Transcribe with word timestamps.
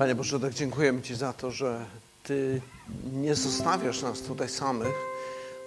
Panie 0.00 0.14
Boże, 0.14 0.40
tak 0.40 0.54
dziękujemy 0.54 1.02
Ci 1.02 1.14
za 1.14 1.32
to, 1.32 1.50
że 1.50 1.84
Ty 2.24 2.60
nie 3.12 3.34
zostawiasz 3.34 4.02
nas 4.02 4.20
tutaj 4.20 4.48
samych, 4.48 4.94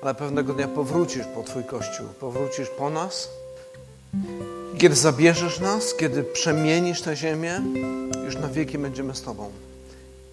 ale 0.02 0.16
pewnego 0.16 0.54
dnia 0.54 0.68
powrócisz 0.68 1.26
po 1.36 1.44
Twój 1.44 1.64
Kościół, 1.64 2.08
powrócisz 2.20 2.70
po 2.70 2.90
nas. 2.90 3.30
Kiedy 4.78 4.96
zabierzesz 4.96 5.60
nas, 5.60 5.96
kiedy 5.96 6.24
przemienisz 6.24 7.02
tę 7.02 7.16
ziemię, 7.16 7.62
już 8.26 8.36
na 8.36 8.48
wieki 8.48 8.78
będziemy 8.78 9.16
z 9.16 9.22
Tobą. 9.22 9.52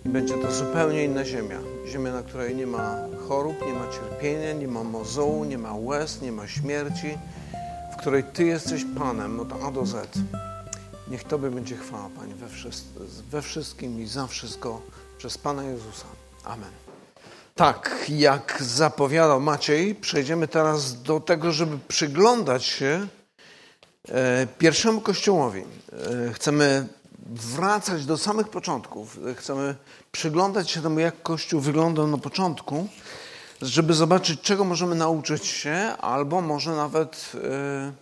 I 0.06 0.08
będzie 0.08 0.34
to 0.34 0.52
zupełnie 0.52 1.04
inna 1.04 1.24
ziemia. 1.24 1.58
Ziemia, 1.88 2.12
na 2.12 2.22
której 2.22 2.56
nie 2.56 2.66
ma 2.66 2.96
chorób, 3.28 3.66
nie 3.66 3.72
ma 3.72 3.86
cierpienia, 3.92 4.52
nie 4.52 4.68
ma 4.68 4.84
mozołu, 4.84 5.44
nie 5.44 5.58
ma 5.58 5.74
łez, 5.74 6.22
nie 6.22 6.32
ma 6.32 6.48
śmierci, 6.48 7.18
w 7.94 8.00
której 8.00 8.24
Ty 8.24 8.44
jesteś 8.44 8.84
Panem 8.98 9.40
od 9.40 9.48
A 9.64 9.70
do 9.70 9.86
Z. 9.86 10.18
Niech 11.10 11.24
Tobie 11.24 11.50
będzie 11.50 11.76
chwała, 11.76 12.08
Panie, 12.16 12.34
we, 12.34 12.46
we 13.30 13.42
wszystkim 13.42 14.00
i 14.00 14.06
za 14.06 14.26
wszystko 14.26 14.82
przez 15.18 15.38
Pana 15.38 15.64
Jezusa. 15.64 16.06
Amen. 16.44 16.70
Tak, 17.54 18.06
jak 18.08 18.58
zapowiadał 18.60 19.40
Maciej, 19.40 19.94
przejdziemy 19.94 20.48
teraz 20.48 21.02
do 21.02 21.20
tego, 21.20 21.52
żeby 21.52 21.78
przyglądać 21.88 22.64
się 22.64 23.06
e, 24.08 24.46
pierwszemu 24.58 25.00
Kościołowi. 25.00 25.64
E, 25.92 26.32
chcemy 26.32 26.86
wracać 27.26 28.06
do 28.06 28.18
samych 28.18 28.48
początków. 28.48 29.18
Chcemy 29.36 29.74
przyglądać 30.12 30.70
się 30.70 30.82
temu, 30.82 31.00
jak 31.00 31.22
Kościół 31.22 31.60
wyglądał 31.60 32.06
na 32.06 32.18
początku, 32.18 32.88
żeby 33.62 33.94
zobaczyć, 33.94 34.40
czego 34.40 34.64
możemy 34.64 34.94
nauczyć 34.94 35.46
się, 35.46 35.74
albo 36.00 36.40
może 36.40 36.76
nawet, 36.76 37.32
e, 37.44 37.92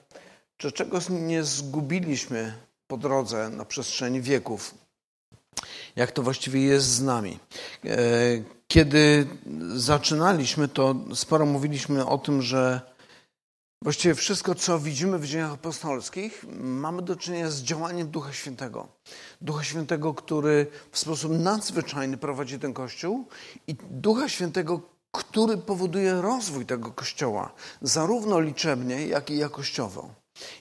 czy 0.57 0.73
czego 0.73 0.99
nie 1.11 1.45
zgubiliśmy 1.45 2.68
po 2.89 2.97
drodze 2.97 3.51
na 3.51 3.65
przestrzeni 3.65 4.21
wieków. 4.21 4.75
Jak 5.97 6.13
to 6.13 6.23
właściwie 6.23 6.61
jest 6.61 6.87
z 6.87 7.03
nami. 7.03 7.39
E, 7.85 7.99
kiedy 8.69 9.27
zaczynaliśmy, 9.75 10.69
to 10.69 10.95
sporo 11.15 11.47
mówiliśmy 11.47 12.07
o 12.07 12.19
tym, 12.19 12.43
że 12.43 12.81
właściwie 13.83 14.15
wszystko, 14.15 14.55
co 14.55 14.79
widzimy 14.79 15.19
w 15.19 15.27
dziejach 15.27 15.53
apostolskich, 15.53 16.45
mamy 16.61 17.03
do 17.03 17.17
czynienia 17.17 17.51
z 17.51 17.63
działaniem 17.63 18.09
Ducha 18.09 18.33
Świętego. 18.33 18.89
Ducha 19.41 19.65
Świętego, 19.65 20.15
który 20.15 20.67
w 20.91 20.99
sposób 20.99 21.33
nadzwyczajny 21.33 22.17
prowadzi 22.17 22.59
ten 22.59 22.75
Kościół 22.75 23.27
i 23.67 23.77
Ducha 23.91 24.29
Świętego, 24.29 24.81
który 25.13 25.59
powoduje 25.59 26.23
rozwój 26.23 26.67
tego 26.67 26.91
Kościoła, 26.91 27.53
zarówno 27.83 28.41
liczebnie, 28.41 29.07
jak 29.07 29.31
i 29.31 29.39
jakościowo. 29.39 30.15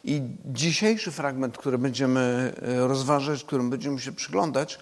I 0.03 0.21
dzisiejszy 0.45 1.11
fragment, 1.11 1.57
który 1.57 1.77
będziemy 1.77 2.53
e, 2.61 2.87
rozważać, 2.87 3.43
którym 3.43 3.69
będziemy 3.69 3.99
się 3.99 4.11
przyglądać, 4.11 4.79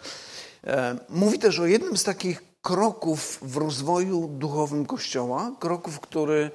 e, 0.63 0.95
mówi 1.09 1.39
też 1.39 1.59
o 1.59 1.65
jednym 1.65 1.97
z 1.97 2.03
takich 2.03 2.43
kroków 2.61 3.39
w 3.41 3.57
rozwoju 3.57 4.27
duchowym 4.27 4.85
Kościoła, 4.85 5.51
kroków, 5.59 5.99
który 5.99 6.51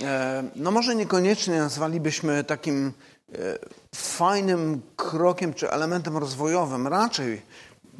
e, 0.00 0.44
no 0.56 0.70
może 0.70 0.94
niekoniecznie 0.94 1.58
nazwalibyśmy 1.58 2.44
takim 2.44 2.92
fajnym 3.94 4.82
krokiem 4.96 5.54
czy 5.54 5.70
elementem 5.70 6.16
rozwojowym, 6.16 6.86
raczej 6.86 7.42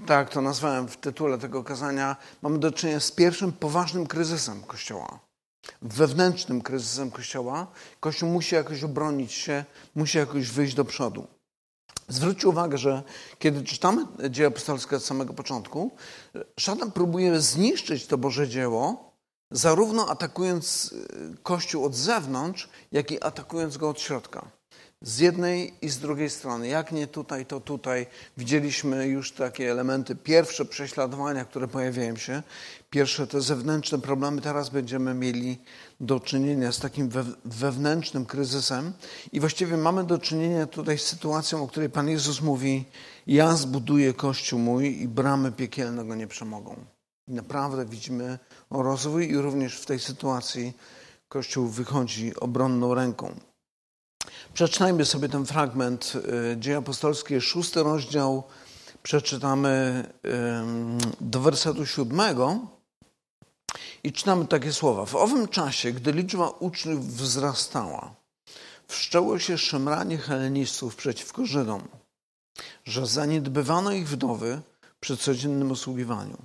tak 0.06 0.30
to 0.30 0.40
nazwałem 0.40 0.88
w 0.88 0.96
tytule 0.96 1.38
tego 1.38 1.64
kazania, 1.64 2.16
mamy 2.42 2.58
do 2.58 2.72
czynienia 2.72 3.00
z 3.00 3.10
pierwszym 3.10 3.52
poważnym 3.52 4.06
kryzysem 4.06 4.62
Kościoła 4.62 5.23
wewnętrznym 5.82 6.62
kryzysem 6.62 7.10
Kościoła, 7.10 7.66
Kościół 8.00 8.28
musi 8.28 8.54
jakoś 8.54 8.84
obronić 8.84 9.32
się, 9.32 9.64
musi 9.94 10.18
jakoś 10.18 10.50
wyjść 10.50 10.74
do 10.74 10.84
przodu. 10.84 11.26
Zwróćcie 12.08 12.48
uwagę, 12.48 12.78
że 12.78 13.02
kiedy 13.38 13.62
czytamy 13.62 14.06
dzieje 14.30 14.48
apostolskie 14.48 14.96
od 14.96 15.04
samego 15.04 15.34
początku, 15.34 15.90
szatan 16.60 16.92
próbuje 16.92 17.40
zniszczyć 17.40 18.06
to 18.06 18.18
Boże 18.18 18.48
dzieło, 18.48 19.12
zarówno 19.50 20.08
atakując 20.08 20.94
Kościół 21.42 21.84
od 21.84 21.94
zewnątrz, 21.94 22.68
jak 22.92 23.10
i 23.10 23.22
atakując 23.22 23.76
go 23.76 23.88
od 23.88 24.00
środka 24.00 24.50
z 25.04 25.18
jednej 25.18 25.74
i 25.82 25.88
z 25.88 25.98
drugiej 25.98 26.30
strony. 26.30 26.68
Jak 26.68 26.92
nie 26.92 27.06
tutaj, 27.06 27.46
to 27.46 27.60
tutaj. 27.60 28.06
Widzieliśmy 28.36 29.06
już 29.06 29.32
takie 29.32 29.70
elementy, 29.70 30.16
pierwsze 30.16 30.64
prześladowania, 30.64 31.44
które 31.44 31.68
pojawiają 31.68 32.16
się, 32.16 32.42
pierwsze 32.90 33.26
te 33.26 33.40
zewnętrzne 33.40 33.98
problemy. 33.98 34.40
Teraz 34.40 34.70
będziemy 34.70 35.14
mieli 35.14 35.58
do 36.00 36.20
czynienia 36.20 36.72
z 36.72 36.78
takim 36.78 37.08
wewnętrznym 37.44 38.26
kryzysem 38.26 38.92
i 39.32 39.40
właściwie 39.40 39.76
mamy 39.76 40.04
do 40.04 40.18
czynienia 40.18 40.66
tutaj 40.66 40.98
z 40.98 41.06
sytuacją, 41.06 41.62
o 41.62 41.68
której 41.68 41.90
Pan 41.90 42.08
Jezus 42.08 42.40
mówi: 42.40 42.84
Ja 43.26 43.56
zbuduję 43.56 44.14
kościół 44.14 44.58
mój 44.58 45.02
i 45.02 45.08
bramy 45.08 45.52
piekielne 45.52 46.04
go 46.04 46.14
nie 46.14 46.26
przemogą. 46.26 46.76
I 47.28 47.32
naprawdę 47.32 47.86
widzimy 47.86 48.38
rozwój 48.70 49.30
i 49.30 49.36
również 49.36 49.80
w 49.80 49.86
tej 49.86 49.98
sytuacji 49.98 50.72
Kościół 51.28 51.68
wychodzi 51.68 52.36
obronną 52.36 52.94
ręką. 52.94 53.34
Przeczytajmy 54.54 55.04
sobie 55.04 55.28
ten 55.28 55.46
fragment 55.46 56.12
y, 56.52 56.56
Dzieje 56.56 56.76
Apostolskie, 56.76 57.40
szósty 57.40 57.82
rozdział. 57.82 58.42
Przeczytamy 59.02 60.04
do 61.20 61.40
wersetu 61.40 61.86
siódmego 61.86 62.58
i 64.04 64.12
czytamy 64.12 64.46
takie 64.46 64.72
słowa. 64.72 65.06
W 65.06 65.14
owym 65.14 65.48
czasie, 65.48 65.92
gdy 65.92 66.12
liczba 66.12 66.48
uczniów 66.48 67.16
wzrastała, 67.16 68.14
wszczęło 68.88 69.38
się 69.38 69.58
szemranie 69.58 70.18
helenistów 70.18 70.96
przeciwko 70.96 71.46
Żydom, 71.46 71.82
że 72.84 73.06
zaniedbywano 73.06 73.92
ich 73.92 74.08
wdowy 74.08 74.60
przy 75.00 75.16
codziennym 75.16 75.70
usługiwaniu. 75.70 76.36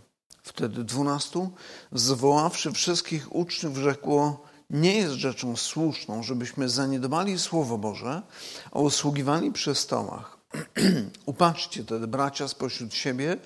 Wtedy 0.44 0.84
dwunastu, 0.84 1.52
zwoławszy 1.92 2.72
wszystkich 2.72 3.36
uczniów, 3.36 3.78
rzekło 3.78 4.49
nie 4.70 4.96
jest 4.96 5.14
rzeczą 5.14 5.56
słuszną, 5.56 6.24
żebyśmy 6.24 6.70
zaniedbali 6.70 7.40
Słowo 7.40 7.78
Boże, 7.78 8.22
a 8.72 8.80
usługiwali 8.80 9.52
przy 9.52 9.76
stołach. 9.76 10.38
Upatrzcie 11.26 11.84
tedy, 11.84 12.08
bracia, 12.08 12.48
spośród 12.48 12.94
siebie 12.94 13.38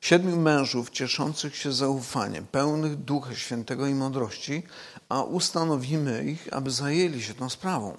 siedmiu 0.00 0.36
mężów 0.36 0.90
cieszących 0.90 1.56
się 1.56 1.72
zaufaniem, 1.72 2.46
pełnych 2.46 2.96
Ducha 2.96 3.34
Świętego 3.34 3.86
i 3.86 3.94
mądrości, 3.94 4.62
a 5.08 5.22
ustanowimy 5.22 6.24
ich, 6.24 6.48
aby 6.52 6.70
zajęli 6.70 7.22
się 7.22 7.34
tą 7.34 7.50
sprawą. 7.50 7.96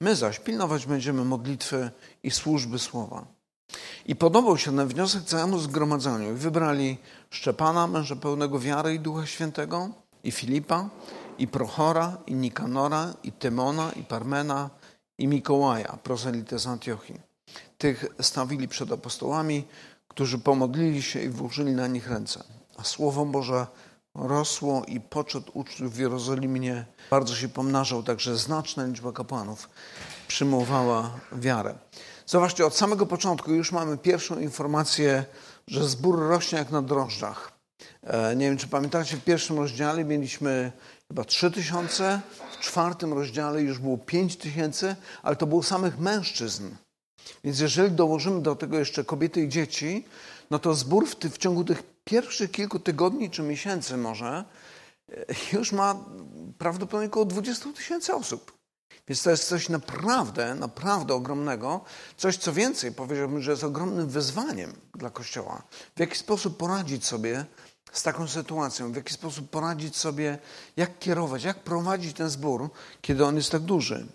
My 0.00 0.16
zaś 0.16 0.38
pilnować 0.38 0.86
będziemy 0.86 1.24
modlitwy 1.24 1.90
i 2.22 2.30
służby 2.30 2.78
słowa. 2.78 3.26
I 4.06 4.16
podobał 4.16 4.58
się 4.58 4.72
na 4.72 4.86
wniosek 4.86 5.24
całemu 5.24 5.58
zgromadzeniu 5.58 6.30
i 6.30 6.38
wybrali 6.38 6.98
Szczepana, 7.30 7.86
męża 7.86 8.16
pełnego 8.16 8.58
wiary 8.58 8.94
i 8.94 9.00
Ducha 9.00 9.26
Świętego, 9.26 9.90
i 10.24 10.32
Filipa, 10.32 10.88
i 11.38 11.46
Prochora, 11.46 12.16
i 12.26 12.34
Nikanora, 12.34 13.14
i 13.22 13.32
Tymona, 13.32 13.92
i 13.92 14.02
Parmena, 14.02 14.70
i 15.18 15.28
Mikołaja, 15.28 15.98
prozelitę 16.02 16.58
z 16.58 16.66
Antiochii. 16.66 17.20
Tych 17.78 18.06
stawili 18.20 18.68
przed 18.68 18.92
apostołami, 18.92 19.64
którzy 20.08 20.38
pomodlili 20.38 21.02
się 21.02 21.20
i 21.20 21.28
włożyli 21.28 21.72
na 21.72 21.86
nich 21.86 22.08
ręce. 22.08 22.44
A 22.76 22.84
Słowo 22.84 23.24
Boże 23.24 23.66
rosło 24.14 24.84
i 24.88 25.00
poczet 25.00 25.44
uczniów 25.54 25.94
w 25.94 25.98
Jerozolimie 25.98 26.84
bardzo 27.10 27.34
się 27.34 27.48
pomnażał, 27.48 28.02
także 28.02 28.36
znaczna 28.36 28.86
liczba 28.86 29.12
kapłanów 29.12 29.68
przyjmowała 30.28 31.10
wiarę. 31.32 31.74
Zobaczcie, 32.26 32.66
od 32.66 32.76
samego 32.76 33.06
początku 33.06 33.52
już 33.52 33.72
mamy 33.72 33.98
pierwszą 33.98 34.38
informację, 34.38 35.24
że 35.66 35.88
zbór 35.88 36.18
rośnie 36.18 36.58
jak 36.58 36.70
na 36.70 36.82
drożdżach. 36.82 37.52
E, 38.02 38.36
nie 38.36 38.48
wiem, 38.48 38.58
czy 38.58 38.68
pamiętacie, 38.68 39.16
w 39.16 39.24
pierwszym 39.24 39.56
rozdziale 39.56 40.04
mieliśmy 40.04 40.72
chyba 41.08 41.24
3 41.24 41.50
tysiące, 41.50 42.20
w 42.50 42.60
czwartym 42.60 43.12
rozdziale 43.12 43.62
już 43.62 43.78
było 43.78 43.98
5 43.98 44.36
tysięcy, 44.36 44.96
ale 45.22 45.36
to 45.36 45.46
było 45.46 45.62
samych 45.62 45.98
mężczyzn. 45.98 46.70
Więc 47.44 47.60
jeżeli 47.60 47.90
dołożymy 47.90 48.42
do 48.42 48.56
tego 48.56 48.78
jeszcze 48.78 49.04
kobiety 49.04 49.42
i 49.42 49.48
dzieci, 49.48 50.04
no 50.50 50.58
to 50.58 50.74
zbór 50.74 51.08
w, 51.08 51.16
ty, 51.16 51.30
w 51.30 51.38
ciągu 51.38 51.64
tych 51.64 51.82
pierwszych 52.04 52.50
kilku 52.50 52.78
tygodni 52.78 53.30
czy 53.30 53.42
miesięcy 53.42 53.96
może 53.96 54.44
e, 55.12 55.24
już 55.52 55.72
ma 55.72 55.96
prawdopodobnie 56.58 57.06
około 57.06 57.24
20 57.24 57.72
tysięcy 57.72 58.14
osób. 58.14 58.56
Więc 59.08 59.22
to 59.22 59.30
jest 59.30 59.48
coś 59.48 59.68
naprawdę, 59.68 60.54
naprawdę 60.54 61.14
ogromnego. 61.14 61.80
Coś, 62.16 62.36
co 62.36 62.52
więcej, 62.52 62.92
powiedziałbym, 62.92 63.42
że 63.42 63.50
jest 63.50 63.64
ogromnym 63.64 64.08
wyzwaniem 64.08 64.72
dla 64.94 65.10
Kościoła. 65.10 65.62
W 65.96 66.00
jaki 66.00 66.16
sposób 66.16 66.56
poradzić 66.56 67.06
sobie 67.06 67.44
z 67.92 68.02
taką 68.02 68.28
sytuacją, 68.28 68.92
w 68.92 68.96
jaki 68.96 69.14
sposób 69.14 69.50
poradzić 69.50 69.96
sobie, 69.96 70.38
jak 70.76 70.98
kierować, 70.98 71.44
jak 71.44 71.58
prowadzić 71.58 72.16
ten 72.16 72.30
zbór, 72.30 72.70
kiedy 73.00 73.24
on 73.24 73.36
jest 73.36 73.50
tak 73.50 73.62
duży. 73.62 74.06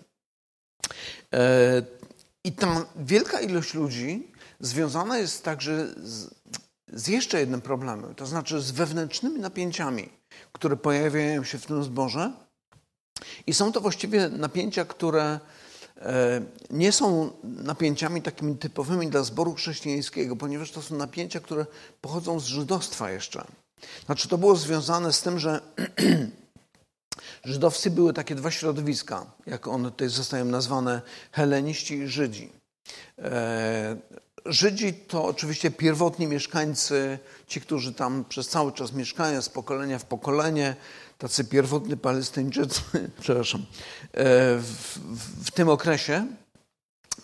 E, 1.34 1.82
I 2.44 2.52
ta 2.52 2.86
wielka 2.96 3.40
ilość 3.40 3.74
ludzi 3.74 4.32
związana 4.60 5.18
jest 5.18 5.44
także 5.44 5.94
z, 5.96 6.34
z 6.92 7.08
jeszcze 7.08 7.40
jednym 7.40 7.60
problemem, 7.60 8.14
to 8.14 8.26
znaczy 8.26 8.60
z 8.60 8.70
wewnętrznymi 8.70 9.40
napięciami, 9.40 10.08
które 10.52 10.76
pojawiają 10.76 11.44
się 11.44 11.58
w 11.58 11.66
tym 11.66 11.84
zborze. 11.84 12.32
I 13.46 13.54
są 13.54 13.72
to 13.72 13.80
właściwie 13.80 14.28
napięcia, 14.28 14.84
które 14.84 15.40
e, 15.96 16.42
nie 16.70 16.92
są 16.92 17.30
napięciami 17.44 18.22
takimi 18.22 18.56
typowymi 18.56 19.10
dla 19.10 19.22
zboru 19.22 19.54
chrześcijańskiego, 19.54 20.36
ponieważ 20.36 20.70
to 20.70 20.82
są 20.82 20.96
napięcia, 20.96 21.40
które 21.40 21.66
pochodzą 22.00 22.40
z 22.40 22.44
żydostwa 22.44 23.10
jeszcze. 23.10 23.44
Znaczy, 24.06 24.28
to 24.28 24.38
było 24.38 24.56
związane 24.56 25.12
z 25.12 25.22
tym, 25.22 25.38
że 25.38 25.60
żydowscy 27.44 27.90
były 27.90 28.12
takie 28.12 28.34
dwa 28.34 28.50
środowiska, 28.50 29.26
jak 29.46 29.68
one 29.68 29.90
tutaj 29.90 30.08
zostają 30.08 30.44
nazwane, 30.44 31.02
heleniści 31.32 31.94
i 31.94 32.08
Żydzi. 32.08 32.52
E, 33.18 33.96
Żydzi 34.46 34.94
to 34.94 35.24
oczywiście 35.24 35.70
pierwotni 35.70 36.26
mieszkańcy, 36.26 37.18
ci, 37.46 37.60
którzy 37.60 37.92
tam 37.92 38.24
przez 38.28 38.48
cały 38.48 38.72
czas 38.72 38.92
mieszkają, 38.92 39.42
z 39.42 39.48
pokolenia 39.48 39.98
w 39.98 40.04
pokolenie, 40.04 40.76
tacy 41.18 41.44
pierwotni 41.44 41.96
Palestyńczycy, 41.96 42.80
przepraszam, 43.20 43.60
e, 43.60 43.64
w, 44.58 44.98
w, 44.98 45.46
w 45.46 45.50
tym 45.50 45.68
okresie 45.68 46.26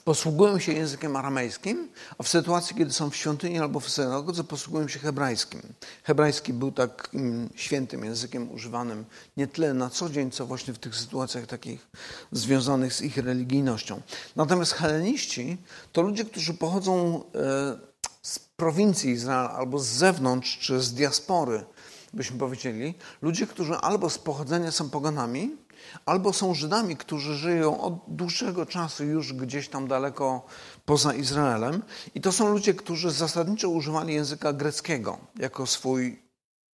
posługują 0.08 0.58
się 0.58 0.72
językiem 0.72 1.16
aramejskim, 1.16 1.88
a 2.18 2.22
w 2.22 2.28
sytuacji, 2.28 2.76
kiedy 2.76 2.92
są 2.92 3.10
w 3.10 3.16
świątyni 3.16 3.58
albo 3.58 3.80
w 3.80 3.90
synagodze, 3.90 4.44
posługują 4.44 4.88
się 4.88 4.98
hebrajskim. 4.98 5.62
Hebrajski 6.02 6.52
był 6.52 6.72
takim 6.72 7.50
świętym 7.54 8.04
językiem 8.04 8.52
używanym 8.52 9.04
nie 9.36 9.46
tyle 9.46 9.74
na 9.74 9.90
co 9.90 10.10
dzień, 10.10 10.30
co 10.30 10.46
właśnie 10.46 10.74
w 10.74 10.78
tych 10.78 10.96
sytuacjach 10.96 11.46
takich 11.46 11.88
związanych 12.32 12.94
z 12.94 13.00
ich 13.00 13.16
religijnością. 13.16 14.00
Natomiast 14.36 14.72
heleniści 14.72 15.56
to 15.92 16.02
ludzie, 16.02 16.24
którzy 16.24 16.54
pochodzą 16.54 17.22
e, 17.34 17.78
z 18.22 18.38
prowincji 18.38 19.10
Izraela 19.10 19.50
albo 19.50 19.78
z 19.78 19.86
zewnątrz, 19.86 20.58
czy 20.58 20.80
z 20.80 20.94
diaspory, 20.94 21.64
byśmy 22.14 22.38
powiedzieli. 22.38 22.94
Ludzie, 23.22 23.46
którzy 23.46 23.74
albo 23.74 24.10
z 24.10 24.18
pochodzenia 24.18 24.70
są 24.70 24.90
poganami, 24.90 25.56
albo 26.06 26.32
są 26.32 26.54
Żydami, 26.54 26.96
którzy 26.96 27.34
żyją 27.34 27.80
od 27.80 27.94
dłuższego 28.08 28.66
czasu 28.66 29.04
już 29.04 29.32
gdzieś 29.32 29.68
tam 29.68 29.88
daleko 29.88 30.46
poza 30.84 31.14
Izraelem. 31.14 31.82
I 32.14 32.20
to 32.20 32.32
są 32.32 32.52
ludzie, 32.52 32.74
którzy 32.74 33.10
zasadniczo 33.10 33.68
używali 33.68 34.14
języka 34.14 34.52
greckiego 34.52 35.18
jako 35.38 35.66
swój 35.66 36.22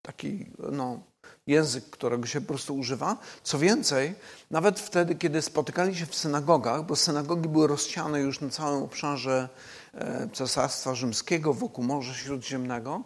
taki 0.01 0.45
no, 0.71 0.99
język, 1.47 1.89
którego 1.89 2.27
się 2.27 2.41
po 2.41 2.47
prostu 2.47 2.75
używa. 2.75 3.17
Co 3.43 3.59
więcej, 3.59 4.15
nawet 4.51 4.79
wtedy, 4.79 5.15
kiedy 5.15 5.41
spotykali 5.41 5.95
się 5.95 6.05
w 6.05 6.15
synagogach, 6.15 6.85
bo 6.85 6.95
synagogi 6.95 7.49
były 7.49 7.67
rozsiane 7.67 8.19
już 8.19 8.41
na 8.41 8.49
całym 8.49 8.83
obszarze 8.83 9.49
e, 9.93 10.29
Cesarstwa 10.33 10.95
Rzymskiego, 10.95 11.53
wokół 11.53 11.83
Morza 11.83 12.13
Śródziemnego, 12.13 13.03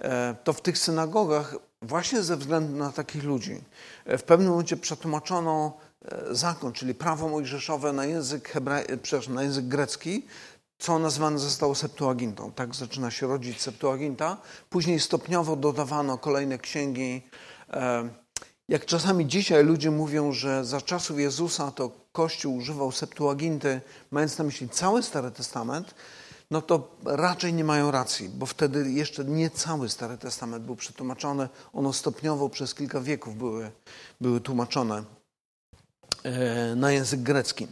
e, 0.00 0.36
to 0.44 0.52
w 0.52 0.60
tych 0.60 0.78
synagogach 0.78 1.56
właśnie 1.82 2.22
ze 2.22 2.36
względu 2.36 2.76
na 2.76 2.92
takich 2.92 3.24
ludzi 3.24 3.60
w 4.06 4.22
pewnym 4.22 4.50
momencie 4.50 4.76
przetłumaczono 4.76 5.76
e, 6.04 6.34
zakon, 6.34 6.72
czyli 6.72 6.94
prawo 6.94 7.28
mojżeszowe 7.28 7.92
na 7.92 8.04
język, 8.04 8.52
przepraszam, 9.02 9.34
na 9.34 9.42
język 9.42 9.68
grecki, 9.68 10.26
co 10.78 10.98
nazwane 10.98 11.38
zostało 11.38 11.74
Septuagintą. 11.74 12.52
Tak 12.52 12.74
zaczyna 12.74 13.10
się 13.10 13.26
rodzić 13.26 13.60
Septuaginta. 13.60 14.36
Później 14.70 15.00
stopniowo 15.00 15.56
dodawano 15.56 16.18
kolejne 16.18 16.58
księgi. 16.58 17.22
E, 17.72 18.08
jak 18.68 18.86
czasami 18.86 19.26
dzisiaj 19.26 19.64
ludzie 19.64 19.90
mówią, 19.90 20.32
że 20.32 20.64
za 20.64 20.80
czasów 20.80 21.20
Jezusa 21.20 21.70
to 21.70 21.90
Kościół 22.12 22.56
używał 22.56 22.92
Septuaginty, 22.92 23.80
mając 24.10 24.38
na 24.38 24.44
myśli 24.44 24.68
cały 24.68 25.02
Stary 25.02 25.30
Testament, 25.30 25.94
no 26.50 26.62
to 26.62 26.96
raczej 27.04 27.54
nie 27.54 27.64
mają 27.64 27.90
racji, 27.90 28.28
bo 28.28 28.46
wtedy 28.46 28.92
jeszcze 28.92 29.24
nie 29.24 29.50
cały 29.50 29.88
Stary 29.88 30.18
Testament 30.18 30.64
był 30.64 30.76
przetłumaczony. 30.76 31.48
Ono 31.72 31.92
stopniowo 31.92 32.48
przez 32.48 32.74
kilka 32.74 33.00
wieków 33.00 33.36
były, 33.36 33.70
były 34.20 34.40
tłumaczone 34.40 35.04
e, 36.22 36.74
na 36.74 36.92
język 36.92 37.20
grecki. 37.20 37.68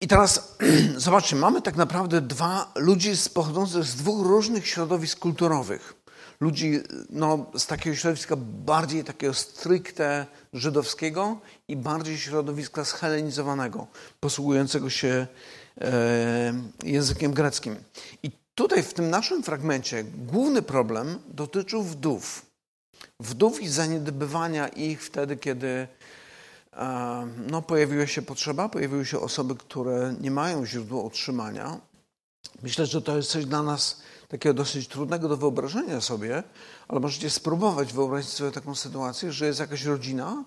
I 0.00 0.08
teraz 0.08 0.56
zobaczcie, 0.96 1.36
mamy 1.36 1.62
tak 1.62 1.76
naprawdę 1.76 2.20
dwa 2.20 2.72
ludzi 2.76 3.12
pochodzących 3.34 3.84
z 3.84 3.96
dwóch 3.96 4.26
różnych 4.26 4.66
środowisk 4.66 5.18
kulturowych. 5.18 5.94
Ludzi 6.40 6.80
no, 7.10 7.46
z 7.56 7.66
takiego 7.66 7.96
środowiska 7.96 8.36
bardziej 8.38 9.04
takiego 9.04 9.34
stricte 9.34 10.26
żydowskiego 10.52 11.40
i 11.68 11.76
bardziej 11.76 12.18
środowiska 12.18 12.84
schelenizowanego, 12.84 13.86
posługującego 14.20 14.90
się 14.90 15.26
językiem 16.82 17.32
greckim. 17.32 17.76
I 18.22 18.30
tutaj 18.54 18.82
w 18.82 18.94
tym 18.94 19.10
naszym 19.10 19.42
fragmencie 19.42 20.04
główny 20.04 20.62
problem 20.62 21.18
dotyczył 21.28 21.82
wdów. 21.82 22.46
Wdów 23.20 23.62
i 23.62 23.68
zaniedbywania 23.68 24.68
ich 24.68 25.04
wtedy, 25.04 25.36
kiedy 25.36 25.88
e, 26.72 27.28
no, 27.50 27.62
pojawiła 27.62 28.06
się 28.06 28.22
potrzeba, 28.22 28.68
pojawiły 28.68 29.06
się 29.06 29.20
osoby, 29.20 29.54
które 29.54 30.14
nie 30.20 30.30
mają 30.30 30.66
źródła 30.66 31.02
utrzymania. 31.02 31.80
Myślę, 32.62 32.86
że 32.86 33.02
to 33.02 33.16
jest 33.16 33.30
coś 33.30 33.44
dla 33.44 33.62
nas 33.62 34.00
takiego 34.28 34.54
dosyć 34.54 34.88
trudnego 34.88 35.28
do 35.28 35.36
wyobrażenia 35.36 36.00
sobie, 36.00 36.42
ale 36.88 37.00
możecie 37.00 37.30
spróbować 37.30 37.92
wyobrazić 37.92 38.30
sobie 38.30 38.50
taką 38.50 38.74
sytuację, 38.74 39.32
że 39.32 39.46
jest 39.46 39.60
jakaś 39.60 39.84
rodzina, 39.84 40.44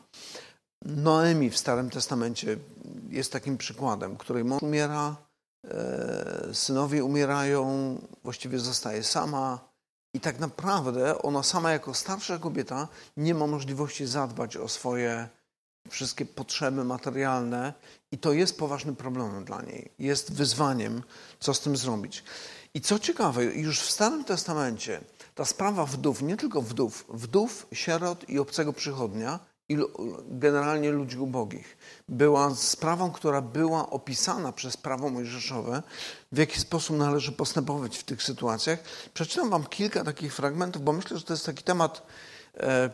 Noemi 0.85 1.49
w 1.49 1.57
Starym 1.57 1.89
Testamencie 1.89 2.57
jest 3.09 3.31
takim 3.31 3.57
przykładem, 3.57 4.17
której 4.17 4.43
mąż 4.43 4.61
umiera, 4.63 5.15
e, 5.67 6.49
synowie 6.53 7.03
umierają, 7.03 7.97
właściwie 8.23 8.59
zostaje 8.59 9.03
sama 9.03 9.59
i 10.13 10.19
tak 10.19 10.39
naprawdę 10.39 11.21
ona 11.21 11.43
sama 11.43 11.71
jako 11.71 11.93
starsza 11.93 12.39
kobieta 12.39 12.87
nie 13.17 13.35
ma 13.35 13.47
możliwości 13.47 14.05
zadbać 14.05 14.57
o 14.57 14.67
swoje 14.67 15.29
wszystkie 15.89 16.25
potrzeby 16.25 16.83
materialne 16.83 17.73
i 18.11 18.17
to 18.17 18.33
jest 18.33 18.57
poważnym 18.57 18.95
problemem 18.95 19.45
dla 19.45 19.61
niej. 19.61 19.91
Jest 19.99 20.33
wyzwaniem, 20.33 21.03
co 21.39 21.53
z 21.53 21.59
tym 21.59 21.77
zrobić. 21.77 22.23
I 22.73 22.81
co 22.81 22.99
ciekawe, 22.99 23.43
już 23.43 23.81
w 23.81 23.91
Starym 23.91 24.23
Testamencie 24.23 25.01
ta 25.35 25.45
sprawa 25.45 25.85
wdów, 25.85 26.21
nie 26.21 26.37
tylko 26.37 26.61
wdów, 26.61 27.05
wdów, 27.09 27.67
sierot 27.73 28.29
i 28.29 28.39
obcego 28.39 28.73
przychodnia– 28.73 29.39
i 29.73 29.77
generalnie 30.27 30.91
ludzi 30.91 31.17
ubogich. 31.17 31.77
Była 32.09 32.55
sprawą, 32.55 33.11
która 33.11 33.41
była 33.41 33.89
opisana 33.89 34.51
przez 34.51 34.77
prawo 34.77 35.09
mojżeszowe, 35.09 35.83
w 36.31 36.37
jaki 36.37 36.59
sposób 36.59 36.97
należy 36.97 37.31
postępować 37.31 37.97
w 37.97 38.03
tych 38.03 38.23
sytuacjach. 38.23 38.79
Przeczytam 39.13 39.49
Wam 39.49 39.63
kilka 39.63 40.03
takich 40.03 40.35
fragmentów, 40.35 40.81
bo 40.81 40.93
myślę, 40.93 41.17
że 41.17 41.23
to 41.23 41.33
jest 41.33 41.45
taki 41.45 41.63
temat 41.63 42.07
e, 42.57 42.89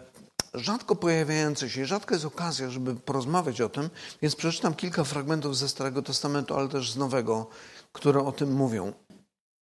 rzadko 0.54 0.96
pojawiający 0.96 1.70
się. 1.70 1.86
Rzadko 1.86 2.16
jest 2.16 2.26
okazja, 2.26 2.70
żeby 2.70 2.96
porozmawiać 2.96 3.62
o 3.62 3.70
tym, 3.70 3.90
więc 4.22 4.36
przeczytam 4.36 4.74
kilka 4.74 5.04
fragmentów 5.04 5.58
ze 5.58 5.70
Starego 5.70 6.02
Testamentu, 6.02 6.56
ale 6.56 6.70
też 6.70 6.92
z 6.92 6.98
Nowego, 6.98 7.48
które 7.94 8.26
o 8.26 8.32
tym 8.32 8.54
mówią. 8.54 8.94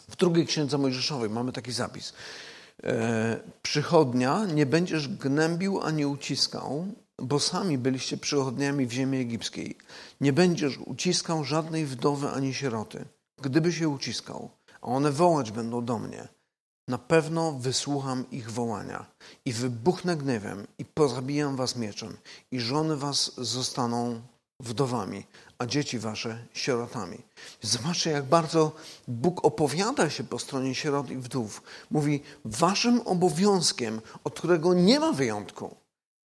W 0.09 0.15
drugiej 0.15 0.45
księdze 0.45 0.77
Mojżeszowej 0.77 1.29
mamy 1.29 1.51
taki 1.51 1.71
zapis. 1.71 2.13
E, 2.83 3.39
przychodnia 3.61 4.45
nie 4.45 4.65
będziesz 4.65 5.07
gnębił 5.07 5.81
ani 5.81 6.05
uciskał, 6.05 6.87
bo 7.21 7.39
sami 7.39 7.77
byliście 7.77 8.17
przychodniami 8.17 8.85
w 8.85 8.91
ziemi 8.91 9.17
egipskiej. 9.17 9.77
Nie 10.21 10.33
będziesz 10.33 10.77
uciskał 10.77 11.43
żadnej 11.43 11.85
wdowy 11.85 12.29
ani 12.29 12.53
sieroty. 12.53 13.05
Gdyby 13.41 13.73
się 13.73 13.89
uciskał, 13.89 14.49
a 14.81 14.87
one 14.87 15.11
wołać 15.11 15.51
będą 15.51 15.85
do 15.85 15.99
mnie, 15.99 16.27
na 16.87 16.97
pewno 16.97 17.51
wysłucham 17.51 18.25
ich 18.31 18.51
wołania 18.51 19.05
i 19.45 19.53
wybuchnę 19.53 20.17
gniewem 20.17 20.67
i 20.77 20.85
pozabijam 20.85 21.55
was 21.55 21.75
mieczem 21.75 22.17
i 22.51 22.59
żony 22.59 22.97
was 22.97 23.31
zostaną 23.37 24.21
wdowami, 24.59 25.25
a 25.57 25.65
dzieci 25.65 25.99
wasze 25.99 26.45
sierotami. 26.53 27.17
Zobaczcie, 27.61 28.09
jak 28.09 28.25
bardzo 28.25 28.71
Bóg 29.07 29.45
opowiada 29.45 30.09
się 30.09 30.23
po 30.23 30.39
stronie 30.39 30.75
sierot 30.75 31.09
i 31.09 31.17
wdów. 31.17 31.63
Mówi, 31.91 32.21
waszym 32.45 33.01
obowiązkiem, 33.01 34.01
od 34.23 34.37
którego 34.37 34.73
nie 34.73 34.99
ma 34.99 35.11
wyjątku, 35.11 35.75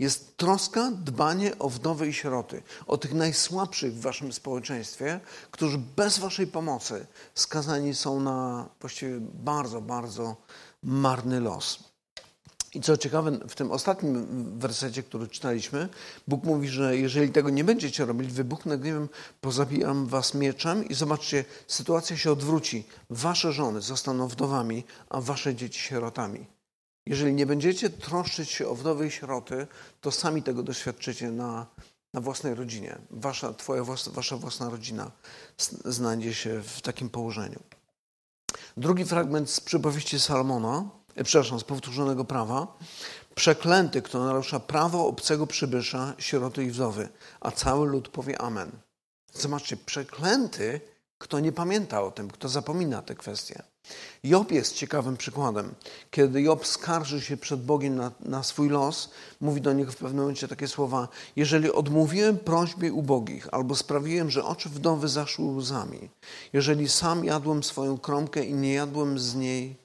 jest 0.03 0.37
troska, 0.37 0.91
dbanie 0.91 1.59
o 1.59 1.69
wdowy 1.69 2.09
i 2.09 2.13
sieroty, 2.13 2.63
o 2.87 2.99
tych 2.99 3.15
najsłabszych 3.15 3.95
w 3.95 4.01
waszym 4.01 4.33
społeczeństwie, 4.33 5.21
którzy 5.51 5.79
bez 5.79 6.19
waszej 6.19 6.47
pomocy 6.47 7.07
skazani 7.35 7.95
są 7.95 8.21
na 8.21 8.69
właściwie 8.81 9.21
bardzo, 9.21 9.81
bardzo 9.81 10.37
marny 10.83 11.41
los. 11.41 11.93
I 12.75 12.81
co 12.81 12.97
ciekawe, 12.97 13.31
w 13.49 13.55
tym 13.55 13.71
ostatnim 13.71 14.27
wersecie, 14.59 15.03
który 15.03 15.29
czytaliśmy, 15.29 15.89
Bóg 16.29 16.45
mówi, 16.45 16.69
że 16.69 16.97
jeżeli 16.97 17.33
tego 17.33 17.51
nie 17.51 17.65
będziecie 17.65 18.05
robić, 18.05 18.33
wybuchnę 18.33 18.79
gniewem, 18.79 19.09
pozabijam 19.41 20.07
was 20.07 20.35
mieczem 20.35 20.89
i 20.89 20.95
zobaczcie, 20.95 21.45
sytuacja 21.67 22.17
się 22.17 22.33
odwróci. 22.33 22.85
Wasze 23.11 23.53
żony 23.53 23.81
zostaną 23.81 24.29
wdowami, 24.29 24.85
a 25.11 25.21
wasze 25.21 25.55
dzieci 25.55 25.81
sierotami. 25.81 26.47
Jeżeli 27.07 27.35
nie 27.35 27.47
będziecie 27.47 27.91
troszczyć 27.91 28.51
się 28.51 28.69
o 28.69 28.75
wdowy 28.75 29.07
i 29.07 29.11
sieroty, 29.11 29.67
to 30.01 30.11
sami 30.11 30.43
tego 30.43 30.63
doświadczycie 30.63 31.31
na, 31.31 31.67
na 32.15 32.21
własnej 32.21 32.55
rodzinie. 32.55 32.99
Wasza, 33.11 33.55
twoja, 33.55 33.85
wasza 34.07 34.37
własna 34.37 34.71
rodzina 34.71 35.11
znajdzie 35.85 36.35
się 36.35 36.63
w 36.63 36.81
takim 36.81 37.11
położeniu. 37.11 37.61
Drugi 38.77 39.05
fragment 39.05 39.51
z 39.51 39.61
przypowieści 39.61 40.21
Salomona, 40.21 40.91
e, 41.15 41.25
przepraszam, 41.25 41.61
z 41.61 41.65
powtórzonego 41.65 42.25
prawa. 42.25 42.79
Przeklęty, 43.35 44.03
kto 44.03 44.25
narusza 44.25 44.61
prawo 44.61 45.07
obcego 45.07 45.47
przybysza, 45.47 46.15
sieroty 46.19 46.65
i 46.65 46.71
wdowy, 46.71 47.09
a 47.41 47.51
cały 47.51 47.89
lud 47.89 48.09
powie 48.09 48.43
Amen. 48.43 48.71
Zobaczcie, 49.33 49.77
przeklęty, 49.77 50.81
kto 51.19 51.41
nie 51.41 51.53
pamięta 51.53 52.03
o 52.03 52.11
tym, 52.11 52.31
kto 52.31 52.49
zapomina 52.49 53.03
te 53.03 53.15
kwestie. 53.15 53.63
Job 54.25 54.53
jest 54.53 54.75
ciekawym 54.75 55.17
przykładem. 55.17 55.75
Kiedy 56.11 56.43
Job 56.43 56.67
skarży 56.67 57.21
się 57.21 57.37
przed 57.37 57.63
Bogiem 57.63 57.97
na, 57.97 58.13
na, 58.21 58.43
swój 58.43 58.69
los, 58.69 59.11
mówi 59.41 59.61
do 59.61 59.73
niego 59.73 59.93
w 59.93 59.97
pewnym 59.97 60.21
momencie 60.21 60.49
takie 60.49 60.69
słowa: 60.69 61.09
Jeżeli 61.37 61.73
odmówiłem 61.73 62.39
prośbie 62.39 62.93
ubogich, 62.93 63.49
albo 63.53 63.77
sprawiłem, 63.77 64.31
że 64.31 64.45
oczy 64.45 64.69
wdowy 64.69 65.09
zaszły 65.09 65.45
łzami, 65.45 66.11
jeżeli 66.53 66.89
sam 66.89 67.25
jadłem 67.25 67.63
swoją 67.63 67.99
kromkę 67.99 68.45
i 68.45 68.55
nie 68.55 68.73
jadłem 68.73 69.19
z 69.19 69.35
niej, 69.35 69.77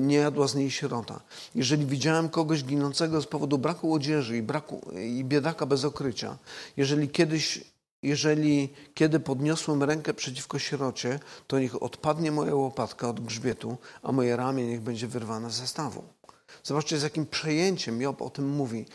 nie 0.00 0.16
jadła 0.16 0.48
z 0.48 0.54
niej 0.54 0.70
sierota, 0.70 1.20
jeżeli 1.54 1.86
widziałem 1.86 2.28
kogoś 2.28 2.64
ginącego 2.64 3.22
z 3.22 3.26
powodu 3.26 3.58
braku 3.58 3.94
odzieży 3.94 4.36
i, 4.36 4.42
braku, 4.42 4.80
i 5.04 5.24
biedaka 5.24 5.66
bez 5.66 5.84
okrycia, 5.84 6.36
jeżeli 6.76 7.08
kiedyś 7.08 7.71
jeżeli 8.02 8.74
kiedy 8.94 9.20
podniosłem 9.20 9.82
rękę 9.82 10.14
przeciwko 10.14 10.58
sierocie, 10.58 11.20
to 11.46 11.58
niech 11.58 11.82
odpadnie 11.82 12.32
moja 12.32 12.54
łopatka 12.54 13.08
od 13.08 13.20
grzbietu, 13.20 13.78
a 14.02 14.12
moje 14.12 14.36
ramię 14.36 14.66
niech 14.66 14.80
będzie 14.80 15.08
wyrwane 15.08 15.50
ze 15.50 15.66
stawu. 15.66 16.04
Zobaczcie, 16.62 16.98
z 16.98 17.02
jakim 17.02 17.26
przejęciem 17.26 18.00
Job 18.00 18.22
o 18.22 18.30
tym 18.30 18.48
mówi. 18.48 18.86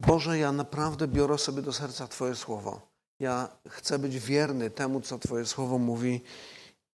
Boże, 0.00 0.38
ja 0.38 0.52
naprawdę 0.52 1.08
biorę 1.08 1.38
sobie 1.38 1.62
do 1.62 1.72
serca 1.72 2.08
Twoje 2.08 2.34
słowo. 2.34 2.80
Ja 3.20 3.48
chcę 3.68 3.98
być 3.98 4.18
wierny 4.18 4.70
temu, 4.70 5.00
co 5.00 5.18
Twoje 5.18 5.46
słowo 5.46 5.78
mówi 5.78 6.20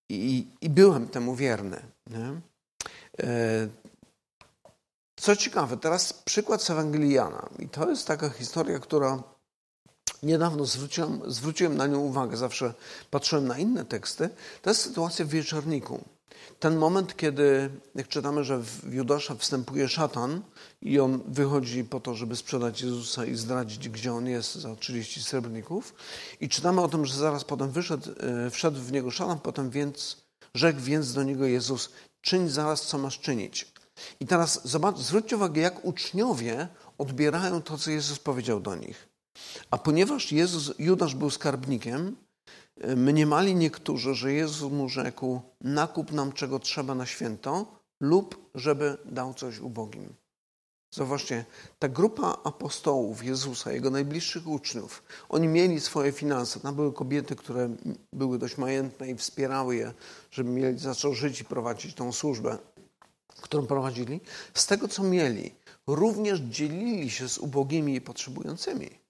i, 0.09 0.47
i 0.61 0.69
byłem 0.69 1.07
temu 1.07 1.35
wierny. 1.35 1.81
Nie? 2.07 2.41
E, 3.19 3.67
co 5.15 5.35
ciekawe, 5.35 5.77
teraz 5.77 6.13
przykład 6.13 6.61
z 6.61 6.69
Ewangelii 6.69 7.13
Jana. 7.13 7.49
I 7.59 7.69
to 7.69 7.89
jest 7.89 8.07
taka 8.07 8.29
historia, 8.29 8.79
która 8.79 9.23
niedawno 10.23 10.65
zwróciłem, 10.65 11.21
zwróciłem 11.27 11.77
na 11.77 11.87
nią 11.87 11.99
uwagę, 11.99 12.37
zawsze 12.37 12.73
patrzyłem 13.11 13.47
na 13.47 13.57
inne 13.57 13.85
teksty, 13.85 14.29
to 14.61 14.69
jest 14.69 14.81
sytuacja 14.81 15.25
w 15.25 15.29
wieczorniku. 15.29 16.03
Ten 16.59 16.77
moment, 16.77 17.17
kiedy, 17.17 17.69
jak 17.95 18.07
czytamy, 18.07 18.43
że 18.43 18.59
w 18.59 18.93
Judasza 18.93 19.35
wstępuje 19.35 19.89
szatan 19.89 20.41
i 20.81 20.99
on 20.99 21.19
wychodzi 21.27 21.83
po 21.83 21.99
to, 21.99 22.15
żeby 22.15 22.35
sprzedać 22.35 22.81
Jezusa 22.81 23.25
i 23.25 23.35
zdradzić, 23.35 23.89
gdzie 23.89 24.13
on 24.13 24.27
jest 24.27 24.55
za 24.55 24.75
30 24.75 25.23
srebrników. 25.23 25.93
I 26.41 26.49
czytamy 26.49 26.81
o 26.81 26.87
tym, 26.87 27.05
że 27.05 27.15
zaraz 27.15 27.43
potem 27.43 27.71
wyszedł, 27.71 28.09
e, 28.19 28.49
wszedł 28.49 28.79
w 28.79 28.91
niego 28.91 29.11
szatan, 29.11 29.39
potem 29.39 29.69
więc 29.69 30.17
rzekł 30.53 30.79
więc 30.79 31.13
do 31.13 31.23
niego 31.23 31.45
Jezus, 31.45 31.89
czyń 32.21 32.49
zaraz, 32.49 32.81
co 32.81 32.97
masz 32.97 33.19
czynić. 33.19 33.73
I 34.19 34.25
teraz 34.27 34.67
zobacz, 34.67 34.97
zwróćcie 34.97 35.35
uwagę, 35.35 35.61
jak 35.61 35.85
uczniowie 35.85 36.67
odbierają 36.97 37.61
to, 37.61 37.77
co 37.77 37.91
Jezus 37.91 38.19
powiedział 38.19 38.59
do 38.59 38.75
nich. 38.75 39.12
A 39.71 39.77
ponieważ 39.77 40.31
Jezus, 40.31 40.73
Judasz 40.79 41.15
był 41.15 41.29
skarbnikiem, 41.29 42.15
mniemali 42.95 43.55
niektórzy, 43.55 44.15
że 44.15 44.33
Jezus 44.33 44.71
mu 44.71 44.89
rzekł: 44.89 45.41
Nakup 45.61 46.11
nam 46.11 46.33
czego 46.33 46.59
trzeba 46.59 46.95
na 46.95 47.05
święto, 47.05 47.65
lub 47.99 48.49
żeby 48.55 48.97
dał 49.05 49.33
coś 49.33 49.59
ubogim. 49.59 50.13
Zobaczcie, 50.91 51.45
ta 51.79 51.89
grupa 51.89 52.37
apostołów 52.43 53.23
Jezusa, 53.23 53.71
jego 53.71 53.89
najbliższych 53.89 54.47
uczniów, 54.47 55.03
oni 55.29 55.47
mieli 55.47 55.79
swoje 55.79 56.11
finanse. 56.11 56.59
Tam 56.59 56.75
były 56.75 56.93
kobiety, 56.93 57.35
które 57.35 57.75
były 58.13 58.39
dość 58.39 58.57
majętne 58.57 59.09
i 59.09 59.15
wspierały 59.15 59.75
je, 59.75 59.93
żeby 60.31 60.49
mieli 60.49 60.79
za 60.79 60.95
co 60.95 61.13
żyć 61.13 61.41
i 61.41 61.45
prowadzić 61.45 61.93
tą 61.95 62.11
służbę, 62.11 62.57
którą 63.41 63.65
prowadzili. 63.65 64.21
Z 64.53 64.67
tego, 64.67 64.87
co 64.87 65.03
mieli, 65.03 65.55
również 65.87 66.39
dzielili 66.39 67.09
się 67.09 67.29
z 67.29 67.37
ubogimi 67.37 67.95
i 67.95 68.01
potrzebującymi. 68.01 69.02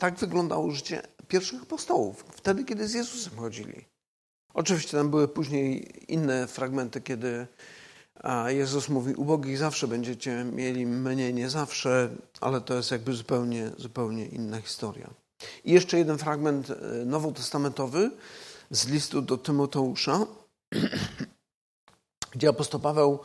Tak 0.00 0.18
wyglądało 0.18 0.70
życie 0.70 1.02
pierwszych 1.28 1.62
apostołów, 1.62 2.24
wtedy, 2.32 2.64
kiedy 2.64 2.88
z 2.88 2.94
Jezusem 2.94 3.38
chodzili. 3.38 3.84
Oczywiście 4.54 4.96
tam 4.96 5.10
były 5.10 5.28
później 5.28 5.92
inne 6.12 6.46
fragmenty, 6.46 7.00
kiedy 7.00 7.46
Jezus 8.46 8.88
mówi, 8.88 9.14
ubogich 9.14 9.58
zawsze 9.58 9.88
będziecie 9.88 10.44
mieli, 10.44 10.86
mnie 10.86 11.32
nie 11.32 11.50
zawsze, 11.50 12.10
ale 12.40 12.60
to 12.60 12.74
jest 12.74 12.90
jakby 12.90 13.12
zupełnie, 13.12 13.70
zupełnie 13.76 14.26
inna 14.26 14.60
historia. 14.60 15.10
I 15.64 15.72
jeszcze 15.72 15.98
jeden 15.98 16.18
fragment 16.18 16.70
e, 16.70 16.74
nowotestamentowy 17.04 18.10
z 18.70 18.88
listu 18.88 19.22
do 19.22 19.38
Tymoteusza, 19.38 20.26
gdzie 22.34 22.48
apostoł 22.48 22.80
Paweł 22.80 23.18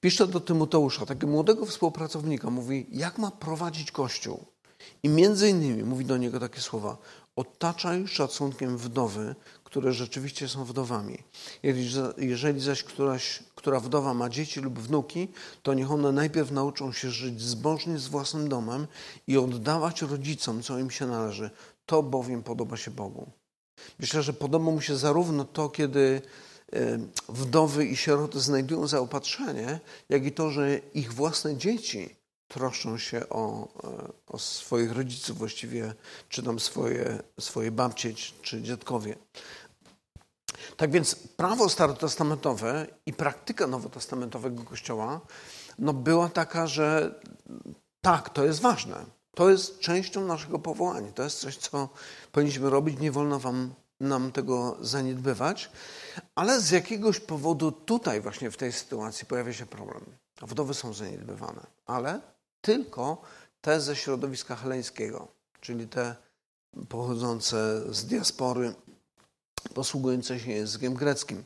pisze 0.00 0.26
do 0.26 0.40
Tymoteusza, 0.40 1.06
takiego 1.06 1.26
młodego 1.26 1.66
współpracownika, 1.66 2.50
mówi, 2.50 2.86
jak 2.90 3.18
ma 3.18 3.30
prowadzić 3.30 3.92
Kościół. 3.92 4.55
I 5.02 5.08
między 5.08 5.48
innymi 5.48 5.84
mówi 5.84 6.04
do 6.04 6.16
niego 6.16 6.40
takie 6.40 6.60
słowa: 6.60 6.96
Otaczaj 7.36 8.08
szacunkiem 8.08 8.78
wdowy, 8.78 9.34
które 9.64 9.92
rzeczywiście 9.92 10.48
są 10.48 10.64
wdowami. 10.64 11.18
Jeżeli 12.18 12.60
zaś 12.60 12.82
któraś, 12.82 13.42
która 13.54 13.80
wdowa 13.80 14.14
ma 14.14 14.28
dzieci 14.28 14.60
lub 14.60 14.78
wnuki, 14.78 15.28
to 15.62 15.74
niech 15.74 15.90
one 15.90 16.12
najpierw 16.12 16.50
nauczą 16.50 16.92
się 16.92 17.10
żyć 17.10 17.40
zbożnie 17.40 17.98
z 17.98 18.08
własnym 18.08 18.48
domem 18.48 18.86
i 19.26 19.38
oddawać 19.38 20.02
rodzicom, 20.02 20.62
co 20.62 20.78
im 20.78 20.90
się 20.90 21.06
należy. 21.06 21.50
To 21.86 22.02
bowiem 22.02 22.42
podoba 22.42 22.76
się 22.76 22.90
Bogu. 22.90 23.30
Myślę, 23.98 24.22
że 24.22 24.32
podoba 24.32 24.70
mu 24.70 24.80
się 24.80 24.96
zarówno 24.96 25.44
to, 25.44 25.68
kiedy 25.68 26.22
e, 26.72 26.98
wdowy 27.28 27.86
i 27.86 27.96
sieroty 27.96 28.40
znajdują 28.40 28.86
zaopatrzenie, 28.86 29.80
jak 30.08 30.26
i 30.26 30.32
to, 30.32 30.50
że 30.50 30.78
ich 30.94 31.12
własne 31.12 31.56
dzieci 31.56 32.16
troszczą 32.48 32.98
się 32.98 33.28
o, 33.28 33.68
e, 33.84 34.12
o 34.26 34.38
swoich 34.38 34.92
rodziców 34.92 35.38
właściwie, 35.38 35.94
czy 36.28 36.42
tam 36.42 36.60
swoje, 36.60 37.22
swoje 37.40 37.70
babcie, 37.70 38.14
czy 38.42 38.62
dziadkowie. 38.62 39.16
Tak 40.76 40.90
więc 40.90 41.14
prawo 41.14 41.68
starotestamentowe 41.68 42.86
i 43.06 43.12
praktyka 43.12 43.66
nowotestamentowego 43.66 44.64
Kościoła 44.64 45.20
no 45.78 45.92
była 45.92 46.28
taka, 46.28 46.66
że 46.66 47.14
tak, 48.00 48.30
to 48.30 48.44
jest 48.44 48.60
ważne. 48.60 49.04
To 49.34 49.50
jest 49.50 49.78
częścią 49.78 50.24
naszego 50.24 50.58
powołania. 50.58 51.12
To 51.12 51.22
jest 51.22 51.38
coś, 51.38 51.56
co 51.56 51.88
powinniśmy 52.32 52.70
robić. 52.70 53.00
Nie 53.00 53.12
wolno 53.12 53.38
wam, 53.38 53.74
nam 54.00 54.32
tego 54.32 54.76
zaniedbywać. 54.80 55.70
Ale 56.34 56.60
z 56.60 56.70
jakiegoś 56.70 57.20
powodu 57.20 57.72
tutaj 57.72 58.20
właśnie 58.20 58.50
w 58.50 58.56
tej 58.56 58.72
sytuacji 58.72 59.26
pojawia 59.26 59.52
się 59.52 59.66
problem. 59.66 60.04
Wdowy 60.42 60.74
są 60.74 60.92
zaniedbywane. 60.92 61.66
Ale 61.86 62.20
tylko 62.66 63.22
te 63.60 63.80
ze 63.80 63.96
środowiska 63.96 64.56
heleńskiego, 64.56 65.28
czyli 65.60 65.88
te 65.88 66.16
pochodzące 66.88 67.82
z 67.94 68.04
diaspory, 68.04 68.74
posługujące 69.74 70.40
się 70.40 70.50
językiem 70.50 70.94
greckim. 70.94 71.44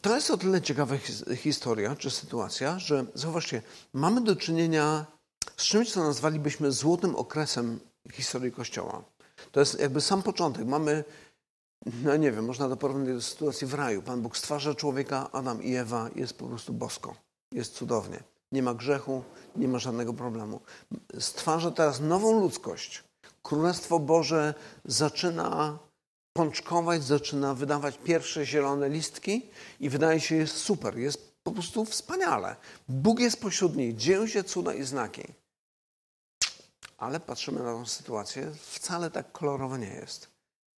To 0.00 0.14
jest 0.14 0.30
o 0.30 0.36
tyle 0.36 0.62
ciekawa 0.62 0.96
historia 1.36 1.96
czy 1.96 2.10
sytuacja, 2.10 2.78
że 2.78 3.04
zauważcie, 3.14 3.62
mamy 3.92 4.20
do 4.20 4.36
czynienia 4.36 5.06
z 5.56 5.64
czymś, 5.64 5.92
co 5.92 6.04
nazwalibyśmy 6.04 6.72
złotym 6.72 7.16
okresem 7.16 7.80
historii 8.12 8.52
Kościoła. 8.52 9.04
To 9.52 9.60
jest 9.60 9.80
jakby 9.80 10.00
sam 10.00 10.22
początek. 10.22 10.66
Mamy, 10.66 11.04
no 11.86 12.16
nie 12.16 12.32
wiem, 12.32 12.44
można 12.44 12.68
to 12.68 12.76
porównać 12.76 13.14
do 13.14 13.22
sytuacji 13.22 13.66
w 13.66 13.74
raju. 13.74 14.02
Pan 14.02 14.22
Bóg 14.22 14.36
stwarza 14.36 14.74
człowieka, 14.74 15.32
Adam 15.32 15.62
i 15.62 15.74
Ewa, 15.74 16.10
jest 16.16 16.38
po 16.38 16.46
prostu 16.46 16.72
bosko, 16.72 17.16
jest 17.52 17.74
cudownie. 17.74 18.22
Nie 18.52 18.62
ma 18.62 18.74
grzechu, 18.74 19.22
nie 19.56 19.68
ma 19.68 19.78
żadnego 19.78 20.14
problemu. 20.14 20.60
Stwarza 21.18 21.70
teraz 21.70 22.00
nową 22.00 22.40
ludzkość. 22.40 23.04
Królestwo 23.42 23.98
Boże 23.98 24.54
zaczyna 24.84 25.78
pączkować, 26.32 27.04
zaczyna 27.04 27.54
wydawać 27.54 27.98
pierwsze 28.04 28.46
zielone 28.46 28.88
listki 28.88 29.50
i 29.80 29.90
wydaje 29.90 30.20
się, 30.20 30.36
jest 30.36 30.56
super, 30.56 30.98
jest 30.98 31.30
po 31.42 31.52
prostu 31.52 31.84
wspaniale. 31.84 32.56
Bóg 32.88 33.20
jest 33.20 33.40
pośród 33.40 33.76
niej, 33.76 33.94
dzieją 33.94 34.26
się 34.26 34.44
cuda 34.44 34.74
i 34.74 34.82
znaki. 34.82 35.22
Ale 36.98 37.20
patrzymy 37.20 37.62
na 37.62 37.78
tę 37.78 37.86
sytuację, 37.86 38.52
wcale 38.60 39.10
tak 39.10 39.32
kolorowo 39.32 39.76
nie 39.76 39.94
jest. 39.94 40.28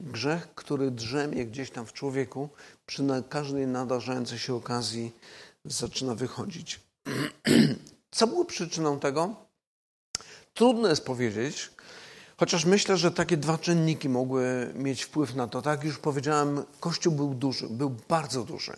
Grzech, 0.00 0.54
który 0.54 0.90
drzemie 0.90 1.46
gdzieś 1.46 1.70
tam 1.70 1.86
w 1.86 1.92
człowieku, 1.92 2.48
przy 2.86 3.02
każdej 3.28 3.66
nadarzającej 3.66 4.38
się 4.38 4.54
okazji 4.54 5.12
zaczyna 5.64 6.14
wychodzić. 6.14 6.80
Co 8.12 8.26
było 8.26 8.44
przyczyną 8.44 9.00
tego? 9.00 9.34
Trudno 10.54 10.88
jest 10.88 11.04
powiedzieć, 11.04 11.70
chociaż 12.36 12.64
myślę, 12.64 12.96
że 12.96 13.10
takie 13.10 13.36
dwa 13.36 13.58
czynniki 13.58 14.08
mogły 14.08 14.72
mieć 14.74 15.02
wpływ 15.02 15.34
na 15.34 15.48
to. 15.48 15.62
Tak 15.62 15.78
jak 15.78 15.86
już 15.86 15.98
powiedziałem, 15.98 16.64
Kościół 16.80 17.12
był 17.12 17.34
duży, 17.34 17.68
był 17.68 17.96
bardzo 18.08 18.44
duży. 18.44 18.72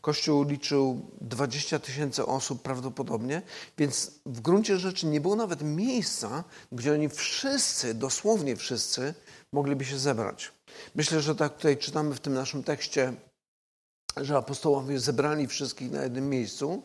Kościół 0.00 0.44
liczył 0.44 1.10
20 1.20 1.78
tysięcy 1.78 2.26
osób 2.26 2.62
prawdopodobnie, 2.62 3.42
więc 3.78 4.10
w 4.26 4.40
gruncie 4.40 4.78
rzeczy 4.78 5.06
nie 5.06 5.20
było 5.20 5.36
nawet 5.36 5.62
miejsca, 5.62 6.44
gdzie 6.72 6.92
oni 6.92 7.08
wszyscy, 7.08 7.94
dosłownie 7.94 8.56
wszyscy, 8.56 9.14
mogliby 9.52 9.84
się 9.84 9.98
zebrać. 9.98 10.52
Myślę, 10.94 11.20
że 11.20 11.34
tak 11.34 11.56
tutaj 11.56 11.78
czytamy 11.78 12.14
w 12.14 12.20
tym 12.20 12.34
naszym 12.34 12.62
tekście, 12.62 13.12
że 14.16 14.36
apostołowie 14.36 15.00
zebrali 15.00 15.46
wszystkich 15.46 15.90
na 15.90 16.02
jednym 16.02 16.28
miejscu 16.28 16.82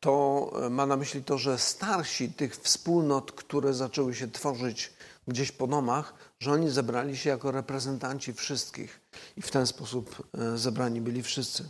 to 0.00 0.52
e, 0.66 0.70
ma 0.70 0.86
na 0.86 0.96
myśli 0.96 1.24
to, 1.24 1.38
że 1.38 1.58
starsi 1.58 2.32
tych 2.32 2.56
wspólnot, 2.56 3.32
które 3.32 3.74
zaczęły 3.74 4.14
się 4.14 4.30
tworzyć 4.30 4.92
gdzieś 5.28 5.52
po 5.52 5.66
domach, 5.66 6.14
że 6.40 6.52
oni 6.52 6.70
zebrali 6.70 7.16
się 7.16 7.30
jako 7.30 7.50
reprezentanci 7.50 8.32
wszystkich 8.32 9.00
i 9.36 9.42
w 9.42 9.50
ten 9.50 9.66
sposób 9.66 10.28
e, 10.38 10.58
zebrani 10.58 11.00
byli 11.00 11.22
wszyscy. 11.22 11.68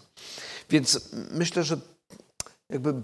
Więc 0.70 1.00
myślę, 1.30 1.64
że 1.64 1.80
jakby 2.70 2.90
e, 2.90 3.02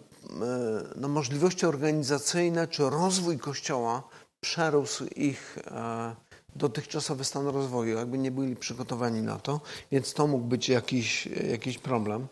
no, 0.97 1.09
możliwości 1.09 1.67
organizacyjne 1.67 2.69
czy 2.69 2.91
rozwój 2.91 3.39
Kościoła 3.39 4.03
przerósł 4.41 5.05
ich 5.05 5.59
dotychczasowy 6.57 7.25
stan 7.25 7.47
rozwoju, 7.47 7.97
jakby 7.97 8.19
nie 8.19 8.31
byli 8.31 8.57
przygotowani 8.57 9.23
na 9.23 9.39
to, 9.39 9.61
więc 9.93 10.15
to 10.15 10.27
mógł 10.27 10.45
być 10.45 10.69
jakiś, 10.69 11.27
jakiś 11.27 11.79
problem. 11.79 12.27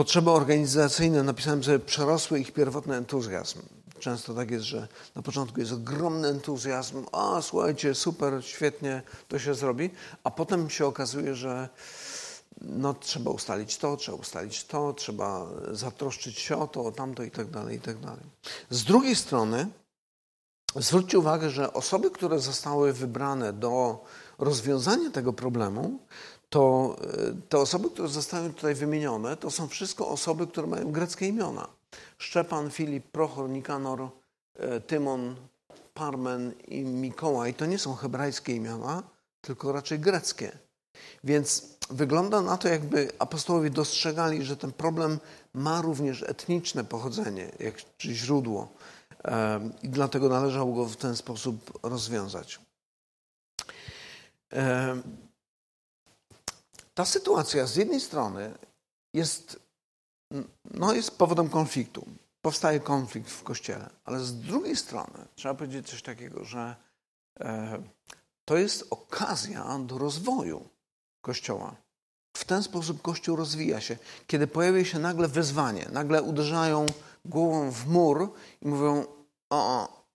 Potrzeby 0.00 0.30
organizacyjne, 0.30 1.22
napisałem 1.22 1.64
sobie, 1.64 1.78
przerosły 1.78 2.40
ich 2.40 2.52
pierwotny 2.52 2.96
entuzjazm. 2.96 3.58
Często 3.98 4.34
tak 4.34 4.50
jest, 4.50 4.64
że 4.64 4.88
na 5.14 5.22
początku 5.22 5.60
jest 5.60 5.72
ogromny 5.72 6.28
entuzjazm, 6.28 7.06
a 7.12 7.42
słuchajcie, 7.42 7.94
super, 7.94 8.44
świetnie, 8.44 9.02
to 9.28 9.38
się 9.38 9.54
zrobi, 9.54 9.90
a 10.24 10.30
potem 10.30 10.70
się 10.70 10.86
okazuje, 10.86 11.34
że 11.34 11.68
no, 12.60 12.94
trzeba 12.94 13.30
ustalić 13.30 13.78
to, 13.78 13.96
trzeba 13.96 14.18
ustalić 14.18 14.64
to, 14.64 14.92
trzeba 14.92 15.46
zatroszczyć 15.72 16.38
się 16.38 16.56
o 16.56 16.66
to, 16.66 16.84
o 16.84 16.92
tamto 16.92 17.22
i 17.22 17.30
tak 17.30 17.50
dalej, 17.50 17.76
i 17.76 17.80
tak 17.80 17.98
dalej. 17.98 18.24
Z 18.70 18.84
drugiej 18.84 19.16
strony 19.16 19.66
zwróćcie 20.76 21.18
uwagę, 21.18 21.50
że 21.50 21.72
osoby, 21.72 22.10
które 22.10 22.38
zostały 22.38 22.92
wybrane 22.92 23.52
do 23.52 24.04
rozwiązania 24.38 25.10
tego 25.10 25.32
problemu, 25.32 25.98
to 26.50 26.96
e, 27.00 27.48
te 27.48 27.58
osoby, 27.58 27.90
które 27.90 28.08
zostały 28.08 28.50
tutaj 28.50 28.74
wymienione, 28.74 29.36
to 29.36 29.50
są 29.50 29.68
wszystko 29.68 30.08
osoby, 30.08 30.46
które 30.46 30.66
mają 30.66 30.92
greckie 30.92 31.26
imiona. 31.26 31.68
Szczepan, 32.18 32.70
Filip, 32.70 33.10
Prochor, 33.10 33.50
Nikanor, 33.50 34.08
e, 34.54 34.80
Tymon, 34.80 35.36
Parmen 35.94 36.52
i 36.68 36.84
Mikołaj 36.84 37.54
to 37.54 37.66
nie 37.66 37.78
są 37.78 37.94
hebrajskie 37.94 38.56
imiona, 38.56 39.02
tylko 39.40 39.72
raczej 39.72 39.98
greckie. 39.98 40.58
Więc 41.24 41.76
wygląda 41.90 42.42
na 42.42 42.56
to, 42.56 42.68
jakby 42.68 43.12
apostołowie 43.18 43.70
dostrzegali, 43.70 44.44
że 44.44 44.56
ten 44.56 44.72
problem 44.72 45.18
ma 45.54 45.82
również 45.82 46.22
etniczne 46.22 46.84
pochodzenie, 46.84 47.52
jak, 47.58 47.74
czy 47.96 48.14
źródło. 48.14 48.68
E, 49.24 49.60
I 49.82 49.88
dlatego 49.88 50.28
należało 50.28 50.74
go 50.74 50.86
w 50.86 50.96
ten 50.96 51.16
sposób 51.16 51.78
rozwiązać. 51.82 52.60
Ta 56.94 57.04
sytuacja 57.04 57.66
z 57.66 57.76
jednej 57.76 58.00
strony 58.00 58.54
jest, 59.14 59.60
no 60.64 60.92
jest 60.92 61.18
powodem 61.18 61.48
konfliktu. 61.48 62.06
Powstaje 62.42 62.80
konflikt 62.80 63.30
w 63.30 63.42
kościele, 63.42 63.90
ale 64.04 64.20
z 64.20 64.40
drugiej 64.40 64.76
strony 64.76 65.26
trzeba 65.34 65.54
powiedzieć 65.54 65.90
coś 65.90 66.02
takiego, 66.02 66.44
że 66.44 66.76
e, 67.40 67.82
to 68.44 68.56
jest 68.56 68.86
okazja 68.90 69.78
do 69.78 69.98
rozwoju 69.98 70.68
kościoła. 71.20 71.76
W 72.36 72.44
ten 72.44 72.62
sposób 72.62 73.02
kościół 73.02 73.36
rozwija 73.36 73.80
się. 73.80 73.96
Kiedy 74.26 74.46
pojawia 74.46 74.84
się 74.84 74.98
nagle 74.98 75.28
wyzwanie, 75.28 75.88
nagle 75.92 76.22
uderzają 76.22 76.86
głową 77.24 77.70
w 77.70 77.86
mur 77.86 78.32
i 78.62 78.68
mówią: 78.68 79.06
O, 79.50 79.82
o 79.82 80.06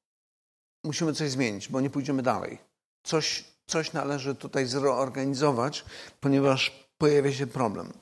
musimy 0.83 1.13
coś 1.13 1.31
zmienić, 1.31 1.69
bo 1.69 1.81
nie 1.81 1.89
pójdziemy 1.89 2.23
dalej. 2.23 2.57
Coś 3.03 3.54
coś 3.67 3.93
należy 3.93 4.35
tutaj 4.35 4.65
zreorganizować, 4.65 5.85
ponieważ 6.19 6.87
pojawia 6.97 7.33
się 7.33 7.47
problem. 7.47 7.93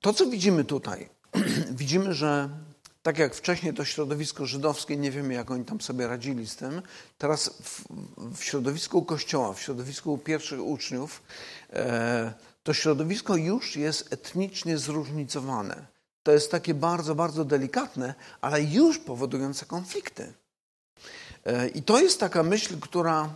To, 0.00 0.12
co 0.12 0.26
widzimy 0.26 0.64
tutaj, 0.64 1.08
widzimy, 1.82 2.14
że 2.14 2.48
tak 3.02 3.18
jak 3.18 3.34
wcześniej 3.34 3.74
to 3.74 3.84
środowisko 3.84 4.46
żydowskie, 4.46 4.96
nie 4.96 5.10
wiemy, 5.10 5.34
jak 5.34 5.50
oni 5.50 5.64
tam 5.64 5.80
sobie 5.80 6.06
radzili 6.06 6.46
z 6.46 6.56
tym, 6.56 6.82
teraz 7.18 7.48
w, 7.62 7.84
w 8.36 8.44
środowisku 8.44 9.02
kościoła, 9.02 9.52
w 9.52 9.60
środowisku 9.60 10.18
pierwszych 10.18 10.60
uczniów, 10.60 11.22
e, 11.72 12.32
to 12.62 12.74
środowisko 12.74 13.36
już 13.36 13.76
jest 13.76 14.12
etnicznie 14.12 14.78
zróżnicowane. 14.78 15.86
To 16.22 16.32
jest 16.32 16.50
takie 16.50 16.74
bardzo, 16.74 17.14
bardzo 17.14 17.44
delikatne, 17.44 18.14
ale 18.40 18.62
już 18.62 18.98
powodujące 18.98 19.66
konflikty. 19.66 20.32
E, 21.44 21.68
I 21.68 21.82
to 21.82 22.00
jest 22.00 22.20
taka 22.20 22.42
myśl, 22.42 22.80
która 22.80 23.30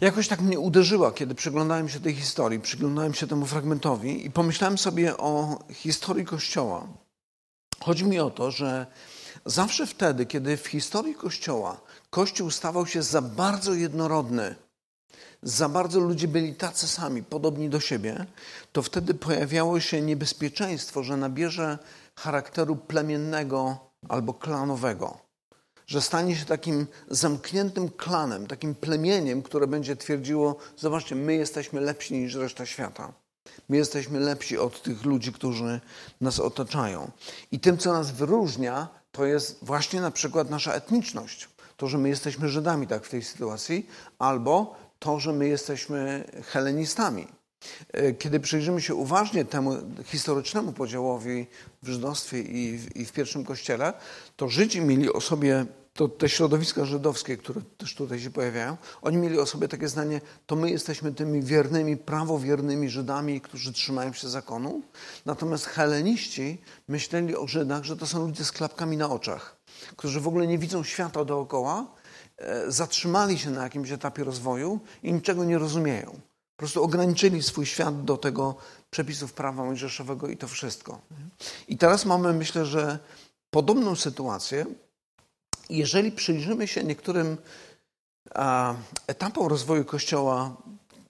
jakoś 0.00 0.28
tak 0.28 0.40
mnie 0.40 0.58
uderzyła, 0.58 1.12
kiedy 1.12 1.34
przyglądałem 1.34 1.88
się 1.88 2.00
tej 2.00 2.14
historii, 2.14 2.60
przyglądałem 2.60 3.14
się 3.14 3.26
temu 3.26 3.46
fragmentowi 3.46 4.26
i 4.26 4.30
pomyślałem 4.30 4.78
sobie 4.78 5.16
o 5.16 5.58
historii 5.72 6.24
Kościoła. 6.24 6.86
Chodzi 7.80 8.04
mi 8.04 8.20
o 8.20 8.30
to, 8.30 8.50
że 8.50 8.86
zawsze 9.46 9.86
wtedy, 9.86 10.26
kiedy 10.26 10.56
w 10.56 10.66
historii 10.66 11.14
Kościoła 11.14 11.80
Kościół 12.10 12.50
stawał 12.50 12.86
się 12.86 13.02
za 13.02 13.22
bardzo 13.22 13.74
jednorodny, 13.74 14.54
za 15.42 15.68
bardzo 15.68 16.00
ludzie 16.00 16.28
byli 16.28 16.54
tacy 16.54 16.88
sami, 16.88 17.22
podobni 17.22 17.68
do 17.68 17.80
siebie, 17.80 18.26
to 18.72 18.82
wtedy 18.82 19.14
pojawiało 19.14 19.80
się 19.80 20.00
niebezpieczeństwo, 20.00 21.02
że 21.02 21.16
nabierze 21.16 21.78
charakteru 22.16 22.76
plemiennego 22.76 23.78
albo 24.08 24.34
klanowego 24.34 25.25
że 25.86 26.02
stanie 26.02 26.36
się 26.36 26.44
takim 26.44 26.86
zamkniętym 27.10 27.88
klanem, 27.88 28.46
takim 28.46 28.74
plemieniem, 28.74 29.42
które 29.42 29.66
będzie 29.66 29.96
twierdziło: 29.96 30.56
Zobaczcie, 30.76 31.14
my 31.14 31.34
jesteśmy 31.34 31.80
lepsi 31.80 32.14
niż 32.14 32.34
reszta 32.34 32.66
świata. 32.66 33.12
My 33.68 33.76
jesteśmy 33.76 34.20
lepsi 34.20 34.58
od 34.58 34.82
tych 34.82 35.04
ludzi, 35.04 35.32
którzy 35.32 35.80
nas 36.20 36.40
otaczają. 36.40 37.10
I 37.52 37.60
tym, 37.60 37.78
co 37.78 37.92
nas 37.92 38.10
wyróżnia, 38.10 38.88
to 39.12 39.24
jest 39.24 39.58
właśnie 39.62 40.00
na 40.00 40.10
przykład 40.10 40.50
nasza 40.50 40.72
etniczność. 40.72 41.48
To, 41.76 41.88
że 41.88 41.98
my 41.98 42.08
jesteśmy 42.08 42.48
Żydami 42.48 42.86
tak 42.86 43.04
w 43.04 43.08
tej 43.08 43.22
sytuacji, 43.22 43.86
albo 44.18 44.76
to, 44.98 45.20
że 45.20 45.32
my 45.32 45.48
jesteśmy 45.48 46.24
helenistami. 46.44 47.26
E, 47.92 48.12
kiedy 48.12 48.40
przyjrzymy 48.40 48.82
się 48.82 48.94
uważnie 48.94 49.44
temu 49.44 49.76
historycznemu 50.04 50.72
podziałowi 50.72 51.46
w 51.82 51.88
żydostwie 51.88 52.40
i 52.40 52.78
w, 52.78 52.96
i 52.96 53.04
w 53.04 53.12
pierwszym 53.12 53.44
kościele, 53.44 53.92
to 54.36 54.48
Żydzi 54.48 54.80
mieli 54.80 55.12
o 55.12 55.20
sobie, 55.20 55.66
to 55.94 56.08
te 56.08 56.28
środowiska 56.28 56.84
żydowskie, 56.84 57.36
które 57.36 57.60
też 57.78 57.94
tutaj 57.94 58.20
się 58.20 58.30
pojawiają, 58.30 58.76
oni 59.02 59.16
mieli 59.16 59.38
o 59.38 59.46
sobie 59.46 59.68
takie 59.68 59.88
zdanie, 59.88 60.20
to 60.46 60.56
my 60.56 60.70
jesteśmy 60.70 61.14
tymi 61.14 61.42
wiernymi, 61.42 61.96
prawowiernymi 61.96 62.88
Żydami, 62.88 63.40
którzy 63.40 63.72
trzymają 63.72 64.12
się 64.12 64.28
zakonu. 64.28 64.82
Natomiast 65.26 65.66
heleniści 65.66 66.58
myśleli 66.88 67.36
o 67.36 67.46
Żydach, 67.46 67.84
że 67.84 67.96
to 67.96 68.06
są 68.06 68.26
ludzie 68.26 68.44
z 68.44 68.52
klapkami 68.52 68.96
na 68.96 69.10
oczach, 69.10 69.56
którzy 69.96 70.20
w 70.20 70.28
ogóle 70.28 70.46
nie 70.46 70.58
widzą 70.58 70.84
świata 70.84 71.24
dookoła, 71.24 71.86
e, 72.38 72.70
zatrzymali 72.72 73.38
się 73.38 73.50
na 73.50 73.62
jakimś 73.62 73.90
etapie 73.90 74.24
rozwoju 74.24 74.80
i 75.02 75.12
niczego 75.12 75.44
nie 75.44 75.58
rozumieją. 75.58 76.20
Po 76.56 76.58
prostu 76.58 76.84
ograniczyli 76.84 77.42
swój 77.42 77.66
świat 77.66 78.04
do 78.04 78.16
tego 78.16 78.54
przepisów 78.90 79.32
prawa 79.32 79.64
mojżeszowego 79.64 80.28
i 80.28 80.36
to 80.36 80.48
wszystko. 80.48 81.00
I 81.68 81.78
teraz 81.78 82.04
mamy, 82.04 82.32
myślę, 82.32 82.66
że 82.66 82.98
podobną 83.50 83.96
sytuację. 83.96 84.66
Jeżeli 85.70 86.12
przyjrzymy 86.12 86.68
się 86.68 86.84
niektórym 86.84 87.36
etapom 89.06 89.46
rozwoju 89.46 89.84
Kościoła 89.84 90.56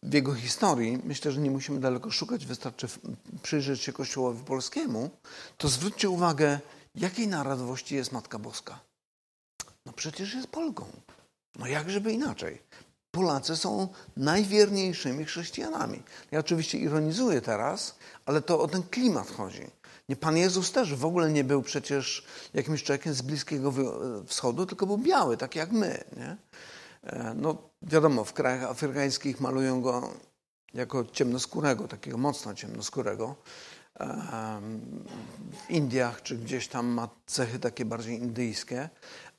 w 0.03 0.13
jego 0.13 0.35
historii, 0.35 0.99
myślę, 1.05 1.33
że 1.33 1.41
nie 1.41 1.51
musimy 1.51 1.81
daleko 1.81 2.11
szukać, 2.11 2.47
wystarczy 2.47 2.89
przyjrzeć 3.43 3.83
się 3.83 3.93
Kościołowi 3.93 4.45
polskiemu, 4.45 5.11
to 5.57 5.69
zwróćcie 5.69 6.11
uwagę, 6.11 6.61
jakiej 6.95 7.29
narodowości 7.29 7.95
jest 7.95 8.13
Matka 8.13 8.39
Boska. 8.39 8.81
No 9.87 9.93
przecież 9.93 10.35
jest 10.35 10.49
Polką. 10.49 10.87
No 11.59 11.67
jakżeby 11.67 12.13
inaczej. 12.13 12.63
Polacy 13.17 13.57
są 13.57 13.89
najwierniejszymi 14.17 15.25
chrześcijanami. 15.25 16.03
Ja 16.31 16.41
oczywiście 16.41 16.79
ironizuję 16.79 17.41
teraz, 17.41 17.95
ale 18.27 18.43
to 18.43 18.61
o 18.61 18.69
ten 18.69 18.83
klimat 18.83 19.31
chodzi. 19.31 19.67
Nie, 20.09 20.17
Pan 20.17 20.37
Jezus 20.37 20.73
też 20.73 20.95
w 20.95 21.05
ogóle 21.05 21.33
nie 21.33 21.45
był 21.45 21.63
przecież 21.63 22.25
jakimś 22.55 22.83
człowiekiem 22.83 23.15
z 23.15 23.23
Bliskiego 23.23 23.73
Wschodu, 24.27 24.67
tylko 24.67 24.87
był 24.87 24.99
biały, 24.99 25.37
tak 25.37 25.57
jak 25.57 25.73
my. 25.73 26.05
Nie? 26.17 26.37
E, 27.03 27.35
no 27.37 27.57
wiadomo, 27.83 28.25
w 28.25 28.33
krajach 28.33 28.71
afrykańskich 28.71 29.41
malują 29.41 29.83
go 29.83 30.11
jako 30.75 31.05
ciemnoskórego, 31.05 31.89
takiego 31.89 32.19
mocno 32.19 32.55
ciemnoskórego. 32.55 33.35
W 35.53 35.71
Indiach 35.71 36.23
czy 36.23 36.37
gdzieś 36.37 36.69
tam 36.69 36.87
ma 36.87 37.09
cechy 37.27 37.59
takie 37.59 37.85
bardziej 37.85 38.19
indyjskie, 38.19 38.89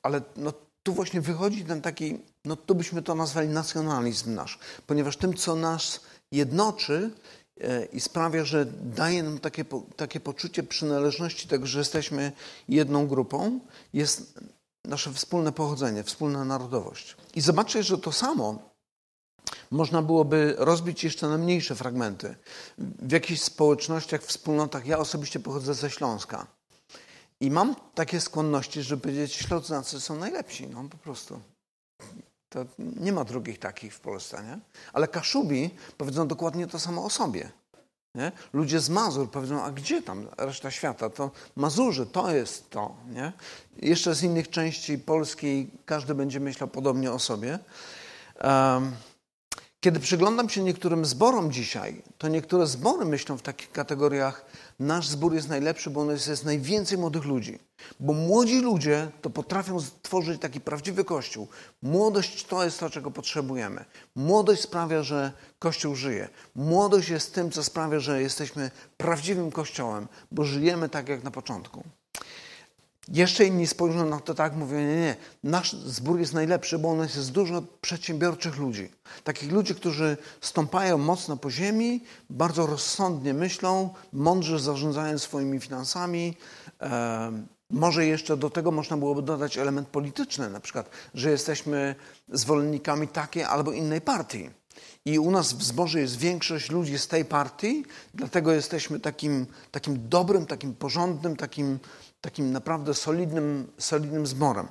ale 0.02 0.20
no, 0.36 0.52
tu 0.88 0.94
właśnie 0.94 1.20
wychodzi 1.20 1.64
ten 1.64 1.82
taki, 1.82 2.18
no 2.44 2.56
tu 2.56 2.74
byśmy 2.74 3.02
to 3.02 3.14
nazwali 3.14 3.48
nacjonalizm 3.48 4.34
nasz, 4.34 4.58
ponieważ 4.86 5.16
tym, 5.16 5.34
co 5.34 5.56
nas 5.56 6.00
jednoczy 6.32 7.10
e, 7.60 7.84
i 7.84 8.00
sprawia, 8.00 8.44
że 8.44 8.66
daje 8.82 9.22
nam 9.22 9.38
takie, 9.38 9.64
takie 9.96 10.20
poczucie 10.20 10.62
przynależności 10.62 11.48
tego, 11.48 11.66
że 11.66 11.78
jesteśmy 11.78 12.32
jedną 12.68 13.06
grupą, 13.06 13.60
jest 13.92 14.40
nasze 14.84 15.12
wspólne 15.12 15.52
pochodzenie, 15.52 16.02
wspólna 16.04 16.44
narodowość. 16.44 17.16
I 17.34 17.40
zobaczcie, 17.40 17.82
że 17.82 17.98
to 17.98 18.12
samo 18.12 18.58
można 19.70 20.02
byłoby 20.02 20.54
rozbić 20.58 21.04
jeszcze 21.04 21.28
na 21.28 21.38
mniejsze 21.38 21.74
fragmenty. 21.74 22.34
W 22.78 23.12
jakichś 23.12 23.40
społecznościach, 23.40 24.22
wspólnotach, 24.22 24.86
ja 24.86 24.98
osobiście 24.98 25.40
pochodzę 25.40 25.74
ze 25.74 25.90
Śląska. 25.90 26.57
I 27.40 27.50
mam 27.50 27.74
takie 27.94 28.20
skłonności, 28.20 28.82
żeby 28.82 29.02
powiedzieć, 29.02 29.32
ślązacy 29.32 30.00
są 30.00 30.16
najlepsi, 30.16 30.66
no 30.66 30.84
po 30.84 30.96
prostu. 30.96 31.40
To 32.48 32.64
nie 32.78 33.12
ma 33.12 33.24
drugich 33.24 33.58
takich 33.58 33.94
w 33.94 34.00
Polsce, 34.00 34.42
nie? 34.44 34.58
Ale 34.92 35.08
Kaszubi 35.08 35.70
powiedzą 35.96 36.28
dokładnie 36.28 36.66
to 36.66 36.78
samo 36.78 37.04
o 37.04 37.10
sobie. 37.10 37.50
Nie? 38.14 38.32
Ludzie 38.52 38.80
z 38.80 38.90
Mazur 38.90 39.30
powiedzą, 39.30 39.62
a 39.62 39.70
gdzie 39.70 40.02
tam 40.02 40.26
reszta 40.38 40.70
świata? 40.70 41.10
To 41.10 41.30
Mazurzy, 41.56 42.06
to 42.06 42.34
jest 42.34 42.70
to. 42.70 42.96
Nie? 43.08 43.32
Jeszcze 43.76 44.14
z 44.14 44.22
innych 44.22 44.50
części 44.50 44.98
Polski 44.98 45.70
każdy 45.86 46.14
będzie 46.14 46.40
myślał 46.40 46.68
podobnie 46.68 47.12
o 47.12 47.18
sobie. 47.18 47.58
Um, 48.44 48.92
kiedy 49.80 50.00
przyglądam 50.00 50.48
się 50.48 50.62
niektórym 50.62 51.04
zborom 51.04 51.52
dzisiaj, 51.52 52.02
to 52.18 52.28
niektóre 52.28 52.66
zbory 52.66 53.04
myślą 53.04 53.36
w 53.36 53.42
takich 53.42 53.72
kategoriach, 53.72 54.44
nasz 54.78 55.08
zbór 55.08 55.34
jest 55.34 55.48
najlepszy, 55.48 55.90
bo 55.90 56.12
jest, 56.12 56.28
jest 56.28 56.44
najwięcej 56.44 56.98
młodych 56.98 57.24
ludzi. 57.24 57.58
Bo 58.00 58.12
młodzi 58.12 58.60
ludzie 58.60 59.10
to 59.22 59.30
potrafią 59.30 59.80
stworzyć 59.80 60.40
taki 60.40 60.60
prawdziwy 60.60 61.04
kościół. 61.04 61.48
Młodość 61.82 62.44
to 62.44 62.64
jest 62.64 62.80
to, 62.80 62.90
czego 62.90 63.10
potrzebujemy. 63.10 63.84
Młodość 64.14 64.62
sprawia, 64.62 65.02
że 65.02 65.32
kościół 65.58 65.94
żyje. 65.94 66.28
Młodość 66.54 67.08
jest 67.08 67.34
tym, 67.34 67.50
co 67.50 67.64
sprawia, 67.64 68.00
że 68.00 68.22
jesteśmy 68.22 68.70
prawdziwym 68.96 69.50
kościołem, 69.50 70.08
bo 70.32 70.44
żyjemy 70.44 70.88
tak 70.88 71.08
jak 71.08 71.24
na 71.24 71.30
początku. 71.30 71.84
Jeszcze 73.12 73.44
inni 73.44 73.66
spojrzą 73.66 74.08
na 74.08 74.20
to 74.20 74.34
tak, 74.34 74.56
mówią, 74.56 74.78
nie, 74.78 74.96
nie, 74.96 75.16
nasz 75.44 75.72
zbór 75.72 76.18
jest 76.20 76.34
najlepszy, 76.34 76.78
bo 76.78 76.90
on 76.90 76.98
jest 76.98 77.32
dużo 77.32 77.62
przedsiębiorczych 77.80 78.56
ludzi. 78.56 78.90
Takich 79.24 79.52
ludzi, 79.52 79.74
którzy 79.74 80.16
stąpają 80.40 80.98
mocno 80.98 81.36
po 81.36 81.50
ziemi, 81.50 82.04
bardzo 82.30 82.66
rozsądnie 82.66 83.34
myślą, 83.34 83.94
mądrze 84.12 84.58
zarządzają 84.58 85.18
swoimi 85.18 85.60
finansami. 85.60 86.36
E, 86.80 87.32
może 87.70 88.06
jeszcze 88.06 88.36
do 88.36 88.50
tego 88.50 88.70
można 88.70 88.96
byłoby 88.96 89.22
dodać 89.22 89.58
element 89.58 89.88
polityczny, 89.88 90.50
na 90.50 90.60
przykład, 90.60 90.90
że 91.14 91.30
jesteśmy 91.30 91.94
zwolennikami 92.28 93.08
takiej 93.08 93.42
albo 93.42 93.72
innej 93.72 94.00
partii. 94.00 94.50
I 95.04 95.18
u 95.18 95.30
nas 95.30 95.52
w 95.52 95.62
zborze 95.62 96.00
jest 96.00 96.16
większość 96.16 96.70
ludzi 96.70 96.98
z 96.98 97.08
tej 97.08 97.24
partii, 97.24 97.84
dlatego 98.14 98.52
jesteśmy 98.52 99.00
takim, 99.00 99.46
takim 99.70 100.08
dobrym, 100.08 100.46
takim 100.46 100.74
porządnym, 100.74 101.36
takim 101.36 101.78
takim 102.20 102.52
naprawdę 102.52 102.94
solidnym, 102.94 103.72
solidnym 103.78 104.26
zborem. 104.26 104.68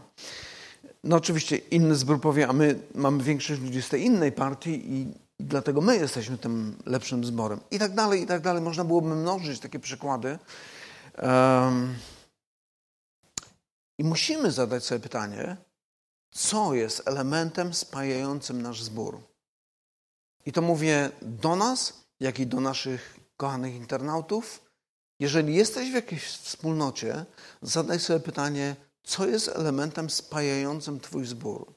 No 1.04 1.16
oczywiście 1.16 1.58
inny 1.58 1.96
zbór 1.96 2.22
powie, 2.22 2.48
a 2.48 2.54
my 2.54 2.80
mamy 2.96 3.24
większość 3.24 3.62
ludzi 3.62 3.82
z 3.82 3.90
tej 3.90 4.06
innej 4.06 4.32
partii 4.32 4.94
i 4.94 5.14
dlatego 5.40 5.82
my 5.82 5.96
jesteśmy 5.98 6.38
tym 6.38 6.78
lepszym 6.86 7.26
zborem. 7.26 7.60
I 7.72 7.80
tak 7.80 7.96
dalej, 7.96 8.22
i 8.22 8.28
tak 8.28 8.42
dalej. 8.42 8.62
Można 8.62 8.84
byłoby 8.84 9.16
mnożyć 9.16 9.60
takie 9.60 9.80
przykłady. 9.80 10.40
Um, 11.22 11.96
I 13.98 14.04
musimy 14.04 14.52
zadać 14.52 14.84
sobie 14.84 15.00
pytanie, 15.00 15.58
co 16.32 16.74
jest 16.74 17.08
elementem 17.08 17.74
spajającym 17.74 18.62
nasz 18.62 18.84
zbór. 18.84 19.20
I 20.46 20.52
to 20.52 20.62
mówię 20.62 21.10
do 21.22 21.56
nas, 21.56 21.94
jak 22.20 22.40
i 22.40 22.48
do 22.48 22.60
naszych 22.60 23.20
kochanych 23.38 23.76
internautów, 23.76 24.67
jeżeli 25.20 25.56
jesteś 25.56 25.92
w 25.92 25.94
jakiejś 25.94 26.24
wspólnocie, 26.24 27.26
zadaj 27.62 28.00
sobie 28.00 28.20
pytanie, 28.20 28.76
co 29.04 29.28
jest 29.28 29.48
elementem 29.48 30.10
spajającym 30.10 31.00
Twój 31.00 31.26
zbór? 31.26 31.74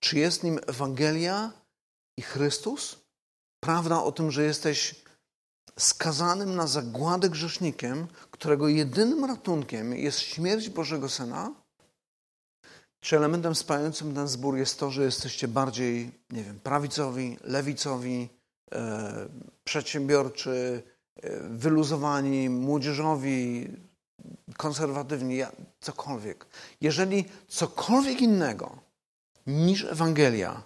Czy 0.00 0.18
jest 0.18 0.42
nim 0.42 0.60
Ewangelia 0.66 1.52
i 2.18 2.22
Chrystus? 2.22 2.96
Prawda 3.60 4.02
o 4.02 4.12
tym, 4.12 4.30
że 4.30 4.42
jesteś 4.42 4.94
skazanym 5.78 6.56
na 6.56 6.66
zagładę 6.66 7.28
grzesznikiem, 7.30 8.06
którego 8.30 8.68
jedynym 8.68 9.24
ratunkiem 9.24 9.94
jest 9.94 10.20
śmierć 10.20 10.68
Bożego 10.68 11.08
Syna? 11.08 11.54
Czy 13.00 13.16
elementem 13.16 13.54
spajającym 13.54 14.14
ten 14.14 14.28
zbór 14.28 14.56
jest 14.56 14.78
to, 14.78 14.90
że 14.90 15.04
jesteście 15.04 15.48
bardziej, 15.48 16.10
nie 16.30 16.44
wiem, 16.44 16.60
prawicowi, 16.60 17.38
lewicowi, 17.44 18.28
e, 18.72 19.28
przedsiębiorczy, 19.64 20.82
wyluzowani, 21.50 22.50
młodzieżowi, 22.50 23.68
konserwatywni, 24.56 25.40
cokolwiek. 25.80 26.46
Jeżeli 26.80 27.24
cokolwiek 27.48 28.20
innego 28.20 28.78
niż 29.46 29.84
Ewangelia 29.84 30.62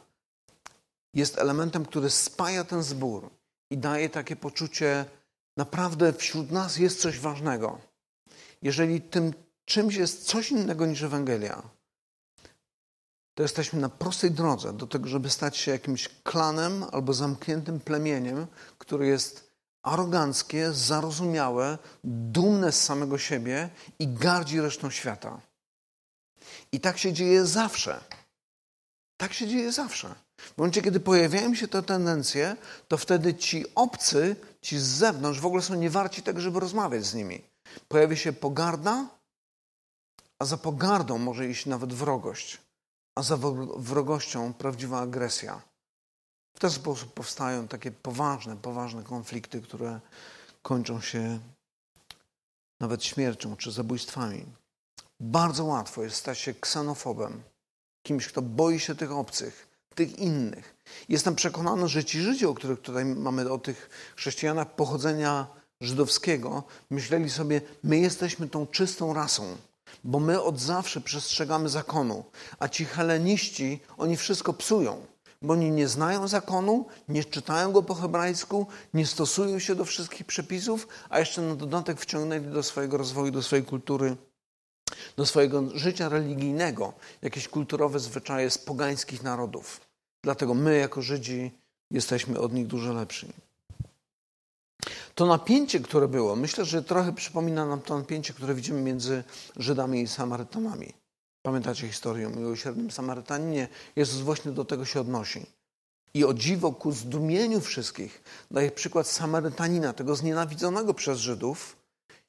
jest 1.14 1.38
elementem, 1.38 1.86
który 1.86 2.10
spaja 2.10 2.64
ten 2.64 2.82
zbór 2.82 3.30
i 3.70 3.78
daje 3.78 4.08
takie 4.08 4.36
poczucie, 4.36 5.04
naprawdę 5.56 6.12
wśród 6.12 6.50
nas 6.50 6.76
jest 6.76 7.00
coś 7.00 7.18
ważnego. 7.18 7.78
Jeżeli 8.62 9.00
tym 9.00 9.32
czymś 9.64 9.94
jest 9.94 10.24
coś 10.24 10.50
innego 10.50 10.86
niż 10.86 11.02
Ewangelia, 11.02 11.62
to 13.34 13.42
jesteśmy 13.42 13.80
na 13.80 13.88
prostej 13.88 14.30
drodze 14.30 14.72
do 14.72 14.86
tego, 14.86 15.08
żeby 15.08 15.30
stać 15.30 15.56
się 15.56 15.70
jakimś 15.70 16.08
klanem 16.22 16.84
albo 16.92 17.14
zamkniętym 17.14 17.80
plemieniem, 17.80 18.46
który 18.78 19.06
jest 19.06 19.51
aroganckie, 19.82 20.72
zarozumiałe, 20.72 21.78
dumne 22.04 22.72
z 22.72 22.82
samego 22.84 23.18
siebie 23.18 23.70
i 23.98 24.08
gardzi 24.08 24.60
resztą 24.60 24.90
świata. 24.90 25.40
I 26.72 26.80
tak 26.80 26.98
się 26.98 27.12
dzieje 27.12 27.46
zawsze. 27.46 28.00
Tak 29.16 29.32
się 29.32 29.48
dzieje 29.48 29.72
zawsze. 29.72 30.14
W 30.36 30.58
momencie, 30.58 30.82
kiedy 30.82 31.00
pojawiają 31.00 31.54
się 31.54 31.68
te 31.68 31.82
tendencje, 31.82 32.56
to 32.88 32.96
wtedy 32.98 33.34
ci 33.34 33.64
obcy, 33.74 34.36
ci 34.60 34.78
z 34.78 34.82
zewnątrz 34.82 35.40
w 35.40 35.46
ogóle 35.46 35.62
są 35.62 35.74
niewarci 35.74 36.22
tego, 36.22 36.40
żeby 36.40 36.60
rozmawiać 36.60 37.04
z 37.04 37.14
nimi. 37.14 37.42
Pojawi 37.88 38.16
się 38.16 38.32
pogarda, 38.32 39.06
a 40.38 40.44
za 40.44 40.56
pogardą 40.56 41.18
może 41.18 41.48
iść 41.48 41.66
nawet 41.66 41.92
wrogość, 41.92 42.58
a 43.14 43.22
za 43.22 43.36
wrogością 43.76 44.52
prawdziwa 44.52 45.00
agresja. 45.00 45.60
Ten 46.62 46.70
sposób 46.70 47.12
powstają 47.12 47.68
takie 47.68 47.90
poważne, 47.90 48.56
poważne 48.56 49.02
konflikty, 49.02 49.62
które 49.62 50.00
kończą 50.62 51.00
się 51.00 51.38
nawet 52.80 53.04
śmiercią 53.04 53.56
czy 53.56 53.72
zabójstwami. 53.72 54.46
Bardzo 55.20 55.64
łatwo 55.64 56.02
jest 56.02 56.16
stać 56.16 56.38
się 56.38 56.54
ksenofobem, 56.54 57.42
kimś, 58.02 58.28
kto 58.28 58.42
boi 58.42 58.80
się 58.80 58.94
tych 58.94 59.12
obcych, 59.12 59.68
tych 59.94 60.18
innych. 60.18 60.74
Jestem 61.08 61.34
przekonany, 61.34 61.88
że 61.88 62.04
ci 62.04 62.20
Żydzi, 62.20 62.46
o 62.46 62.54
których 62.54 62.80
tutaj 62.80 63.04
mamy, 63.04 63.50
o 63.50 63.58
tych 63.58 64.12
chrześcijanach 64.16 64.74
pochodzenia 64.74 65.46
żydowskiego, 65.80 66.62
myśleli 66.90 67.30
sobie, 67.30 67.60
my 67.84 67.98
jesteśmy 67.98 68.48
tą 68.48 68.66
czystą 68.66 69.14
rasą, 69.14 69.56
bo 70.04 70.20
my 70.20 70.42
od 70.42 70.60
zawsze 70.60 71.00
przestrzegamy 71.00 71.68
zakonu, 71.68 72.24
a 72.58 72.68
ci 72.68 72.84
heleniści, 72.84 73.80
oni 73.98 74.16
wszystko 74.16 74.52
psują 74.52 75.11
bo 75.42 75.52
oni 75.52 75.70
nie 75.70 75.88
znają 75.88 76.28
zakonu, 76.28 76.86
nie 77.08 77.24
czytają 77.24 77.72
go 77.72 77.82
po 77.82 77.94
hebrajsku, 77.94 78.66
nie 78.94 79.06
stosują 79.06 79.58
się 79.58 79.74
do 79.74 79.84
wszystkich 79.84 80.26
przepisów, 80.26 80.88
a 81.10 81.18
jeszcze 81.18 81.42
na 81.42 81.54
dodatek 81.54 82.00
wciągnęli 82.00 82.46
do 82.46 82.62
swojego 82.62 82.96
rozwoju, 82.96 83.32
do 83.32 83.42
swojej 83.42 83.64
kultury, 83.64 84.16
do 85.16 85.26
swojego 85.26 85.62
życia 85.74 86.08
religijnego 86.08 86.92
jakieś 87.22 87.48
kulturowe 87.48 88.00
zwyczaje 88.00 88.50
z 88.50 88.58
pogańskich 88.58 89.22
narodów. 89.22 89.80
Dlatego 90.22 90.54
my, 90.54 90.78
jako 90.78 91.02
Żydzi, 91.02 91.50
jesteśmy 91.90 92.38
od 92.38 92.52
nich 92.52 92.66
dużo 92.66 92.92
lepsi. 92.92 93.32
To 95.14 95.26
napięcie, 95.26 95.80
które 95.80 96.08
było, 96.08 96.36
myślę, 96.36 96.64
że 96.64 96.82
trochę 96.82 97.12
przypomina 97.12 97.66
nam 97.66 97.80
to 97.80 97.98
napięcie, 97.98 98.32
które 98.34 98.54
widzimy 98.54 98.80
między 98.80 99.24
Żydami 99.56 100.02
i 100.02 100.08
Samarytanami. 100.08 101.01
Pamiętacie 101.42 101.88
historię 101.88 102.26
o 102.26 102.30
miłosiernym 102.30 102.90
Samarytaninie? 102.90 103.68
Jezus 103.96 104.20
właśnie 104.20 104.52
do 104.52 104.64
tego 104.64 104.84
się 104.84 105.00
odnosi. 105.00 105.46
I 106.14 106.24
o 106.24 106.34
dziwo 106.34 106.72
ku 106.72 106.92
zdumieniu 106.92 107.60
wszystkich 107.60 108.22
daje 108.50 108.70
przykład 108.70 109.06
Samarytanina, 109.06 109.92
tego 109.92 110.16
znienawidzonego 110.16 110.94
przez 110.94 111.18
Żydów, 111.18 111.76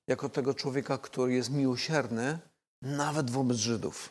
jako 0.07 0.29
tego 0.29 0.53
człowieka, 0.53 0.97
który 0.97 1.33
jest 1.33 1.49
miłosierny 1.49 2.39
nawet 2.81 3.31
wobec 3.31 3.57
Żydów. 3.57 4.09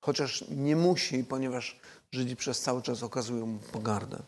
Chociaż 0.00 0.44
nie 0.48 0.76
musi, 0.76 1.24
ponieważ 1.24 1.80
Żydzi 2.12 2.36
przez 2.36 2.60
cały 2.60 2.82
czas 2.82 3.02
okazują 3.02 3.46
mu 3.46 3.58
pogardę. 3.58 4.22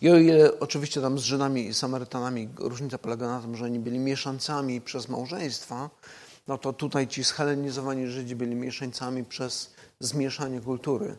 I 0.00 0.10
o 0.10 0.16
ile 0.16 0.60
oczywiście 0.60 1.00
tam 1.00 1.18
z 1.18 1.22
Żydami 1.22 1.66
i 1.66 1.74
Samarytanami 1.74 2.48
różnica 2.56 2.98
polega 2.98 3.26
na 3.26 3.40
tym, 3.40 3.56
że 3.56 3.64
oni 3.64 3.78
byli 3.78 3.98
mieszancami 3.98 4.80
przez 4.80 5.08
małżeństwa, 5.08 5.90
no 6.46 6.58
to 6.58 6.72
tutaj 6.72 7.08
ci 7.08 7.24
schelenizowani 7.24 8.06
Żydzi 8.06 8.36
byli 8.36 8.54
mieszańcami 8.54 9.24
przez 9.24 9.74
zmieszanie 10.00 10.60
kultury 10.60 11.16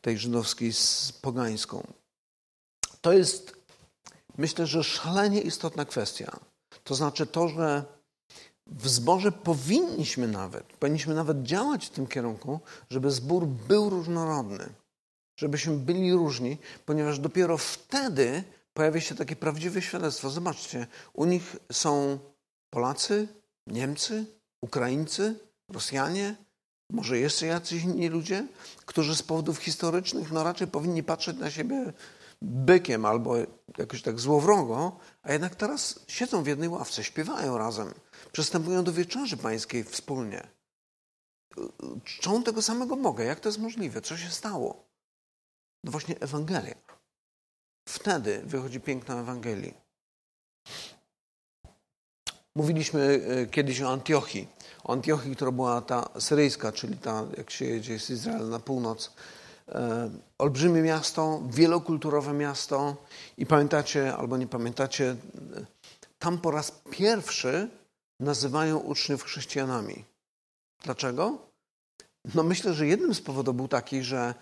tej 0.00 0.18
żydowskiej 0.18 0.72
z 0.72 1.12
pogańską. 1.12 1.86
To 3.00 3.12
jest, 3.12 3.56
myślę, 4.38 4.66
że 4.66 4.84
szalenie 4.84 5.40
istotna 5.40 5.84
kwestia. 5.84 6.40
To 6.84 6.94
znaczy 6.94 7.26
to, 7.26 7.48
że 7.48 7.84
w 8.66 8.88
zborze 8.88 9.32
powinniśmy 9.32 10.28
nawet, 10.28 10.64
powinniśmy 10.64 11.14
nawet 11.14 11.42
działać 11.42 11.86
w 11.86 11.90
tym 11.90 12.06
kierunku, 12.06 12.60
żeby 12.90 13.10
zbór 13.10 13.46
był 13.46 13.90
różnorodny, 13.90 14.68
żebyśmy 15.36 15.76
byli 15.76 16.12
różni, 16.12 16.58
ponieważ 16.86 17.18
dopiero 17.18 17.58
wtedy 17.58 18.44
pojawia 18.74 19.00
się 19.00 19.14
takie 19.14 19.36
prawdziwe 19.36 19.82
świadectwo. 19.82 20.30
Zobaczcie, 20.30 20.86
u 21.12 21.24
nich 21.24 21.56
są 21.72 22.18
Polacy, 22.70 23.28
Niemcy, 23.66 24.26
Ukraińcy, 24.64 25.38
Rosjanie, 25.68 26.36
może 26.90 27.18
jeszcze 27.18 27.46
jacyś 27.46 27.82
inni 27.82 28.08
ludzie, 28.08 28.46
którzy 28.86 29.16
z 29.16 29.22
powodów 29.22 29.58
historycznych 29.58 30.32
no 30.32 30.44
raczej 30.44 30.66
powinni 30.66 31.02
patrzeć 31.02 31.36
na 31.38 31.50
siebie 31.50 31.92
bykiem 32.42 33.04
albo 33.04 33.34
jakoś 33.78 34.02
tak 34.02 34.20
złowrogo, 34.20 34.98
a 35.22 35.32
jednak 35.32 35.54
teraz 35.54 36.00
siedzą 36.08 36.42
w 36.42 36.46
jednej 36.46 36.68
ławce, 36.68 37.04
śpiewają 37.04 37.58
razem, 37.58 37.94
przystępują 38.32 38.84
do 38.84 38.92
wieczerzy 38.92 39.36
pańskiej 39.36 39.84
wspólnie. 39.84 40.46
Czczą 42.04 42.42
tego 42.42 42.62
samego 42.62 42.96
Boga. 42.96 43.24
Jak 43.24 43.40
to 43.40 43.48
jest 43.48 43.58
możliwe? 43.58 44.00
Co 44.00 44.16
się 44.16 44.30
stało? 44.30 44.84
No 45.84 45.90
właśnie 45.90 46.20
Ewangelia. 46.20 46.74
Wtedy 47.88 48.42
wychodzi 48.44 48.80
piękna 48.80 49.20
Ewangelii. 49.20 49.74
Mówiliśmy 52.56 53.20
e, 53.42 53.46
kiedyś 53.46 53.82
o 53.82 53.92
Antiochii. 53.92 54.48
O 54.84 54.92
Antiochii, 54.92 55.36
która 55.36 55.50
była 55.50 55.80
ta 55.80 56.08
syryjska, 56.18 56.72
czyli 56.72 56.96
ta, 56.96 57.24
jak 57.36 57.50
się 57.50 57.64
jedzie 57.64 57.98
z 57.98 58.10
Izraela 58.10 58.44
na 58.44 58.60
północ. 58.60 59.12
E, 59.68 60.10
olbrzymie 60.38 60.82
miasto, 60.82 61.42
wielokulturowe 61.50 62.32
miasto. 62.32 62.96
I 63.38 63.46
pamiętacie, 63.46 64.16
albo 64.16 64.36
nie 64.36 64.46
pamiętacie, 64.46 65.10
e, 65.10 65.16
tam 66.18 66.38
po 66.38 66.50
raz 66.50 66.72
pierwszy 66.90 67.68
nazywają 68.20 68.78
uczniów 68.78 69.24
chrześcijanami. 69.24 70.04
Dlaczego? 70.82 71.38
No 72.34 72.42
myślę, 72.42 72.74
że 72.74 72.86
jednym 72.86 73.14
z 73.14 73.20
powodów 73.20 73.56
był 73.56 73.68
taki, 73.68 74.02
że 74.02 74.34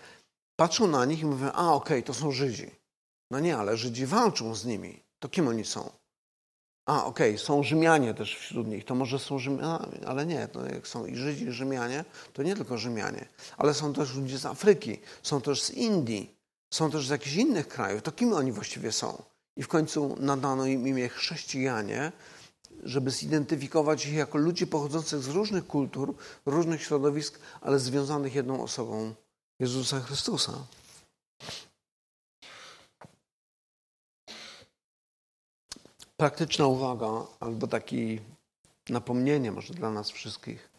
patrzą 0.55 0.87
na 0.87 1.05
nich 1.05 1.19
i 1.19 1.25
mówią, 1.25 1.51
a 1.51 1.73
okej, 1.73 1.97
okay, 1.97 2.03
to 2.03 2.13
są 2.13 2.31
Żydzi. 2.31 2.71
No 3.31 3.39
nie, 3.39 3.57
ale 3.57 3.77
Żydzi 3.77 4.05
walczą 4.05 4.55
z 4.55 4.65
nimi. 4.65 5.03
To 5.19 5.29
kim 5.29 5.47
oni 5.47 5.65
są? 5.65 6.02
A, 6.85 7.05
okej, 7.05 7.31
okay, 7.31 7.45
są 7.45 7.63
Rzymianie 7.63 8.13
też 8.13 8.37
wśród 8.37 8.67
nich, 8.67 8.85
to 8.85 8.95
może 8.95 9.19
są 9.19 9.39
Rzymianie, 9.39 10.07
ale 10.07 10.25
nie, 10.25 10.47
no 10.55 10.65
jak 10.65 10.87
są 10.87 11.05
i 11.05 11.15
Żydzi, 11.15 11.45
i 11.45 11.51
Rzymianie, 11.51 12.05
to 12.33 12.43
nie 12.43 12.55
tylko 12.55 12.77
Rzymianie, 12.77 13.25
ale 13.57 13.73
są 13.73 13.93
też 13.93 14.15
ludzie 14.15 14.37
z 14.37 14.45
Afryki, 14.45 14.99
są 15.23 15.41
też 15.41 15.63
z 15.63 15.71
Indii, 15.71 16.35
są 16.73 16.91
też 16.91 17.07
z 17.07 17.09
jakichś 17.09 17.35
innych 17.35 17.67
krajów. 17.67 18.01
To 18.01 18.11
kim 18.11 18.33
oni 18.33 18.51
właściwie 18.51 18.91
są? 18.91 19.23
I 19.55 19.63
w 19.63 19.67
końcu 19.67 20.15
nadano 20.19 20.65
im 20.65 20.87
imię 20.87 21.09
chrześcijanie, 21.09 22.11
żeby 22.83 23.11
zidentyfikować 23.11 24.05
ich 24.05 24.13
jako 24.13 24.37
ludzi 24.37 24.67
pochodzących 24.67 25.23
z 25.23 25.27
różnych 25.27 25.67
kultur, 25.67 26.15
różnych 26.45 26.83
środowisk, 26.83 27.39
ale 27.61 27.79
związanych 27.79 28.35
jedną 28.35 28.63
osobą 28.63 29.13
Jezusa 29.59 29.99
Chrystusa. 29.99 30.53
Praktyczna 36.17 36.67
uwaga, 36.67 37.27
albo 37.39 37.67
takie 37.67 38.19
napomnienie 38.89 39.51
może 39.51 39.73
dla 39.73 39.91
nas 39.91 40.11
wszystkich. 40.11 40.69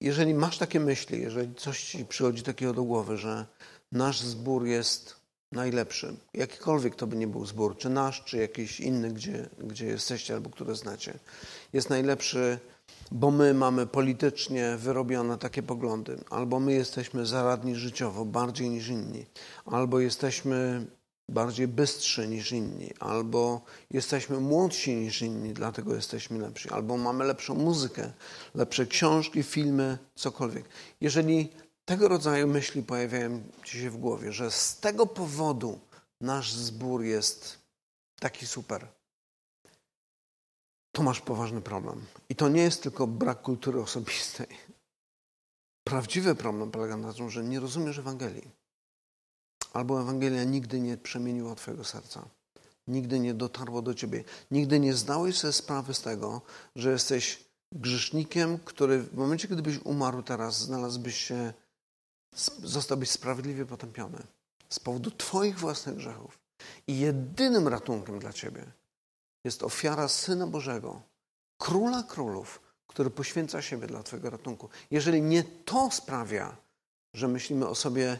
Jeżeli 0.00 0.34
masz 0.34 0.58
takie 0.58 0.80
myśli, 0.80 1.20
jeżeli 1.20 1.54
coś 1.54 1.84
ci 1.84 2.04
przychodzi 2.04 2.42
takiego 2.42 2.72
do 2.72 2.82
głowy, 2.82 3.16
że 3.16 3.46
nasz 3.92 4.20
zbór 4.20 4.66
jest 4.66 5.20
najlepszy, 5.52 6.16
jakikolwiek 6.34 6.94
to 6.94 7.06
by 7.06 7.16
nie 7.16 7.26
był 7.26 7.46
zbór, 7.46 7.76
czy 7.76 7.90
nasz, 7.90 8.24
czy 8.24 8.36
jakiś 8.36 8.80
inny, 8.80 9.10
gdzie, 9.12 9.48
gdzie 9.58 9.86
jesteście 9.86 10.34
albo 10.34 10.50
które 10.50 10.74
znacie, 10.74 11.18
jest 11.72 11.90
najlepszy, 11.90 12.58
bo 13.10 13.30
my 13.30 13.54
mamy 13.54 13.86
politycznie 13.86 14.76
wyrobione 14.76 15.38
takie 15.38 15.62
poglądy, 15.62 16.18
albo 16.30 16.60
my 16.60 16.72
jesteśmy 16.72 17.26
zaradni 17.26 17.74
życiowo 17.74 18.24
bardziej 18.24 18.70
niż 18.70 18.88
inni, 18.88 19.26
albo 19.64 20.00
jesteśmy 20.00 20.86
bardziej 21.28 21.68
bystrzy 21.68 22.28
niż 22.28 22.52
inni, 22.52 22.90
albo 23.00 23.60
jesteśmy 23.90 24.40
młodsi 24.40 24.96
niż 24.96 25.22
inni, 25.22 25.52
dlatego 25.52 25.94
jesteśmy 25.94 26.38
lepsi, 26.38 26.70
albo 26.70 26.96
mamy 26.96 27.24
lepszą 27.24 27.54
muzykę, 27.54 28.12
lepsze 28.54 28.86
książki, 28.86 29.42
filmy, 29.42 29.98
cokolwiek. 30.14 30.64
Jeżeli 31.00 31.52
tego 31.84 32.08
rodzaju 32.08 32.46
myśli 32.46 32.82
pojawiają 32.82 33.42
ci 33.64 33.80
się 33.80 33.90
w 33.90 33.96
głowie, 33.96 34.32
że 34.32 34.50
z 34.50 34.80
tego 34.80 35.06
powodu 35.06 35.78
nasz 36.20 36.52
zbór 36.52 37.02
jest 37.02 37.58
taki 38.20 38.46
super, 38.46 38.86
to 40.92 41.02
masz 41.02 41.20
poważny 41.20 41.60
problem. 41.60 42.06
I 42.28 42.34
to 42.36 42.48
nie 42.48 42.62
jest 42.62 42.82
tylko 42.82 43.06
brak 43.06 43.42
kultury 43.42 43.80
osobistej. 43.80 44.46
Prawdziwy 45.84 46.34
problem 46.34 46.70
polega 46.70 46.96
na 46.96 47.12
tym, 47.12 47.30
że 47.30 47.44
nie 47.44 47.60
rozumiesz 47.60 47.98
Ewangelii. 47.98 48.57
Albo 49.78 50.00
Ewangelia 50.00 50.44
nigdy 50.44 50.80
nie 50.80 50.96
przemieniła 50.96 51.54
Twojego 51.54 51.84
serca. 51.84 52.28
Nigdy 52.88 53.20
nie 53.20 53.34
dotarło 53.34 53.82
do 53.82 53.94
Ciebie. 53.94 54.24
Nigdy 54.50 54.80
nie 54.80 54.94
zdałeś 54.94 55.38
sobie 55.38 55.52
sprawy 55.52 55.94
z 55.94 56.00
tego, 56.00 56.42
że 56.76 56.90
jesteś 56.90 57.44
grzesznikiem, 57.72 58.58
który 58.58 59.02
w 59.02 59.14
momencie, 59.14 59.48
gdybyś 59.48 59.78
umarł 59.84 60.22
teraz, 60.22 60.58
znalazłbyś 60.58 61.16
się 61.16 61.52
zostałbyś 62.62 63.10
sprawiedliwie 63.10 63.66
potępiony 63.66 64.18
z 64.68 64.78
powodu 64.78 65.10
Twoich 65.10 65.58
własnych 65.58 65.96
grzechów. 65.96 66.38
I 66.86 66.98
jedynym 66.98 67.68
ratunkiem 67.68 68.18
dla 68.18 68.32
Ciebie 68.32 68.64
jest 69.44 69.62
ofiara 69.62 70.08
Syna 70.08 70.46
Bożego, 70.46 71.02
Króla 71.58 72.02
Królów, 72.02 72.60
który 72.86 73.10
poświęca 73.10 73.62
siebie 73.62 73.86
dla 73.86 74.02
Twojego 74.02 74.30
ratunku. 74.30 74.68
Jeżeli 74.90 75.22
nie 75.22 75.44
to 75.44 75.90
sprawia, 75.90 76.56
że 77.14 77.28
myślimy 77.28 77.68
o 77.68 77.74
sobie, 77.74 78.18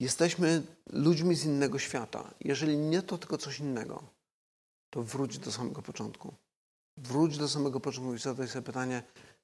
jesteśmy 0.00 0.62
ludźmi 0.92 1.34
z 1.36 1.44
innego 1.44 1.78
świata, 1.78 2.34
jeżeli 2.40 2.76
nie 2.76 3.02
to, 3.02 3.18
tylko 3.18 3.38
coś 3.38 3.60
innego, 3.60 4.02
to 4.90 5.02
wróć 5.02 5.38
do 5.38 5.52
samego 5.52 5.82
początku. 5.82 6.34
Wróć 6.96 7.38
do 7.38 7.48
samego 7.48 7.80
początku 7.80 8.14
i 8.14 8.18
zadaj 8.18 8.48
sobie 8.48 8.62
pytanie, 8.62 9.02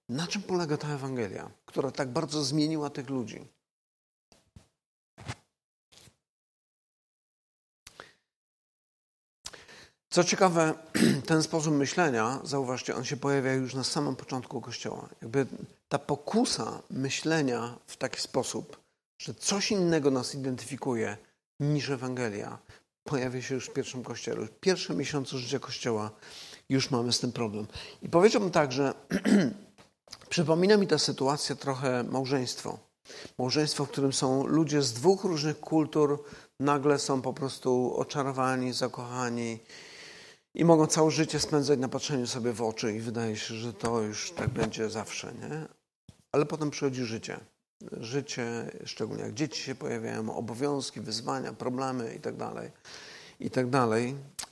na 0.09 0.27
czym 0.27 0.43
polega 0.43 0.77
ta 0.77 0.89
Ewangelia, 0.89 1.51
która 1.67 1.91
tak 1.91 2.09
bardzo 2.09 2.45
zmieniła 2.45 2.91
tych 2.91 3.11
ludzi? 3.11 3.49
Co 10.11 10.25
ciekawe, 10.25 10.75
ten 11.27 11.43
sposób 11.43 11.75
myślenia, 11.75 12.41
zauważcie, 12.45 12.97
on 12.97 13.05
się 13.05 13.17
pojawia 13.17 13.53
już 13.53 13.75
na 13.75 13.85
samym 13.85 14.17
początku 14.17 14.61
Kościoła. 14.61 15.09
Jakby 15.23 15.47
ta 15.89 15.99
pokusa 15.99 16.83
myślenia 16.91 17.79
w 17.87 17.97
taki 17.97 18.21
sposób, 18.21 18.80
że 19.21 19.35
coś 19.35 19.71
innego 19.71 20.11
nas 20.11 20.35
identyfikuje 20.35 21.17
niż 21.61 21.91
Ewangelia, 21.91 22.59
pojawia 23.05 23.43
się 23.43 23.55
już 23.55 23.67
w 23.67 23.73
pierwszym 23.73 24.03
Kościele. 24.03 24.47
W 24.47 24.51
pierwszym 24.51 24.97
miesiącu 24.97 25.39
życia 25.39 25.59
Kościoła 25.59 26.11
już 26.69 26.91
mamy 26.91 27.13
z 27.13 27.21
tym 27.21 27.33
problem. 27.33 27.67
I 28.03 28.09
powiedziałbym 28.09 28.51
tak, 28.51 28.73
że 28.73 28.95
przypomina 30.29 30.77
mi 30.77 30.87
ta 30.87 30.99
sytuacja 30.99 31.57
trochę 31.57 32.05
małżeństwo. 32.05 32.79
Małżeństwo, 33.39 33.85
w 33.85 33.91
którym 33.91 34.13
są 34.13 34.47
ludzie 34.47 34.83
z 34.83 34.93
dwóch 34.93 35.25
różnych 35.25 35.61
kultur, 35.61 36.25
nagle 36.61 36.99
są 36.99 37.23
po 37.23 37.33
prostu 37.33 37.95
oczarowani, 37.97 38.73
zakochani 38.73 39.59
i 40.55 40.65
mogą 40.65 40.87
całe 40.87 41.11
życie 41.11 41.41
spędzać 41.41 41.79
na 41.79 41.89
patrzeniu 41.89 42.27
sobie 42.27 42.53
w 42.53 42.63
oczy 42.63 42.97
i 42.97 43.01
wydaje 43.01 43.37
się, 43.37 43.55
że 43.55 43.73
to 43.73 44.01
już 44.01 44.31
tak 44.31 44.49
będzie 44.49 44.91
zawsze, 44.91 45.33
nie? 45.33 45.69
Ale 46.33 46.47
potem 46.47 46.71
przychodzi 46.71 47.05
życie. 47.05 47.41
Życie, 47.93 48.71
szczególnie 48.85 49.23
jak 49.23 49.35
dzieci 49.35 49.63
się 49.63 49.75
pojawiają, 49.75 50.37
obowiązki, 50.37 51.01
wyzwania, 51.01 51.53
problemy 51.53 52.13
itd. 52.13 52.51
Tak 52.55 52.73
I 53.41 53.51
tak. 53.51 53.67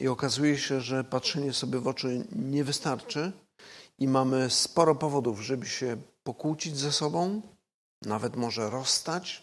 I 0.01 0.09
okazuje 0.09 0.59
się, 0.59 0.81
że 0.81 1.05
patrzenie 1.05 1.53
sobie 1.53 1.79
w 1.79 1.89
oczy 1.89 2.27
nie 2.33 2.65
wystarczy 2.65 3.33
i 3.99 4.09
mamy 4.09 4.51
sporo 4.51 4.95
powodów, 4.95 5.41
żeby 5.41 5.67
się 5.67 5.97
pokłócić 6.23 6.77
ze 6.77 6.93
sobą, 6.93 7.43
nawet 8.03 8.37
może 8.37 8.71
rozstać, 8.71 9.43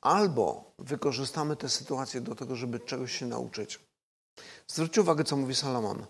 albo 0.00 0.72
wykorzystamy 0.78 1.56
tę 1.56 1.68
sytuację 1.68 2.20
do 2.20 2.34
tego, 2.34 2.56
żeby 2.56 2.80
czegoś 2.80 3.18
się 3.18 3.26
nauczyć. 3.26 3.80
Zwróćcie 4.68 5.00
uwagę, 5.00 5.24
co 5.24 5.36
mówi 5.36 5.54
Salomon. 5.54 6.06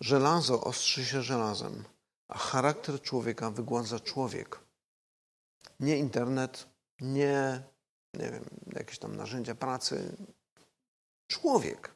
Żelazo 0.00 0.64
ostrzy 0.64 1.04
się 1.04 1.22
żelazem, 1.22 1.84
a 2.28 2.38
charakter 2.38 3.00
człowieka 3.02 3.50
wygładza 3.50 4.00
człowiek. 4.00 4.63
Nie 5.84 5.98
internet, 5.98 6.66
nie, 7.00 7.62
nie 8.14 8.30
wiem, 8.30 8.44
jakieś 8.72 8.98
tam 8.98 9.16
narzędzia 9.16 9.54
pracy. 9.54 10.16
Człowiek. 11.26 11.94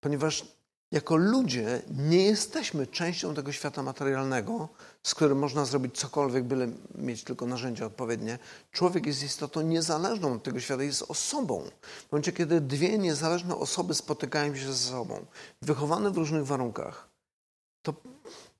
Ponieważ 0.00 0.44
jako 0.92 1.16
ludzie 1.16 1.82
nie 1.90 2.24
jesteśmy 2.24 2.86
częścią 2.86 3.34
tego 3.34 3.52
świata 3.52 3.82
materialnego, 3.82 4.68
z 5.02 5.14
którym 5.14 5.38
można 5.38 5.64
zrobić 5.64 5.98
cokolwiek, 5.98 6.44
byle 6.44 6.68
mieć 6.94 7.24
tylko 7.24 7.46
narzędzia 7.46 7.86
odpowiednie. 7.86 8.38
Człowiek 8.70 9.06
jest 9.06 9.22
istotą 9.22 9.60
niezależną 9.60 10.32
od 10.32 10.42
tego 10.42 10.60
świata, 10.60 10.82
jest 10.82 11.04
osobą. 11.08 11.64
W 12.08 12.12
momencie, 12.12 12.32
kiedy 12.32 12.60
dwie 12.60 12.98
niezależne 12.98 13.56
osoby 13.56 13.94
spotykają 13.94 14.56
się 14.56 14.72
ze 14.72 14.90
sobą, 14.90 15.26
wychowane 15.62 16.10
w 16.10 16.16
różnych 16.16 16.46
warunkach, 16.46 17.08
to 17.82 17.94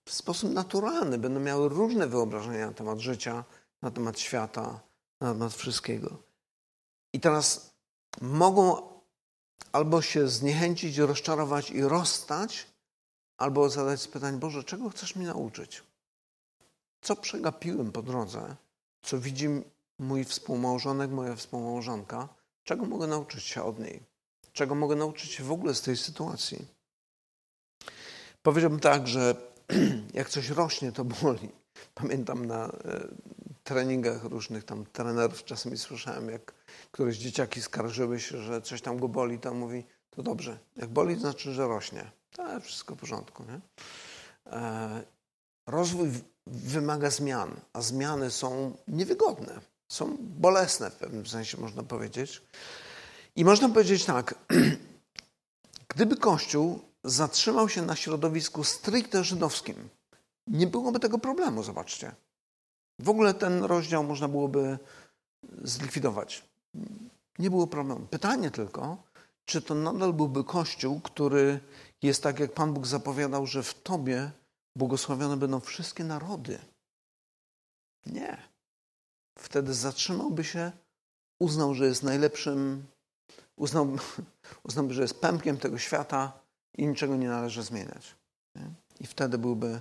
w 0.05 0.12
sposób 0.12 0.53
naturalny 0.53 1.18
będą 1.18 1.40
miały 1.40 1.68
różne 1.68 2.07
wyobrażenia 2.07 2.66
na 2.66 2.73
temat 2.73 2.99
życia, 2.99 3.45
na 3.83 3.90
temat 3.90 4.21
świata, 4.21 4.81
na 5.21 5.33
temat 5.33 5.55
wszystkiego. 5.55 6.18
I 7.12 7.21
teraz 7.21 7.75
mogą 8.21 8.92
albo 9.73 10.03
się 10.03 10.29
zniechęcić, 10.29 10.99
rozczarować 10.99 11.71
i 11.71 11.83
rozstać, 11.83 12.66
albo 13.37 13.71
zadać 13.71 14.09
pytanie, 14.09 14.38
Boże, 14.38 14.64
czego 14.64 14.90
chcesz 14.90 15.16
mi 15.16 15.27
nauczyć? 15.27 15.83
Co 17.01 17.16
przegapiłem 17.16 17.92
po 17.92 18.03
drodze? 18.03 18.57
Co 19.03 19.18
widzi 19.18 19.49
mój 19.99 20.25
współmałżonek, 20.25 21.11
moja 21.11 21.37
współmałżonka? 21.37 22.29
Czego 22.64 22.85
mogę 22.85 23.07
nauczyć 23.07 23.45
się 23.45 23.62
od 23.62 23.79
niej? 23.79 24.03
Czego 24.53 24.75
mogę 24.75 24.97
nauczyć 24.97 25.31
się 25.31 25.45
w 25.45 25.53
ogóle 25.53 25.75
z 25.75 25.83
tej 25.83 25.97
sytuacji? 25.97 26.66
Powiedziałbym 28.42 28.81
tak, 28.81 29.09
że 29.09 29.37
jak 30.14 30.29
coś 30.29 30.49
rośnie, 30.49 30.92
to 30.92 31.05
boli. 31.05 31.49
Pamiętam 31.95 32.47
na 32.47 32.66
e, 32.66 33.09
treningach 33.64 34.25
różnych 34.25 34.64
tam 34.64 34.87
trenerów 34.87 35.44
czasami 35.44 35.79
słyszałem, 35.79 36.31
jak 36.31 36.55
któreś 36.90 37.16
dzieciaki 37.16 37.62
skarżyły 37.62 38.20
się, 38.20 38.38
że 38.38 38.62
coś 38.62 38.83
tam 38.83 38.98
go 38.98 39.09
boli, 39.09 39.38
to 39.38 39.55
mówi, 39.55 39.85
to 40.11 40.22
dobrze. 40.22 40.59
Jak 40.77 40.90
boli, 40.90 41.14
to 41.14 41.20
znaczy, 41.20 41.53
że 41.53 41.68
rośnie. 41.68 42.11
Tak, 42.37 42.64
wszystko 42.64 42.94
w 42.94 42.98
porządku. 42.98 43.44
Nie? 43.44 43.61
E, 44.53 45.03
rozwój 45.66 46.11
wymaga 46.46 47.11
zmian, 47.11 47.61
a 47.72 47.83
zmiany 47.83 48.31
są 48.31 48.77
niewygodne. 48.88 49.61
Są 49.88 50.16
bolesne 50.20 50.90
w 50.90 50.96
pewnym 50.96 51.27
sensie, 51.27 51.61
można 51.61 51.83
powiedzieć. 51.83 52.42
I 53.37 53.44
można 53.44 53.68
powiedzieć 53.68 54.05
tak, 54.05 54.35
gdyby 55.94 56.16
Kościół 56.16 56.81
zatrzymał 57.05 57.68
się 57.68 57.83
na 57.83 57.96
środowisku 57.96 58.64
stricte 58.64 59.25
żydowskim, 59.25 59.88
nie 60.46 60.66
byłoby 60.66 61.01
tego 61.01 61.18
problemu, 61.18 61.62
zobaczcie. 61.62 62.14
W 63.03 63.09
ogóle 63.09 63.35
ten 63.35 63.65
rozdział 63.65 64.05
można 64.05 64.29
byłoby 64.29 64.79
zlikwidować. 65.62 66.45
Nie 67.38 67.51
było 67.51 67.67
problemu. 67.67 68.07
Pytanie 68.07 68.51
tylko, 68.51 69.03
czy 69.45 69.62
to 69.62 69.75
nadal 69.75 70.12
byłby 70.12 70.45
Kościół, 70.45 71.01
który 71.01 71.61
jest 72.03 72.23
tak, 72.23 72.41
jak 72.41 72.53
Pan 72.53 72.75
Bóg 72.75 72.87
zapowiadał, 72.87 73.47
że 73.47 73.62
w 73.62 73.83
Tobie 73.83 74.31
błogosławione 74.77 75.37
będą 75.37 75.61
wszystkie 75.61 76.05
narody. 76.05 76.59
Nie. 78.07 78.38
Wtedy 79.38 79.75
zatrzymałby 79.75 80.45
się, 80.45 80.73
uznał, 81.41 81.75
że 81.75 81.87
jest 81.87 82.03
najlepszym, 82.03 82.87
uznał, 83.57 83.88
uznałby, 84.69 84.95
że 84.95 85.03
jest 85.03 85.21
pępkiem 85.21 85.59
tego 85.59 85.79
świata 85.79 86.33
i 86.79 86.87
niczego 86.87 87.17
nie 87.17 87.29
należy 87.29 87.62
zmieniać. 87.62 88.15
Nie? 88.57 88.71
I 89.01 89.07
wtedy 89.07 89.38
byłby 89.38 89.81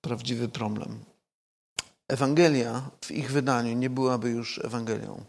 prawdziwy 0.00 0.48
problem. 0.48 1.04
Ewangelia 2.10 2.90
w 3.04 3.10
ich 3.10 3.30
wydaniu 3.30 3.74
nie 3.74 3.90
byłaby 3.90 4.30
już 4.30 4.58
Ewangelią. 4.64 5.24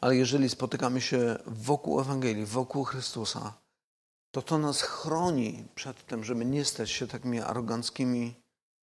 Ale 0.00 0.16
jeżeli 0.16 0.48
spotykamy 0.48 1.00
się 1.00 1.38
wokół 1.46 2.00
Ewangelii, 2.00 2.46
wokół 2.46 2.84
Chrystusa, 2.84 3.54
to 4.30 4.42
to 4.42 4.58
nas 4.58 4.82
chroni 4.82 5.64
przed 5.74 6.06
tym, 6.06 6.24
żeby 6.24 6.44
nie 6.44 6.64
stać 6.64 6.90
się 6.90 7.06
takimi 7.06 7.40
aroganckimi, 7.40 8.34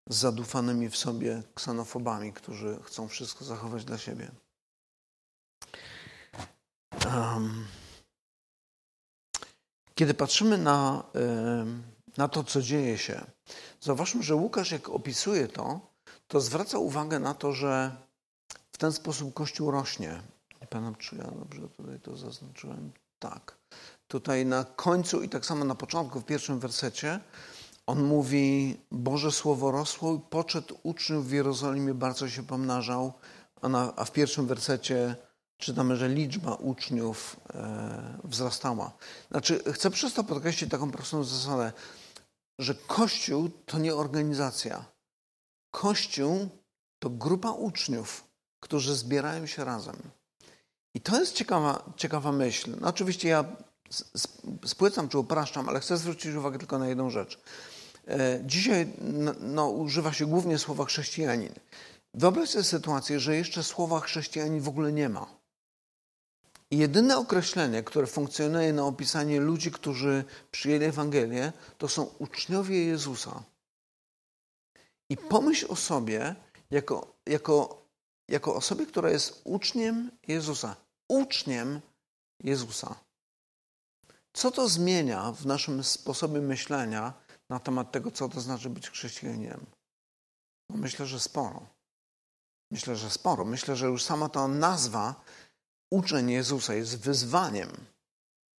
zadufanymi 0.10 0.90
w 0.90 0.98
sobie 0.98 1.44
ksenofobami, 1.56 2.34
którzy 2.34 2.80
chcą 2.84 3.08
wszystko 3.08 3.46
zachować 3.46 3.86
dla 3.86 3.98
siebie. 3.98 4.32
Um, 7.06 7.68
kiedy 9.96 10.14
patrzymy 10.14 10.58
na, 10.58 11.04
na 12.18 12.28
to, 12.28 12.44
co 12.44 12.62
dzieje 12.62 12.98
się, 12.98 13.26
zauważmy, 13.82 14.24
że 14.24 14.36
Łukasz, 14.36 14.72
jak 14.72 14.90
opisuje 14.90 15.48
to, 15.48 15.93
to 16.34 16.42
zwraca 16.42 16.78
uwagę 16.78 17.20
na 17.20 17.34
to, 17.34 17.52
że 17.52 17.92
w 18.72 18.78
ten 18.78 18.92
sposób 18.92 19.34
Kościół 19.34 19.72
rośnie. 19.72 20.22
Nie 20.62 20.68
pamiętam, 20.68 20.96
czy 20.96 21.16
ja 21.16 21.24
dobrze 21.24 21.70
tutaj 21.70 22.00
to 22.00 22.18
zaznaczyłem. 22.18 22.92
Tak. 23.20 23.58
Tutaj 24.08 24.46
na 24.46 24.64
końcu 24.64 25.22
i 25.22 25.30
tak 25.30 25.46
samo 25.46 25.66
na 25.66 25.76
początku, 25.76 26.20
w 26.20 26.26
pierwszym 26.26 26.60
wersecie, 26.60 27.20
on 27.88 28.04
mówi: 28.04 28.78
Boże 28.92 29.32
Słowo 29.32 29.72
rosło 29.72 30.14
i 30.14 30.20
poczet 30.30 30.74
uczniów 30.84 31.28
w 31.28 31.32
Jerozolimie 31.32 31.94
bardzo 31.94 32.30
się 32.30 32.44
pomnażał, 32.44 33.14
a, 33.62 33.70
na, 33.70 33.96
a 33.96 34.06
w 34.06 34.12
pierwszym 34.12 34.48
wersecie 34.48 35.16
czytamy, 35.58 35.96
że 35.96 36.10
liczba 36.10 36.56
uczniów 36.56 37.36
e, 37.54 38.20
wzrastała. 38.24 38.92
Znaczy, 39.32 39.64
chcę 39.74 39.92
przez 39.92 40.14
to 40.14 40.24
podkreślić 40.24 40.72
taką 40.72 40.92
prostą 40.92 41.24
zasadę, 41.24 41.72
że 42.60 42.76
Kościół 42.76 43.50
to 43.66 43.80
nie 43.80 43.96
organizacja. 43.96 44.93
Kościół 45.74 46.50
to 47.00 47.10
grupa 47.10 47.52
uczniów, 47.52 48.24
którzy 48.60 48.96
zbierają 48.96 49.46
się 49.46 49.64
razem. 49.64 49.96
I 50.94 51.02
to 51.02 51.20
jest 51.20 51.34
ciekawa, 51.34 51.94
ciekawa 51.96 52.32
myśl. 52.32 52.76
No 52.82 52.88
oczywiście 52.88 53.30
ja 53.30 53.46
spłycam 54.66 55.10
czy 55.10 55.18
upraszczam, 55.18 55.70
ale 55.70 55.80
chcę 55.80 55.98
zwrócić 55.98 56.36
uwagę 56.36 56.58
tylko 56.60 56.80
na 56.80 56.88
jedną 56.88 57.10
rzecz. 57.10 57.40
E, 58.08 58.40
dzisiaj 58.46 58.94
no, 59.42 59.70
używa 59.70 60.14
się 60.14 60.26
głównie 60.26 60.58
słowa 60.58 60.86
chrześcijanin. 60.86 61.54
Wyobraź 62.14 62.50
sobie 62.50 62.64
sytuację, 62.64 63.20
że 63.20 63.36
jeszcze 63.36 63.64
słowa 63.64 64.00
chrześcijanin 64.00 64.62
w 64.62 64.68
ogóle 64.68 64.92
nie 64.92 65.10
ma. 65.10 65.26
Jedyne 66.72 67.18
określenie, 67.18 67.84
które 67.84 68.08
funkcjonuje 68.08 68.74
na 68.74 68.86
opisanie 68.86 69.40
ludzi, 69.40 69.72
którzy 69.72 70.24
przyjęli 70.52 70.86
Ewangelię, 70.86 71.54
to 71.78 71.88
są 71.88 72.04
uczniowie 72.20 72.86
Jezusa. 72.86 73.44
I 75.10 75.18
pomyśl 75.18 75.66
o 75.70 75.76
sobie 75.76 76.36
jako, 76.72 77.16
jako, 77.26 77.86
jako 78.30 78.56
osobie, 78.56 78.86
która 78.86 79.10
jest 79.10 79.42
uczniem 79.44 80.12
Jezusa. 80.28 80.76
Uczniem 81.08 81.82
Jezusa. 82.44 82.96
Co 84.34 84.52
to 84.52 84.70
zmienia 84.70 85.32
w 85.32 85.46
naszym 85.46 85.84
sposobie 85.84 86.42
myślenia 86.42 87.14
na 87.50 87.60
temat 87.60 87.92
tego, 87.92 88.12
co 88.12 88.30
to 88.30 88.42
znaczy 88.42 88.70
być 88.70 88.90
chrześcijaninem? 88.90 89.66
No 90.70 90.78
myślę, 90.78 91.06
że 91.06 91.20
sporo. 91.20 91.68
Myślę, 92.72 92.96
że 92.96 93.10
sporo. 93.10 93.46
Myślę, 93.46 93.76
że 93.76 93.88
już 93.88 94.04
sama 94.04 94.30
ta 94.30 94.48
nazwa 94.48 95.16
uczeń 95.92 96.32
Jezusa 96.32 96.74
jest 96.74 97.00
wyzwaniem, 97.00 97.70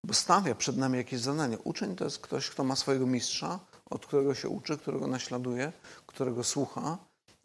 bo 0.04 0.14
stawia 0.14 0.54
przed 0.54 0.76
nami 0.76 0.98
jakieś 0.98 1.20
zadanie. 1.20 1.58
Uczeń 1.58 1.96
to 1.96 2.04
jest 2.04 2.18
ktoś, 2.18 2.50
kto 2.50 2.64
ma 2.64 2.76
swojego 2.76 3.06
mistrza, 3.06 3.60
od 3.90 4.06
którego 4.06 4.34
się 4.34 4.48
uczy, 4.48 4.78
którego 4.78 5.06
naśladuje, 5.06 5.72
którego 6.06 6.44
słucha 6.44 6.98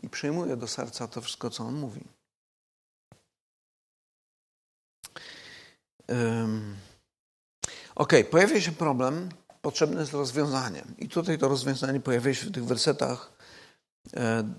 i 0.03 0.09
przyjmuje 0.09 0.57
do 0.57 0.67
serca 0.67 1.07
to 1.07 1.21
wszystko, 1.21 1.49
co 1.49 1.63
on 1.63 1.75
mówi. 1.75 2.01
Um. 6.07 6.75
Ok, 7.95 8.13
pojawia 8.31 8.61
się 8.61 8.71
problem, 8.71 9.29
potrzebne 9.61 10.01
jest 10.01 10.13
rozwiązanie. 10.13 10.83
I 10.97 11.09
tutaj 11.09 11.37
to 11.37 11.47
rozwiązanie 11.47 11.99
pojawia 11.99 12.33
się 12.33 12.45
w 12.45 12.51
tych 12.51 12.65
wersetach 12.65 13.31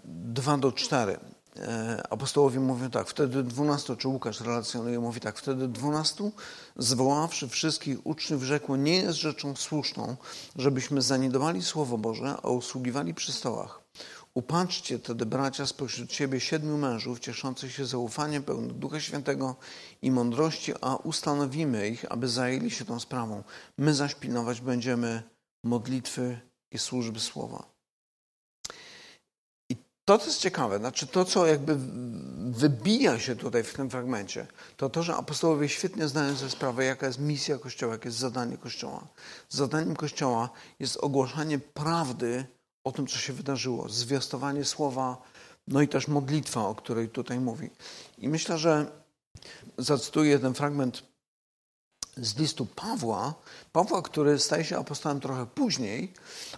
2 0.05 0.55
e, 0.55 0.59
do 0.59 0.73
4. 0.73 1.19
E, 1.57 2.03
apostołowie 2.11 2.61
mówią 2.61 2.91
tak, 2.91 3.09
wtedy 3.09 3.43
dwunastu, 3.43 3.97
czy 3.97 4.09
Łukasz 4.09 4.41
relacjonuje, 4.41 5.01
mówi 5.01 5.21
tak, 5.21 5.39
wtedy 5.39 5.69
dwunastu, 5.69 6.33
zwoławszy 6.77 7.49
wszystkich 7.49 8.07
uczniów, 8.07 8.43
rzekło, 8.43 8.77
nie 8.77 8.97
jest 8.97 9.19
rzeczą 9.19 9.57
słuszną, 9.57 10.17
żebyśmy 10.57 11.03
zaniedbali 11.03 11.63
Słowo 11.63 11.99
Boże, 11.99 12.35
a 12.43 12.49
usługiwali 12.49 13.15
przy 13.15 13.33
stołach. 13.33 13.81
Upatrzcie 14.35 14.99
tedy, 14.99 15.27
bracia, 15.27 15.67
spośród 15.67 16.13
siebie 16.13 16.41
siedmiu 16.41 16.77
mężów, 16.77 17.21
cieszących 17.21 17.73
się 17.73 17.87
zaufaniem, 17.87 18.43
pełnych 18.43 18.73
Ducha 18.73 19.01
Świętego 19.01 19.57
i 20.03 20.11
mądrości, 20.11 20.73
a 20.81 20.97
ustanowimy 20.97 21.89
ich, 21.89 22.13
aby 22.13 22.29
zajęli 22.29 22.71
się 22.71 22.85
tą 22.85 23.01
sprawą. 23.01 23.43
My 23.79 23.95
zaś 23.95 24.15
pilnować 24.15 24.61
będziemy 24.61 25.23
modlitwy 25.65 26.41
i 26.71 26.79
służby 26.79 27.21
Słowa. 27.21 27.80
To, 30.11 30.19
co 30.19 30.27
jest 30.27 30.41
ciekawe, 30.41 30.79
znaczy 30.79 31.07
to, 31.07 31.25
co 31.25 31.47
jakby 31.47 31.77
wybija 32.51 33.19
się 33.19 33.37
tutaj 33.37 33.63
w 33.63 33.75
tym 33.75 33.91
fragmencie, 33.91 34.47
to 34.77 34.91
to, 34.91 35.03
że 35.03 35.17
apostołowie 35.17 35.69
świetnie 35.69 36.09
zdają 36.09 36.37
sobie 36.37 36.51
sprawę, 36.51 36.85
jaka 36.85 37.07
jest 37.07 37.19
misja 37.19 37.59
Kościoła, 37.59 37.93
jakie 37.93 38.09
jest 38.09 38.19
zadanie 38.19 38.57
Kościoła. 38.57 39.07
Zadaniem 39.49 39.97
Kościoła 39.97 40.51
jest 40.79 40.97
ogłaszanie 40.97 41.59
prawdy 41.59 42.45
o 42.85 42.93
tym, 42.93 43.07
co 43.07 43.19
się 43.19 43.33
wydarzyło, 43.33 43.89
zwiastowanie 43.89 44.65
słowa, 44.65 45.23
no 45.69 45.83
i 45.83 45.89
też 45.89 46.09
modlitwa, 46.09 46.69
o 46.69 46.75
której 46.75 47.09
tutaj 47.09 47.41
mówi. 47.41 47.71
I 48.19 48.29
myślę, 48.29 48.59
że 48.59 48.87
zacytuję 49.79 50.39
ten 50.39 50.55
fragment 50.55 51.03
z 52.17 52.37
listu 52.37 52.67
Pawła, 52.67 53.35
Pawła, 53.73 54.03
który 54.03 54.39
staje 54.39 54.65
się 54.65 54.79
apostołem 54.79 55.21
trochę 55.21 55.47
później, 55.47 56.13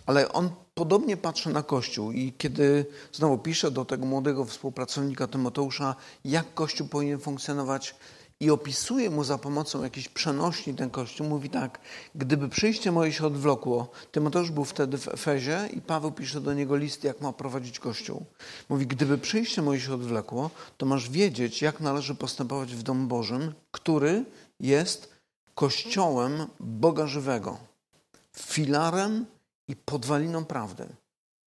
ale 0.06 0.32
on 0.32 0.50
podobnie 0.74 1.16
patrzy 1.16 1.50
na 1.50 1.62
Kościół 1.62 2.12
i 2.12 2.32
kiedy 2.38 2.86
znowu 3.12 3.38
pisze 3.38 3.70
do 3.70 3.84
tego 3.84 4.06
młodego 4.06 4.44
współpracownika 4.44 5.26
Tymoteusza, 5.26 5.94
jak 6.24 6.54
Kościół 6.54 6.88
powinien 6.88 7.20
funkcjonować, 7.20 7.94
i 8.42 8.50
opisuje 8.50 9.10
mu 9.10 9.24
za 9.24 9.38
pomocą 9.38 9.82
jakiejś 9.82 10.08
przenośni 10.08 10.74
ten 10.74 10.90
kościół. 10.90 11.26
Mówi 11.28 11.50
tak, 11.50 11.80
gdyby 12.14 12.48
przyjście 12.48 12.92
moje 12.92 13.12
się 13.12 13.26
odwlokło, 13.26 13.90
Tymoteusz 14.12 14.50
był 14.50 14.64
wtedy 14.64 14.98
w 14.98 15.08
Efezie 15.08 15.68
i 15.72 15.80
Paweł 15.80 16.12
pisze 16.12 16.40
do 16.40 16.54
niego 16.54 16.76
list, 16.76 17.04
jak 17.04 17.20
ma 17.20 17.32
prowadzić 17.32 17.78
kościół. 17.78 18.24
Mówi, 18.68 18.86
gdyby 18.86 19.18
przyjście 19.18 19.62
moje 19.62 19.80
się 19.80 19.94
odwlekło, 19.94 20.50
to 20.76 20.86
masz 20.86 21.10
wiedzieć, 21.10 21.62
jak 21.62 21.80
należy 21.80 22.14
postępować 22.14 22.74
w 22.74 22.82
domu 22.82 23.06
Bożym, 23.06 23.52
który 23.70 24.24
jest 24.60 25.11
kościołem 25.54 26.46
Boga 26.60 27.06
żywego, 27.06 27.58
filarem 28.36 29.26
i 29.68 29.76
podwaliną 29.76 30.44
prawdy. 30.44 30.88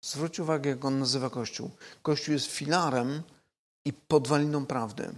Zwróć 0.00 0.40
uwagę, 0.40 0.70
jak 0.70 0.84
on 0.84 0.98
nazywa 0.98 1.30
Kościół. 1.30 1.70
Kościół 2.02 2.32
jest 2.32 2.46
filarem 2.46 3.22
i 3.84 3.92
podwaliną 3.92 4.66
prawdy. 4.66 5.14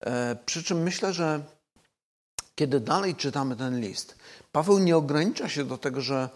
E, 0.00 0.36
przy 0.46 0.64
czym 0.64 0.82
myślę, 0.82 1.12
że 1.12 1.44
kiedy 2.54 2.80
dalej 2.80 3.14
czytamy 3.14 3.56
ten 3.56 3.80
list, 3.80 4.16
Paweł 4.52 4.78
nie 4.78 4.96
ogranicza 4.96 5.48
się 5.48 5.64
do 5.64 5.78
tego, 5.78 6.00
że 6.00 6.28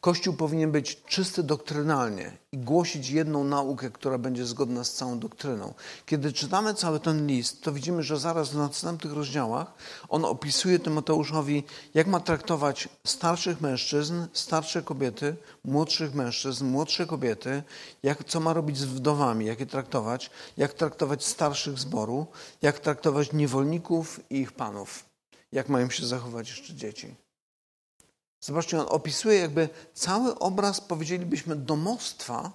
Kościół 0.00 0.34
powinien 0.34 0.72
być 0.72 1.02
czysty 1.02 1.42
doktrynalnie 1.42 2.32
i 2.52 2.58
głosić 2.58 3.10
jedną 3.10 3.44
naukę, 3.44 3.90
która 3.90 4.18
będzie 4.18 4.46
zgodna 4.46 4.84
z 4.84 4.92
całą 4.92 5.18
doktryną. 5.18 5.74
Kiedy 6.06 6.32
czytamy 6.32 6.74
cały 6.74 7.00
ten 7.00 7.26
list, 7.26 7.62
to 7.62 7.72
widzimy, 7.72 8.02
że 8.02 8.18
zaraz 8.18 8.48
w 8.48 8.56
następnych 8.56 9.12
rozdziałach 9.12 9.72
on 10.08 10.24
opisuje 10.24 10.78
Tymoteuszowi, 10.78 11.64
jak 11.94 12.06
ma 12.06 12.20
traktować 12.20 12.88
starszych 13.04 13.60
mężczyzn, 13.60 14.26
starsze 14.32 14.82
kobiety, 14.82 15.36
młodszych 15.64 16.14
mężczyzn, 16.14 16.66
młodsze 16.66 17.06
kobiety, 17.06 17.62
jak, 18.02 18.24
co 18.24 18.40
ma 18.40 18.52
robić 18.52 18.78
z 18.78 18.84
wdowami, 18.84 19.46
jak 19.46 19.60
je 19.60 19.66
traktować, 19.66 20.30
jak 20.56 20.72
traktować 20.72 21.24
starszych 21.24 21.78
zboru, 21.78 22.26
jak 22.62 22.78
traktować 22.78 23.32
niewolników 23.32 24.20
i 24.30 24.40
ich 24.40 24.52
panów, 24.52 25.04
jak 25.52 25.68
mają 25.68 25.90
się 25.90 26.06
zachować 26.06 26.48
jeszcze 26.50 26.74
dzieci. 26.74 27.27
Zobaczcie, 28.40 28.80
on 28.80 28.86
opisuje 28.88 29.38
jakby 29.38 29.68
cały 29.94 30.38
obraz, 30.38 30.80
powiedzielibyśmy, 30.80 31.56
domostwa, 31.56 32.52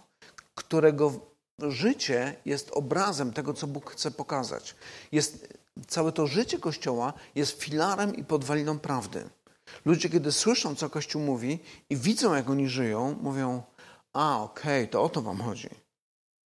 którego 0.55 1.34
życie 1.61 2.36
jest 2.45 2.71
obrazem 2.71 3.34
tego, 3.34 3.53
co 3.53 3.67
Bóg 3.67 3.91
chce 3.91 4.11
pokazać. 4.11 4.75
Jest, 5.11 5.57
całe 5.88 6.11
to 6.11 6.27
życie 6.27 6.59
Kościoła 6.59 7.13
jest 7.36 7.61
filarem 7.63 8.15
i 8.15 8.23
podwaliną 8.23 8.79
prawdy. 8.79 9.29
Ludzie, 9.86 10.09
kiedy 10.09 10.31
słyszą, 10.31 10.75
co 10.75 10.89
Kościół 10.89 11.21
mówi 11.21 11.59
i 11.89 11.97
widzą, 11.97 12.36
jak 12.36 12.49
oni 12.49 12.69
żyją, 12.69 13.17
mówią, 13.21 13.63
a 14.13 14.43
okej, 14.43 14.84
okay, 14.84 14.88
to 14.88 15.03
o 15.03 15.09
to 15.09 15.21
wam 15.21 15.41
chodzi. 15.41 15.69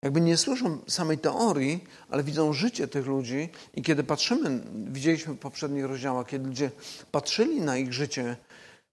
Jakby 0.03 0.21
nie 0.21 0.37
słyszą 0.37 0.79
samej 0.87 1.17
teorii, 1.17 1.83
ale 2.09 2.23
widzą 2.23 2.53
życie 2.53 2.87
tych 2.87 3.05
ludzi 3.05 3.49
i 3.73 3.81
kiedy 3.81 4.03
patrzymy, 4.03 4.61
widzieliśmy 4.73 5.33
w 5.33 5.39
poprzednich 5.39 5.85
rozdziałach, 5.85 6.27
kiedy 6.27 6.47
ludzie 6.47 6.71
patrzyli 7.11 7.61
na 7.61 7.77
ich 7.77 7.93
życie 7.93 8.37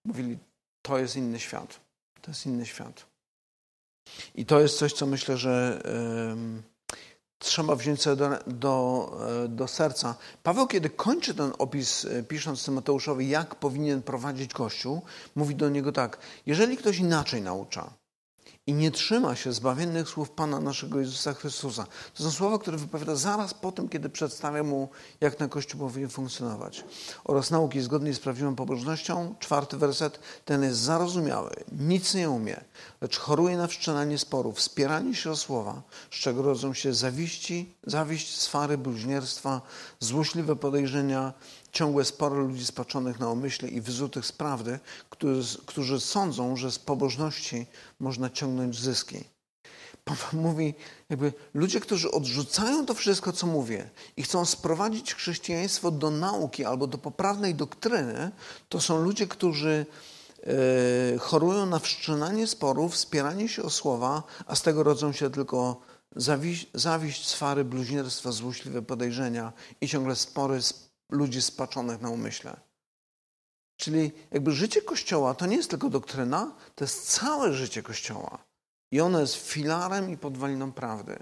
mówili, 0.05 0.39
to 0.83 0.99
jest 0.99 1.17
inny 1.17 1.41
świat. 1.41 1.81
To 2.21 2.31
jest 2.31 2.47
inny 2.47 2.67
świat. 2.67 3.07
I 4.35 4.47
to 4.47 4.61
jest 4.61 4.79
coś, 4.79 4.93
co 4.93 5.07
myślę, 5.07 5.37
że 5.37 5.83
trzeba 7.45 7.77
wziąć 7.77 8.03
sobie 8.03 8.17
do, 8.17 8.31
do, 8.47 9.17
e, 9.45 9.49
do, 9.49 9.69
serca. 9.69 10.15
Paweł, 10.43 10.67
kiedy 10.67 10.91
kończy 10.91 11.35
ten 11.35 11.53
opis, 11.59 12.05
e, 12.05 12.23
pisząc 12.23 12.65
Tymoteuszowi, 12.65 13.29
jak 13.29 13.55
powinien 13.55 14.03
prowadzić 14.03 14.53
Kościół, 14.53 15.03
mówi 15.35 15.55
do 15.55 15.69
niego 15.69 15.93
tak: 15.93 16.19
Jeżeli 16.47 16.77
ktoś 16.77 16.99
inaczej 16.99 17.43
naucza, 17.43 17.93
i 18.67 18.75
nie 18.75 18.91
trzyma 18.91 19.37
się 19.37 19.53
zbawiennych 19.53 20.09
słów 20.09 20.31
Pana 20.31 20.61
naszego 20.61 21.01
Jezusa 21.01 21.35
Chrystusa. 21.35 21.87
To 22.15 22.23
są 22.23 22.31
słowa, 22.31 22.59
które 22.59 22.77
wypowiada 22.77 23.17
zaraz 23.17 23.55
po 23.55 23.73
tym, 23.73 23.89
kiedy 23.89 24.09
przedstawia 24.09 24.63
mu, 24.63 24.89
jak 25.21 25.41
na 25.41 25.49
Kościół 25.49 25.81
powinien 25.81 26.11
funkcjonować. 26.11 26.85
Oraz 27.25 27.51
nauki 27.51 27.81
zgodnej 27.81 28.15
z 28.15 28.21
prawdziwą 28.21 28.55
pobożnością. 28.57 29.35
Czwarty 29.39 29.77
werset. 29.77 30.19
Ten 30.45 30.63
jest 30.63 30.79
zarozumiały, 30.79 31.51
nic 31.73 32.15
nie 32.15 32.31
umie, 32.31 32.65
lecz 33.01 33.19
choruje 33.19 33.57
na 33.57 33.67
wszczynanie 33.67 34.19
sporów, 34.19 34.57
wspieranie 34.57 35.15
się 35.15 35.31
o 35.31 35.37
słowa, 35.37 35.83
z 36.11 36.15
czego 36.15 36.43
rodzą 36.43 36.75
się 36.75 36.95
zawiści, 36.95 37.75
zawiść, 37.87 38.39
swary, 38.41 38.79
bluźnierstwa, 38.79 39.61
złośliwe 40.01 40.57
podejrzenia, 40.57 41.33
ciągłe 41.75 42.05
spory 42.05 42.37
ludzi 42.37 42.67
spaczonych 42.67 43.21
na 43.21 43.31
umyśle 43.31 43.69
i 43.69 43.81
wyzutych 43.81 44.27
z 44.27 44.33
prawdy, 44.33 44.79
którzy, 45.11 45.59
którzy 45.67 46.01
sądzą, 46.01 46.57
że 46.57 46.73
z 46.73 46.79
pobożności 46.79 47.67
można 48.01 48.31
ciągnąć 48.31 48.81
zyski. 48.81 49.25
Paweł 50.05 50.43
mówi, 50.43 50.75
jakby 51.11 51.33
ludzie, 51.55 51.81
którzy 51.81 52.11
odrzucają 52.11 52.87
to 52.87 52.95
wszystko, 52.95 53.33
co 53.33 53.47
mówię 53.47 53.91
i 54.17 54.23
chcą 54.23 54.45
sprowadzić 54.45 55.15
chrześcijaństwo 55.15 55.91
do 55.91 56.11
nauki 56.11 56.65
albo 56.65 56.87
do 56.87 56.99
poprawnej 56.99 57.55
doktryny, 57.55 58.31
to 58.69 58.81
są 58.81 59.03
ludzie, 59.03 59.27
którzy 59.27 59.87
e, 60.43 61.19
chorują 61.19 61.67
na 61.67 61.79
wszczynanie 61.79 62.47
sporów, 62.47 62.95
wspieranie 62.95 63.49
się 63.49 63.63
o 63.63 63.71
słowa, 63.71 64.23
a 64.47 64.55
z 64.55 64.63
tego 64.63 64.83
rodzą 64.83 65.13
się 65.13 65.31
tylko 65.31 65.81
zawiść, 66.17 66.67
zawiść 66.75 67.27
swary, 67.27 67.65
bluźnierstwa, 67.65 68.33
złośliwe 68.33 68.83
podejrzenia 68.83 69.53
i 69.81 69.89
ciągle 69.89 70.17
spory, 70.17 70.61
ludzi 71.15 71.43
spaczonych 71.43 72.01
na 72.01 72.11
umyśle. 72.11 72.57
Czyli 73.77 74.13
jakby 74.31 74.53
życie 74.53 74.83
Kościoła 74.83 75.35
to 75.35 75.47
nie 75.47 75.57
jest 75.57 75.71
tylko 75.71 75.91
doktryna, 75.91 76.55
to 76.75 76.85
jest 76.85 77.11
całe 77.11 77.53
życie 77.53 77.83
Kościoła. 77.83 78.39
I 78.91 79.01
ono 79.01 79.21
jest 79.21 79.35
filarem 79.35 80.11
i 80.11 80.17
podwaliną 80.17 80.73
prawdy. 80.73 81.19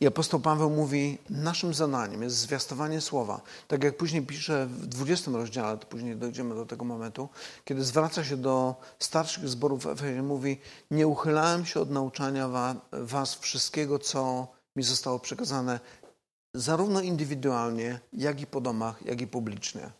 I 0.00 0.06
apostoł 0.06 0.40
Paweł 0.40 0.70
mówi, 0.70 1.18
naszym 1.30 1.74
zadaniem 1.74 2.22
jest 2.22 2.36
zwiastowanie 2.36 3.00
słowa. 3.00 3.40
Tak 3.68 3.84
jak 3.84 3.96
później 3.96 4.26
pisze 4.26 4.66
w 4.66 4.86
20 4.86 5.30
rozdziale, 5.30 5.78
to 5.78 5.86
później 5.86 6.16
dojdziemy 6.16 6.54
do 6.54 6.66
tego 6.66 6.84
momentu, 6.84 7.28
kiedy 7.64 7.84
zwraca 7.84 8.24
się 8.24 8.36
do 8.36 8.74
starszych 8.98 9.48
zborów 9.48 9.82
w 9.82 9.86
Efezie, 9.86 10.22
mówi, 10.22 10.60
nie 10.90 11.06
uchylałem 11.06 11.66
się 11.66 11.80
od 11.80 11.90
nauczania 11.90 12.48
was 12.92 13.34
wszystkiego, 13.34 13.98
co 13.98 14.48
mi 14.76 14.82
zostało 14.82 15.18
przekazane 15.18 15.80
zarówno 16.54 17.00
indywidualnie, 17.00 18.00
jak 18.12 18.40
i 18.40 18.46
po 18.46 18.60
domach, 18.60 19.06
jak 19.06 19.20
i 19.20 19.26
publicznie. 19.26 19.90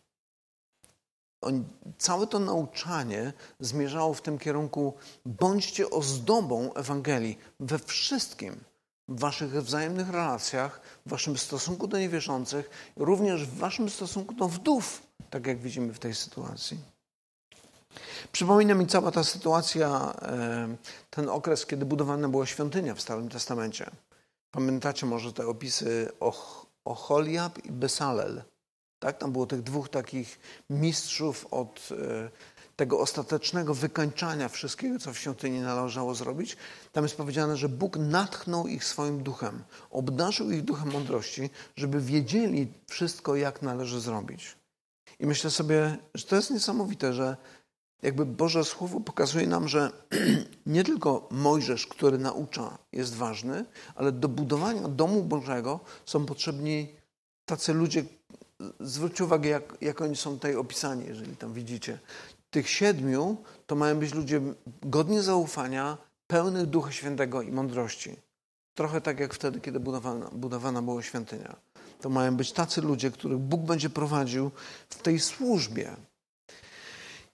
On, 1.41 1.65
całe 1.99 2.27
to 2.27 2.39
nauczanie 2.39 3.33
zmierzało 3.61 4.15
w 4.15 4.23
tym 4.23 4.39
kierunku: 4.39 4.95
bądźcie 5.27 5.91
ozdobą 5.91 6.75
Ewangelii 6.75 7.39
we 7.61 7.79
wszystkim, 7.79 8.61
w 9.09 9.21
waszych 9.21 9.63
wzajemnych 9.63 10.11
relacjach, 10.11 10.81
w 11.07 11.11
waszym 11.11 11.39
stosunku 11.39 11.87
do 11.87 11.99
niewierzących, 11.99 12.71
również 12.97 13.47
w 13.47 13.59
waszym 13.59 13.91
stosunku 13.91 14.35
do 14.35 14.49
wdów, 14.49 15.03
tak 15.31 15.47
jak 15.47 15.59
widzimy 15.59 15.93
w 15.93 15.99
tej 15.99 16.15
sytuacji. 16.15 16.79
Przypomina 18.33 18.75
mi 18.75 18.87
cała 18.87 19.11
ta 19.11 19.25
sytuacja, 19.25 20.15
e, 20.23 20.77
ten 21.11 21.29
okres, 21.29 21.67
kiedy 21.67 21.87
budowana 21.87 22.29
była 22.29 22.47
świątynia 22.47 22.95
w 22.95 23.01
Starym 23.01 23.29
Testamencie. 23.29 23.91
Pamiętacie 24.51 25.07
może 25.07 25.33
te 25.33 25.47
opisy 25.47 26.09
Ocholiab 26.85 27.65
i 27.65 27.73
Besalel? 27.73 28.43
Tak? 28.99 29.19
Tam 29.19 29.33
było 29.33 29.47
tych 29.47 29.63
dwóch 29.63 29.89
takich 29.89 30.41
mistrzów 30.71 31.47
od 31.51 31.89
e, 31.93 32.31
tego 32.77 33.01
ostatecznego 33.01 33.75
wykańczania 33.75 34.49
wszystkiego, 34.49 34.99
co 34.99 35.13
w 35.13 35.19
świątyni 35.19 35.61
należało 35.61 36.15
zrobić. 36.15 36.57
Tam 36.93 37.05
jest 37.05 37.17
powiedziane, 37.17 37.57
że 37.57 37.69
Bóg 37.69 37.97
natchnął 37.97 38.67
ich 38.67 38.85
swoim 38.85 39.23
duchem, 39.23 39.65
obdarzył 39.91 40.51
ich 40.51 40.63
duchem 40.63 40.93
mądrości, 40.93 41.51
żeby 41.77 42.01
wiedzieli 42.01 42.73
wszystko, 42.87 43.37
jak 43.37 43.63
należy 43.63 44.01
zrobić. 44.01 44.57
I 45.19 45.27
myślę 45.27 45.51
sobie, 45.51 45.99
że 46.15 46.25
to 46.25 46.37
jest 46.37 46.51
niesamowite, 46.51 47.13
że 47.13 47.37
jakby 48.03 48.27
Boże 48.27 48.65
Słowo 48.65 49.01
pokazuje 49.01 49.47
nam, 49.47 49.69
że 49.69 49.91
nie 50.67 50.85
tylko 50.85 51.29
Mojżesz, 51.31 51.87
który 51.87 52.19
naucza, 52.19 52.79
jest 52.93 53.15
ważny, 53.15 53.65
ale 53.95 54.13
do 54.13 54.29
budowania 54.29 54.89
domu 54.89 55.23
Bożego 55.23 55.81
są 56.07 56.27
potrzebni 56.27 56.89
tacy 57.45 57.73
ludzie. 57.73 58.05
Zwróćcie 58.81 59.25
uwagę, 59.25 59.49
jak, 59.49 59.77
jak 59.81 60.01
oni 60.01 60.17
są 60.17 60.35
tutaj 60.35 60.57
opisani, 60.57 61.07
jeżeli 61.07 61.37
tam 61.37 61.53
widzicie. 61.53 61.99
Tych 62.51 62.69
siedmiu 62.69 63.37
to 63.67 63.77
mają 63.77 63.99
być 63.99 64.15
ludzie 64.15 64.41
godni 64.83 65.21
zaufania, 65.21 65.99
pełnych 66.27 66.67
Ducha 66.67 66.93
Świętego 66.93 67.43
i 67.43 67.53
mądrości. 67.53 68.17
Trochę 68.75 69.01
tak 69.01 69.21
jak 69.21 69.35
wtedy, 69.35 69.61
kiedy 69.61 69.81
budowana, 69.81 70.31
budowana 70.33 70.83
była 70.83 71.03
świątynia. 71.03 71.57
To 72.01 72.09
mają 72.09 72.37
być 72.37 72.53
tacy 72.53 72.81
ludzie, 72.81 73.11
których 73.11 73.39
Bóg 73.39 73.61
będzie 73.61 73.91
prowadził 73.91 74.51
w 74.89 75.03
tej 75.03 75.21
służbie, 75.21 75.97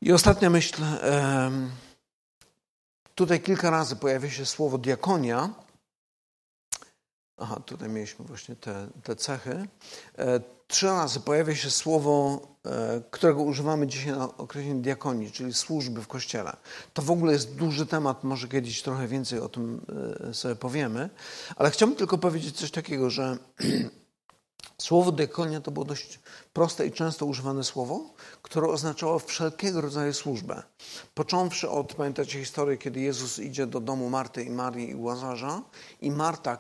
i 0.01 0.13
ostatnia 0.13 0.51
myśl. 0.51 0.83
Tutaj 3.15 3.41
kilka 3.41 3.71
razy 3.71 3.97
pojawia 3.97 4.31
się 4.31 4.47
słowo 4.47 4.79
diakonia. 4.79 5.55
Aha, 7.37 7.61
tutaj 7.67 7.89
mieliśmy 7.89 8.25
właśnie 8.25 8.57
te, 8.57 8.89
te 9.03 9.17
cechy. 9.17 9.69
E, 10.19 10.41
trzy 10.67 10.87
razy 10.87 11.21
pojawia 11.21 11.55
się 11.55 11.71
słowo, 11.71 12.41
e, 12.67 13.03
którego 13.11 13.43
używamy 13.43 13.87
dzisiaj 13.87 14.13
na 14.13 14.37
określenie 14.37 14.83
diakonii, 14.83 15.31
czyli 15.31 15.55
służby 15.55 16.03
w 16.03 16.09
kościele. 16.09 16.57
To 16.95 17.03
w 17.03 17.11
ogóle 17.11 17.33
jest 17.33 17.55
duży 17.55 17.87
temat, 17.87 18.25
może 18.25 18.49
kiedyś 18.49 18.83
trochę 18.83 19.09
więcej 19.09 19.41
o 19.41 19.49
tym 19.49 19.81
e, 20.31 20.35
sobie 20.35 20.57
powiemy, 20.57 21.11
ale 21.57 21.71
chciałbym 21.71 21.97
tylko 21.97 22.19
powiedzieć 22.19 22.57
coś 22.57 22.71
takiego, 22.71 23.11
że 23.11 23.37
Słowo 24.79 25.13
diakonia 25.13 25.61
to 25.61 25.71
było 25.71 25.85
dość 25.85 26.21
proste 26.53 26.87
i 26.87 26.93
często 26.93 27.27
używane 27.27 27.65
słowo, 27.65 28.15
które 28.43 28.69
oznaczało 28.69 29.19
wszelkiego 29.19 29.81
rodzaju 29.81 30.13
służbę. 30.13 30.63
Począwszy 31.15 31.71
od, 31.71 31.95
pamiętacie 31.95 32.39
historię, 32.39 32.77
kiedy 32.77 33.01
Jezus 33.01 33.39
idzie 33.39 33.67
do 33.67 33.81
domu 33.81 34.11
Marty 34.11 34.45
i 34.45 34.51
Marii 34.51 34.91
i 34.91 34.95
Łazarza 34.95 35.63
i 36.01 36.11
Marta 36.11 36.59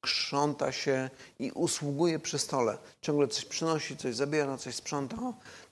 krząta 0.00 0.72
się 0.72 1.10
i 1.38 1.50
usługuje 1.50 2.18
przy 2.18 2.38
stole. 2.38 2.78
Ciągle 3.00 3.28
coś 3.28 3.44
przynosi, 3.44 3.96
coś 3.96 4.14
zabiera, 4.14 4.56
coś 4.56 4.74
sprząta. 4.74 5.16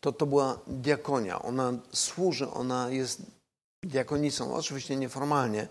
To 0.01 0.13
to 0.13 0.27
była 0.27 0.59
diakonia. 0.67 1.43
Ona 1.43 1.73
służy, 1.93 2.51
ona 2.51 2.91
jest 2.91 3.23
diakonicą, 3.83 4.55
oczywiście 4.55 4.97
nieformalnie, 4.97 5.69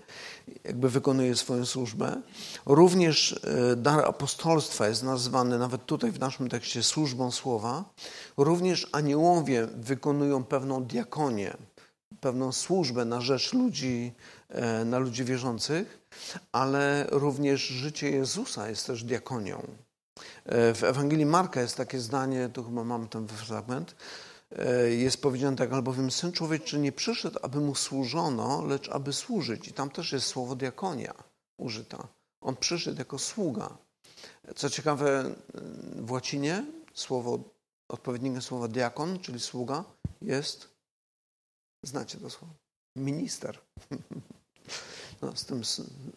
jakby 0.64 0.90
wykonuje 0.90 1.36
swoją 1.36 1.66
służbę. 1.66 2.22
Również 2.66 3.40
e, 3.44 3.76
dar 3.76 4.06
apostolstwa 4.06 4.88
jest 4.88 5.04
nazwany 5.04 5.60
nawet 5.60 5.86
tutaj 5.86 6.12
w 6.12 6.20
naszym 6.20 6.50
tekście 6.50 6.84
służbą 6.84 7.32
słowa. 7.32 7.84
Również 8.38 8.90
aniołowie 8.92 9.68
wykonują 9.76 10.44
pewną 10.44 10.84
diakonię, 10.84 11.58
pewną 12.20 12.52
służbę 12.52 13.06
na 13.06 13.22
rzecz 13.22 13.54
ludzi, 13.54 14.14
e, 14.50 14.86
na 14.86 15.00
ludzi 15.00 15.24
wierzących, 15.24 16.08
ale 16.52 17.08
również 17.12 17.62
życie 17.62 18.10
Jezusa 18.10 18.70
jest 18.70 18.88
też 18.88 19.04
diakonią. 19.04 19.62
E, 20.46 20.74
w 20.74 20.84
Ewangelii 20.84 21.26
Marka 21.26 21.62
jest 21.62 21.78
takie 21.78 22.00
zdanie, 22.00 22.50
tu 22.54 22.64
chyba 22.64 22.84
mamy 22.84 23.08
ten 23.08 23.28
fragment, 23.28 23.96
jest 24.90 25.22
powiedziane 25.22 25.58
tak, 25.58 25.74
albowiem 25.74 26.12
Syn 26.12 26.32
Człowieczy 26.32 26.80
nie 26.80 26.92
przyszedł, 26.92 27.40
aby 27.42 27.60
Mu 27.60 27.76
służono, 27.76 28.66
lecz 28.66 28.90
aby 28.90 29.14
służyć. 29.14 29.68
I 29.68 29.74
tam 29.74 29.90
też 29.90 30.12
jest 30.12 30.28
słowo 30.28 30.56
diakonia 30.56 31.14
użyta. 31.58 32.08
On 32.42 32.56
przyszedł 32.56 32.98
jako 33.00 33.20
sługa. 33.20 33.78
Co 34.56 34.70
ciekawe, 34.70 35.36
w 35.96 36.12
łacinie 36.12 36.66
słowo, 36.94 37.40
odpowiednikiem 37.90 38.42
słowa 38.42 38.68
diakon, 38.68 39.20
czyli 39.20 39.40
sługa, 39.40 39.84
jest, 40.22 40.70
znacie 41.84 42.18
to 42.18 42.30
słowo, 42.30 42.54
minister. 42.96 43.60
No, 45.22 45.36
z 45.36 45.46
tym 45.46 45.62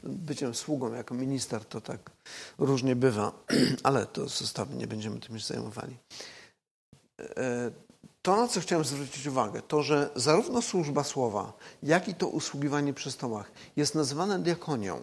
byciem 0.02 0.54
sługą 0.54 0.92
jako 0.92 1.14
minister 1.14 1.64
to 1.64 1.80
tak 1.80 2.10
różnie 2.58 2.96
bywa, 2.96 3.32
ale 3.82 4.06
to 4.06 4.28
zostawmy, 4.28 4.76
nie 4.76 4.86
będziemy 4.86 5.20
tym 5.20 5.34
już 5.34 5.44
zajmowali. 5.44 5.96
To, 8.22 8.36
na 8.36 8.48
co 8.48 8.60
chciałem 8.60 8.84
zwrócić 8.84 9.26
uwagę, 9.26 9.62
to, 9.62 9.82
że 9.82 10.10
zarówno 10.16 10.62
służba 10.62 11.04
słowa, 11.04 11.52
jak 11.82 12.08
i 12.08 12.14
to 12.14 12.28
usługiwanie 12.28 12.94
przy 12.94 13.10
stołach 13.10 13.52
jest 13.76 13.94
nazywane 13.94 14.38
diakonią. 14.38 15.00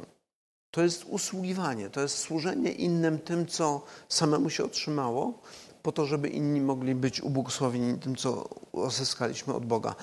To 0.71 0.81
jest 0.81 1.03
usługiwanie, 1.03 1.89
to 1.89 2.01
jest 2.01 2.17
służenie 2.17 2.71
innym 2.71 3.19
tym, 3.19 3.47
co 3.47 3.81
samemu 4.09 4.49
się 4.49 4.63
otrzymało, 4.63 5.41
po 5.83 5.91
to, 5.91 6.05
żeby 6.05 6.29
inni 6.29 6.61
mogli 6.61 6.95
być 6.95 7.21
ubłogosławieni 7.21 7.99
tym, 7.99 8.15
co 8.15 8.49
uzyskaliśmy 8.71 9.53
od 9.53 9.65
Boga. 9.65 9.95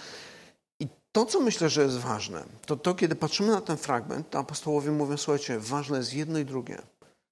I 0.81 0.89
to, 1.13 1.27
co 1.27 1.41
myślę, 1.41 1.69
że 1.69 1.83
jest 1.83 1.99
ważne, 1.99 2.45
to 2.67 2.77
to, 2.77 2.95
kiedy 2.95 3.15
patrzymy 3.15 3.49
na 3.53 3.61
ten 3.61 3.77
fragment, 3.77 4.31
to 4.31 4.39
apostołowie 4.39 4.91
mówią, 4.91 5.17
słuchajcie, 5.17 5.59
ważne 5.59 5.99
jest 5.99 6.15
jedno 6.15 6.39
i 6.39 6.45
drugie. 6.45 6.83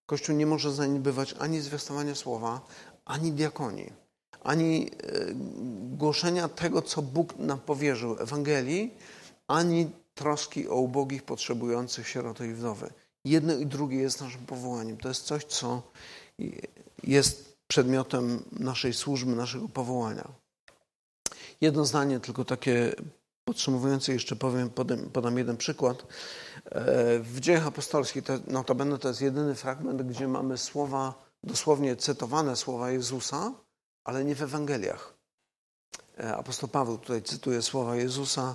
Kościół 0.06 0.36
nie 0.36 0.46
może 0.46 0.72
zaniedbywać 0.72 1.34
ani 1.38 1.60
zwiastowania 1.60 2.14
słowa, 2.14 2.60
ani 3.04 3.32
diakonii 3.32 4.03
ani 4.44 4.90
e, 5.02 5.34
głoszenia 5.96 6.48
tego, 6.48 6.82
co 6.82 7.02
Bóg 7.02 7.38
nam 7.38 7.60
powierzył, 7.60 8.16
Ewangelii, 8.20 8.94
ani 9.48 9.90
troski 10.14 10.68
o 10.68 10.74
ubogich, 10.74 11.22
potrzebujących 11.22 12.08
sieroty 12.08 12.46
i 12.48 12.54
wdowy. 12.54 12.90
Jedno 13.24 13.54
i 13.54 13.66
drugie 13.66 13.98
jest 13.98 14.20
naszym 14.20 14.46
powołaniem. 14.46 14.96
To 14.96 15.08
jest 15.08 15.22
coś, 15.22 15.44
co 15.44 15.82
jest 17.02 17.56
przedmiotem 17.66 18.42
naszej 18.52 18.92
służby, 18.92 19.36
naszego 19.36 19.68
powołania. 19.68 20.28
Jedno 21.60 21.84
zdanie, 21.84 22.20
tylko 22.20 22.44
takie 22.44 22.92
podsumowujące, 23.44 24.12
jeszcze 24.12 24.36
powiem, 24.36 24.70
podam, 24.70 24.98
podam 24.98 25.38
jeden 25.38 25.56
przykład. 25.56 26.02
E, 26.02 27.18
w 27.18 27.40
dziejach 27.40 27.66
apostolskich, 27.66 28.24
to, 28.24 28.38
notabene 28.46 28.98
to 28.98 29.08
jest 29.08 29.20
jedyny 29.20 29.54
fragment, 29.54 30.02
gdzie 30.02 30.28
mamy 30.28 30.58
słowa, 30.58 31.14
dosłownie 31.42 31.96
cytowane 31.96 32.56
słowa 32.56 32.90
Jezusa, 32.90 33.52
ale 34.04 34.24
nie 34.24 34.34
w 34.34 34.42
Ewangeliach. 34.42 35.14
E, 36.18 36.36
apostoł 36.36 36.68
Paweł 36.68 36.98
tutaj 36.98 37.22
cytuje 37.22 37.62
słowa 37.62 37.96
Jezusa, 37.96 38.54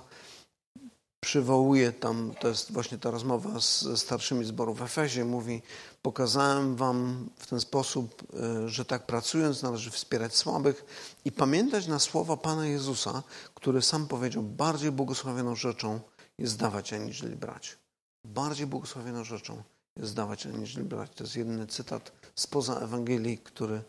przywołuje 1.20 1.91
tam, 1.91 2.34
to 2.39 2.47
jest 2.47 2.72
właśnie 2.72 2.97
ta 2.97 3.12
rozmowa 3.12 3.50
ze 3.60 3.97
starszymi 3.97 4.45
zborów 4.45 4.80
w 4.80 4.82
Efezie, 4.82 5.26
mówi, 5.26 5.62
pokazałem 6.02 6.76
wam 6.76 7.30
w 7.38 7.47
ten 7.47 7.60
sposób, 7.60 8.24
e, 8.34 8.70
że 8.70 8.86
tak 8.86 9.06
pracując 9.06 9.64
należy 9.64 9.91
wspierać 9.91 10.36
słabych 10.36 10.86
i 11.26 11.32
pamiętać 11.32 11.88
na 11.88 12.00
słowa 12.00 12.38
Pana 12.38 12.68
Jezusa, 12.68 13.24
który 13.56 13.82
sam 13.82 14.08
powiedział, 14.08 14.43
bardziej 14.43 14.91
błogosławioną 14.91 15.56
rzeczą 15.56 16.00
jest 16.38 16.58
dawać, 16.58 16.93
aniżeli 16.93 17.36
brać. 17.36 17.78
Bardziej 18.26 18.68
błogosławioną 18.68 19.24
rzeczą 19.24 19.64
jest 19.97 20.16
dawać, 20.16 20.45
aniżeli 20.45 20.86
brać. 20.86 21.12
To 21.16 21.24
jest 21.24 21.36
jedyny 21.36 21.68
cytat 21.68 22.12
spoza 22.36 22.80
Ewangelii, 22.80 23.38
który 23.38 23.82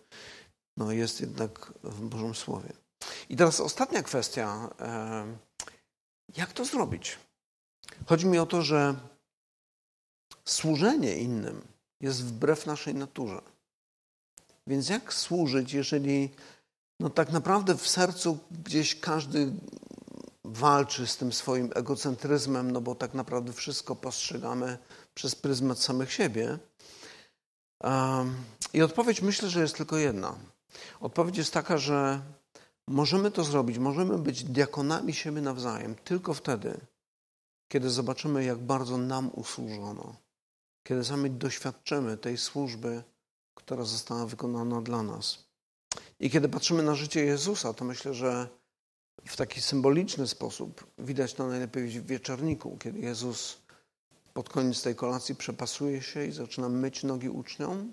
no, 0.81 0.93
jest 0.93 1.21
jednak 1.21 1.73
w 1.83 2.01
Bożym 2.01 2.35
Słowie. 2.35 2.73
I 3.29 3.37
teraz 3.37 3.61
ostatnia 3.61 4.03
kwestia. 4.03 4.69
E, 4.81 5.37
jak 6.37 6.53
to 6.53 6.65
zrobić? 6.65 7.19
Chodzi 8.07 8.27
mi 8.27 8.39
o 8.39 8.47
to, 8.47 8.63
że 8.63 8.95
służenie 10.45 11.17
innym 11.17 11.63
jest 12.01 12.25
wbrew 12.25 12.67
naszej 12.67 12.95
naturze. 12.95 13.41
Więc 14.67 14.89
jak 14.89 15.15
służyć, 15.15 15.73
jeżeli 15.73 16.31
no 17.01 17.11
tak 17.11 17.33
naprawdę 17.33 17.77
w 17.77 17.89
sercu 17.89 18.39
gdzieś 18.51 19.01
każdy 19.01 19.53
walczy 20.45 21.07
z 21.07 21.17
tym 21.17 21.33
swoim 21.33 21.71
egocentryzmem, 21.75 22.71
no 22.71 22.81
bo 22.81 22.95
tak 22.95 23.15
naprawdę 23.15 23.53
wszystko 23.53 23.97
postrzegamy 23.97 24.79
przez 25.15 25.35
pryzmat 25.35 25.79
samych 25.79 26.13
siebie. 26.13 26.59
I 28.73 28.83
odpowiedź 28.83 29.23
myślę, 29.23 29.51
że 29.51 29.61
jest 29.61 29.77
tylko 29.77 29.97
jedna. 29.97 30.50
Odpowiedź 31.01 31.37
jest 31.37 31.53
taka, 31.53 31.79
że 31.79 32.23
możemy 32.89 33.31
to 33.31 33.45
zrobić, 33.45 33.79
możemy 33.79 34.19
być 34.19 34.45
diakonami 34.45 35.15
siebie 35.15 35.41
nawzajem 35.41 35.95
tylko 35.95 36.35
wtedy, 36.35 36.81
kiedy 37.69 37.91
zobaczymy, 37.91 38.45
jak 38.45 38.59
bardzo 38.59 38.99
nam 38.99 39.31
usłużono, 39.35 40.17
kiedy 40.83 41.05
sami 41.05 41.31
doświadczymy 41.31 42.17
tej 42.17 42.39
służby, 42.39 43.03
która 43.55 43.85
została 43.85 44.27
wykonana 44.27 44.83
dla 44.83 45.03
nas. 45.03 45.45
I 46.21 46.31
kiedy 46.31 46.49
patrzymy 46.49 46.83
na 46.83 46.95
życie 46.95 47.25
Jezusa, 47.25 47.75
to 47.75 47.85
myślę, 47.85 48.15
że 48.15 48.49
w 49.27 49.37
taki 49.37 49.61
symboliczny 49.61 50.29
sposób 50.29 50.87
widać 50.99 51.35
to 51.35 51.49
najlepiej 51.49 51.89
w 51.89 52.07
wieczorniku, 52.07 52.77
kiedy 52.81 52.99
Jezus 52.99 53.59
pod 54.35 54.49
koniec 54.49 54.83
tej 54.83 54.95
kolacji 54.95 55.35
przepasuje 55.35 56.03
się 56.03 56.27
i 56.27 56.33
zaczyna 56.33 56.69
myć 56.69 57.03
nogi 57.03 57.29
uczniom 57.29 57.93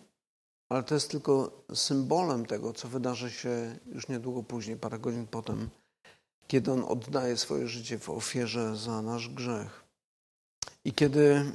ale 0.69 0.83
to 0.83 0.93
jest 0.93 1.11
tylko 1.11 1.63
symbolem 1.73 2.45
tego, 2.45 2.73
co 2.73 2.87
wydarzy 2.87 3.31
się 3.31 3.79
już 3.85 4.07
niedługo 4.07 4.43
później, 4.43 4.77
parę 4.77 4.99
godzin 4.99 5.27
potem, 5.27 5.69
kiedy 6.47 6.71
On 6.71 6.83
oddaje 6.83 7.37
swoje 7.37 7.67
życie 7.67 7.99
w 7.99 8.09
ofierze 8.09 8.75
za 8.75 9.01
nasz 9.01 9.29
grzech. 9.29 9.83
I 10.85 10.93
kiedy, 10.93 11.51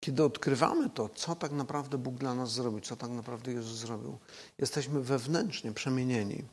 kiedy 0.00 0.24
odkrywamy 0.24 0.90
to, 0.90 1.08
co 1.08 1.36
tak 1.36 1.52
naprawdę 1.52 1.98
Bóg 1.98 2.14
dla 2.14 2.34
nas 2.34 2.52
zrobił, 2.52 2.80
co 2.80 2.96
tak 2.96 3.10
naprawdę 3.10 3.52
Jezus 3.52 3.78
zrobił, 3.78 4.18
jesteśmy 4.58 5.00
wewnętrznie 5.00 5.72
przemienieni. 5.72 6.44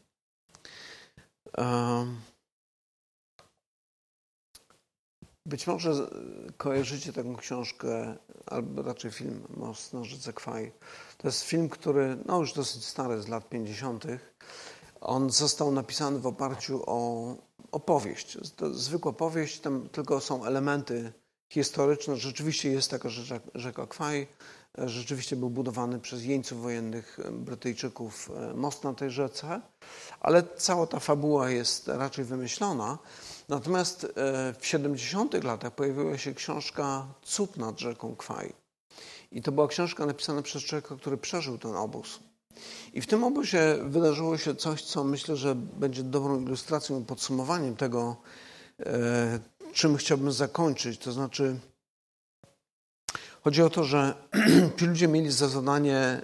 Um, 1.58 2.22
Być 5.46 5.68
może 5.68 6.10
kojarzycie 6.58 7.14
taką 7.14 7.36
książkę, 7.36 8.18
albo 8.46 8.82
raczej 8.82 9.12
film 9.12 9.48
Most 9.58 9.94
na 9.94 10.04
rzece 10.04 10.34
Kwaj. 10.34 10.72
To 11.18 11.28
jest 11.28 11.42
film, 11.42 11.70
który 11.70 12.18
no 12.26 12.40
już 12.40 12.54
dosyć 12.54 12.86
stary, 12.86 13.22
z 13.22 13.28
lat 13.28 13.50
50. 13.50 14.06
On 15.02 15.30
został 15.30 15.72
napisany 15.72 16.20
w 16.20 16.28
oparciu 16.28 16.84
o 16.86 17.36
opowieść. 17.72 18.38
To 18.56 18.74
zwykła 18.74 19.14
powieść, 19.14 19.60
tam 19.60 19.90
tylko 19.90 20.20
są 20.20 20.46
elementy 20.46 21.14
historyczne. 21.50 22.16
Rzeczywiście 22.16 22.72
jest 22.72 22.92
taka 22.92 23.10
rzeka, 23.10 23.48
rzeka 23.56 23.88
Kwaj. 23.88 24.28
Rzeczywiście 24.78 25.36
był 25.36 25.50
budowany 25.50 26.00
przez 26.00 26.24
jeńców 26.24 26.62
wojennych 26.62 27.20
Brytyjczyków 27.32 28.32
e, 28.36 28.54
most 28.54 28.84
na 28.84 28.94
tej 28.94 29.12
rzece, 29.12 29.62
ale 30.20 30.44
cała 30.58 30.88
ta 30.88 31.00
fabuła 31.00 31.50
jest 31.50 31.88
raczej 31.88 32.26
wymyślona. 32.26 32.98
Natomiast 33.52 34.04
e, 34.04 34.54
w 34.60 34.68
70. 34.68 35.44
latach 35.44 35.76
pojawiła 35.76 36.18
się 36.18 36.34
książka 36.34 37.08
Cud 37.24 37.58
nad 37.58 37.80
rzeką 37.80 38.16
Kwaj. 38.16 38.54
I 39.32 39.42
to 39.42 39.52
była 39.52 39.68
książka 39.68 40.06
napisana 40.06 40.42
przez 40.42 40.64
człowieka, 40.64 40.96
który 40.96 41.18
przeżył 41.18 41.58
ten 41.58 41.76
obóz. 41.76 42.20
I 42.94 43.02
w 43.02 43.08
tym 43.08 43.24
obozie 43.24 43.78
wydarzyło 43.84 44.38
się 44.38 44.56
coś, 44.56 44.84
co 44.84 45.04
myślę, 45.04 45.36
że 45.36 45.56
będzie 45.56 46.04
dobrą 46.04 46.42
ilustracją 46.42 47.02
i 47.02 47.06
podsumowaniem 47.06 47.76
tego, 47.76 48.16
e, 48.80 49.40
czym 49.74 49.98
chciałbym 49.98 50.32
zakończyć. 50.32 51.00
To 51.00 51.12
znaczy, 51.12 51.60
chodzi 53.44 53.62
o 53.62 53.70
to, 53.70 53.84
że 53.84 54.16
ci 54.80 54.86
ludzie 54.86 55.08
mieli 55.08 55.32
za 55.32 55.48
zadanie 55.48 56.22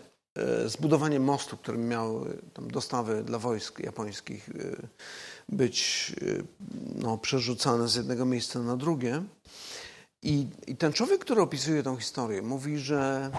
zbudowanie 0.65 1.19
mostu, 1.19 1.57
który 1.57 1.77
miał 1.77 2.25
tam 2.53 2.71
dostawy 2.71 3.23
dla 3.23 3.39
wojsk 3.39 3.79
japońskich 3.79 4.49
być 5.49 6.11
y, 6.21 6.43
no, 6.95 7.17
przerzucane 7.17 7.87
z 7.87 7.95
jednego 7.95 8.25
miejsca 8.25 8.59
na 8.59 8.77
drugie. 8.77 9.23
I, 10.21 10.47
I 10.67 10.75
ten 10.75 10.93
człowiek, 10.93 11.21
który 11.21 11.41
opisuje 11.41 11.83
tę 11.83 11.97
historię, 11.99 12.41
mówi, 12.41 12.77
że 12.77 13.31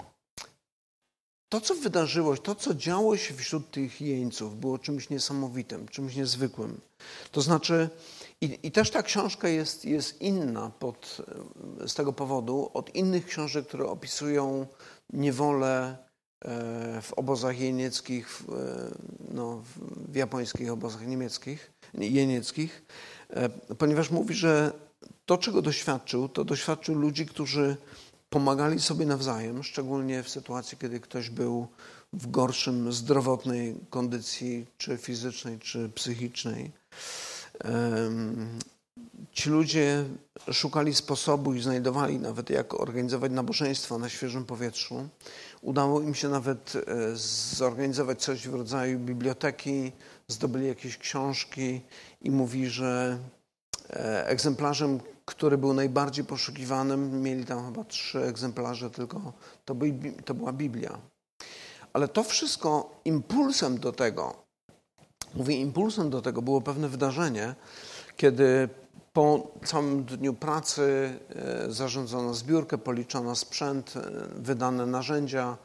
to, 1.49 1.61
co 1.61 1.75
wydarzyło 1.75 2.37
to, 2.37 2.55
co 2.55 2.73
działo 2.73 3.17
się 3.17 3.33
wśród 3.33 3.71
tych 3.71 4.01
jeńców, 4.01 4.59
było 4.59 4.79
czymś 4.79 5.09
niesamowitym, 5.09 5.87
czymś 5.87 6.15
niezwykłym. 6.15 6.79
To 7.31 7.41
znaczy, 7.41 7.89
i, 8.41 8.59
i 8.63 8.71
też 8.71 8.91
ta 8.91 9.03
książka 9.03 9.49
jest, 9.49 9.85
jest 9.85 10.21
inna 10.21 10.71
pod, 10.79 11.17
z 11.87 11.93
tego 11.93 12.13
powodu 12.13 12.71
od 12.73 12.95
innych 12.95 13.25
książek, 13.25 13.67
które 13.67 13.85
opisują 13.85 14.67
niewolę 15.13 15.97
e, 15.97 16.08
w 17.01 17.13
obozach 17.15 17.59
jenieckich, 17.59 18.29
w, 18.29 18.49
e, 18.49 18.91
no, 19.33 19.63
w 20.09 20.15
japońskich 20.15 20.71
obozach 20.71 21.07
niemieckich, 21.07 21.71
jenieckich, 21.93 22.85
e, 23.29 23.49
ponieważ 23.49 24.11
mówi, 24.11 24.35
że 24.35 24.71
to, 25.25 25.37
czego 25.37 25.61
doświadczył, 25.61 26.29
to 26.29 26.45
doświadczył 26.45 26.95
ludzi, 26.95 27.25
którzy 27.25 27.77
pomagali 28.29 28.79
sobie 28.79 29.05
nawzajem, 29.05 29.63
szczególnie 29.63 30.23
w 30.23 30.29
sytuacji, 30.29 30.77
kiedy 30.77 30.99
ktoś 30.99 31.29
był 31.29 31.67
w 32.13 32.31
gorszym 32.31 32.93
zdrowotnej 32.93 33.75
kondycji, 33.89 34.65
czy 34.77 34.97
fizycznej, 34.97 35.59
czy 35.59 35.89
psychicznej. 35.89 36.71
Ci 39.31 39.49
ludzie 39.49 40.05
szukali 40.51 40.95
sposobu 40.95 41.53
i 41.53 41.61
znajdowali 41.61 42.19
nawet, 42.19 42.49
jak 42.49 42.73
organizować 42.81 43.31
nabożeństwo 43.31 43.99
na 43.99 44.09
świeżym 44.09 44.45
powietrzu. 44.45 45.09
Udało 45.61 46.01
im 46.01 46.15
się 46.15 46.29
nawet 46.29 46.73
e, 46.75 46.81
zorganizować 47.55 48.21
coś 48.21 48.47
w 48.47 48.53
rodzaju 48.53 48.99
biblioteki, 48.99 49.91
zdobyli 50.27 50.67
jakieś 50.67 50.97
książki 50.97 51.81
i 52.21 52.31
mówi, 52.31 52.67
że 52.67 53.17
e, 53.89 54.27
egzemplarzem 54.27 54.99
który 55.29 55.57
był 55.57 55.73
najbardziej 55.73 56.25
poszukiwanym. 56.25 57.21
Mieli 57.21 57.45
tam 57.45 57.65
chyba 57.65 57.83
trzy 57.83 58.23
egzemplarze, 58.23 58.89
tylko 58.89 59.33
to, 59.65 59.75
by, 59.75 59.93
to 60.25 60.33
była 60.33 60.53
Biblia. 60.53 60.97
Ale 61.93 62.07
to 62.07 62.23
wszystko 62.23 63.01
impulsem 63.05 63.79
do 63.79 63.91
tego, 63.91 64.43
mówię 65.33 65.55
impulsem 65.55 66.09
do 66.09 66.21
tego 66.21 66.41
było 66.41 66.61
pewne 66.61 66.87
wydarzenie, 66.87 67.55
kiedy 68.17 68.69
po 69.19 69.51
całym 69.65 70.03
dniu 70.03 70.33
pracy 70.33 71.13
e, 71.29 71.71
zarządzono 71.71 72.33
zbiórkę, 72.33 72.77
policzono 72.77 73.35
sprzęt, 73.35 73.93
e, 73.97 74.01
wydane 74.35 74.85
narzędzia 74.85 75.57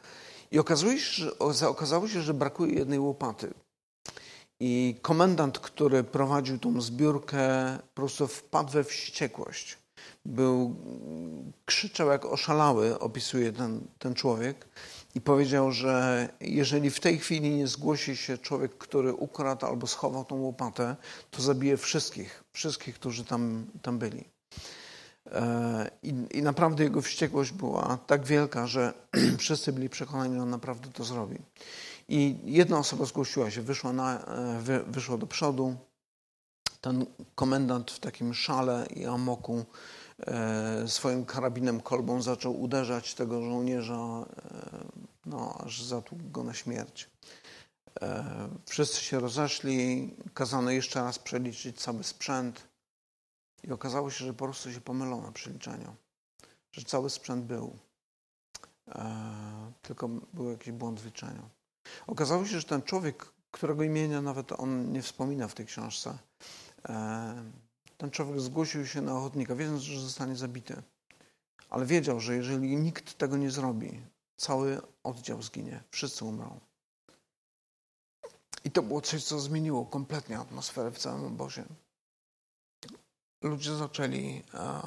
i 0.50 0.59
okazało 0.59 0.92
się, 0.92 1.24
że, 1.52 1.68
okazało 1.68 2.09
się, 2.09 2.22
że 2.22 2.34
brakuje 2.34 2.74
jednej 2.74 2.98
łopaty. 2.98 3.55
I 4.61 4.96
komendant, 5.02 5.59
który 5.59 6.05
prowadził 6.05 6.59
tą 6.59 6.80
zbiórkę, 6.80 7.38
po 7.78 7.94
prostu 7.94 8.26
wpadł 8.26 8.72
we 8.72 8.84
wściekłość. 8.84 9.78
Był, 10.24 10.76
krzyczał 11.64 12.09
jak 12.09 12.24
oszalały, 12.24 12.98
opisuje 12.98 13.52
ten, 13.52 13.80
ten 13.98 14.14
człowiek, 14.14 14.68
i 15.14 15.20
powiedział, 15.20 15.72
że 15.72 16.28
jeżeli 16.40 16.90
w 16.90 17.00
tej 17.00 17.18
chwili 17.18 17.50
nie 17.50 17.66
zgłosi 17.66 18.16
się 18.16 18.38
człowiek, 18.38 18.78
który 18.78 19.12
ukradł 19.12 19.66
albo 19.66 19.86
schował 19.86 20.24
tą 20.24 20.40
łopatę, 20.40 20.96
to 21.30 21.42
zabije 21.42 21.76
wszystkich, 21.76 22.43
wszystkich, 22.55 22.94
którzy 22.94 23.24
tam, 23.24 23.66
tam 23.82 23.98
byli. 23.98 24.24
E, 25.26 25.90
I, 26.02 26.14
I, 26.30 26.42
naprawdę 26.42 26.84
jego 26.84 27.02
wściekłość 27.02 27.52
była 27.52 27.98
tak 28.07 28.24
wielka, 28.24 28.66
że 28.66 28.92
wszyscy 29.38 29.72
byli 29.72 29.88
przekonani, 29.88 30.34
że 30.34 30.42
on 30.42 30.50
naprawdę 30.50 30.88
to 30.92 31.05
zrobi. 31.05 31.38
I 32.09 32.36
jedna 32.44 32.78
osoba 32.78 33.05
zgłosiła 33.05 33.50
się, 33.50 33.62
wyszła, 33.62 33.92
na, 33.92 34.24
e, 34.24 34.82
wyszła 34.86 35.16
do 35.16 35.26
przodu. 35.26 35.76
Ten 36.80 37.07
komendant 37.34 37.90
w 37.90 37.98
takim 37.98 38.34
szale 38.34 38.86
i 38.96 39.07
amoku 39.07 39.64
e, 40.26 40.88
swoim 40.88 41.24
karabinem 41.24 41.80
kolbą 41.80 42.22
zaczął 42.22 42.61
uderzać 42.61 43.14
tego 43.14 43.42
żołnierza, 43.42 43.94
e, 43.94 44.24
no, 45.26 45.59
aż 45.64 45.82
zatłukł 45.82 46.24
go 46.30 46.44
na 46.44 46.55
śmierć. 46.55 47.11
Wszyscy 48.66 49.01
się 49.01 49.20
rozeszli, 49.20 50.11
kazano 50.34 50.70
jeszcze 50.70 51.01
raz 51.01 51.18
przeliczyć 51.18 51.80
cały 51.80 52.05
sprzęt 52.05 52.68
i 53.62 53.72
okazało 53.72 54.11
się, 54.11 54.24
że 54.24 54.32
po 54.32 54.45
prostu 54.45 54.72
się 54.72 54.80
pomylono 54.80 55.22
na 55.22 55.32
przeliczeniu, 55.32 55.95
że 56.72 56.84
cały 56.84 57.11
sprzęt 57.11 57.45
był, 57.45 57.78
tylko 59.82 60.09
był 60.09 60.51
jakiś 60.51 60.72
błąd 60.72 61.01
w 61.01 61.05
liczeniu. 61.05 61.49
Okazało 62.07 62.47
się, 62.47 62.61
że 62.61 62.66
ten 62.66 62.82
człowiek, 62.82 63.32
którego 63.51 63.82
imienia 63.82 64.22
nawet 64.22 64.53
on 64.53 64.92
nie 64.92 65.03
wspomina 65.03 65.49
w 65.49 65.55
tej 65.55 65.66
książce, 65.66 66.18
e, 66.88 67.45
ten 67.99 68.11
człowiek 68.11 68.40
zgłosił 68.40 68.86
się 68.86 69.03
na 69.03 69.16
ochotnika, 69.16 69.55
wiedząc, 69.55 69.82
że 69.82 70.01
zostanie 70.01 70.36
zabity. 70.36 70.82
Ale 71.70 71.86
wiedział, 71.86 72.20
że 72.20 72.36
jeżeli 72.36 72.76
nikt 72.76 73.18
tego 73.18 73.36
nie 73.36 73.51
zrobi, 73.51 74.01
cały 74.36 74.80
oddział 75.03 75.42
zginie, 75.42 75.82
wszyscy 75.90 76.24
umrą. 76.24 76.61
I 78.65 78.71
to 78.71 78.83
było 78.83 79.01
coś, 79.01 79.25
co 79.25 79.41
zmieniło 79.41 79.87
kompletnie 79.87 80.39
atmosferę 80.39 80.91
w 80.91 80.99
całym 80.99 81.25
obozie. 81.25 81.65
Ludzie 83.43 83.77
zaczęli 83.77 84.43
e, 84.55 84.81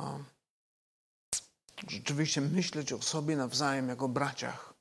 rzeczywiście 1.88 2.42
myśleć 2.42 2.94
o 2.94 3.02
sobie 3.02 3.36
nawzajem 3.36 3.90
jako 3.90 4.08
braciach 4.10 4.78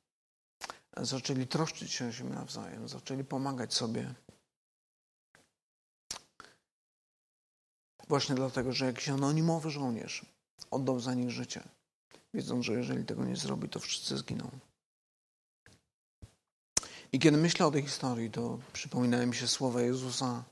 zaczęli 1.05 1.47
troszczyć 1.47 1.93
się 1.93 2.09
o 2.09 2.13
siebie 2.13 2.31
nawzajem, 2.31 2.89
zaczęli 2.89 3.25
pomagać 3.25 3.75
sobie. 3.75 4.15
Właśnie 8.09 8.35
dlatego, 8.35 8.73
że 8.73 8.87
jakiś 8.87 9.09
anonimowy 9.09 9.71
żołnierz 9.71 10.27
oddał 10.71 11.01
za 11.01 11.15
nich 11.15 11.31
życie, 11.31 11.63
wiedząc, 12.35 12.65
że 12.65 12.73
jeżeli 12.73 13.05
tego 13.05 13.25
nie 13.25 13.37
zrobi, 13.37 13.69
to 13.69 13.81
wszyscy 13.81 14.17
zginą. 14.17 14.51
I 17.17 17.19
kiedy 17.19 17.37
myślę 17.37 17.67
o 17.67 17.71
tej 17.71 17.83
historii, 17.83 18.31
to 18.31 18.59
przypominają 18.73 19.27
mi 19.27 19.35
się 19.35 19.49
słowa 19.49 19.83
Jezusa, 19.83 20.45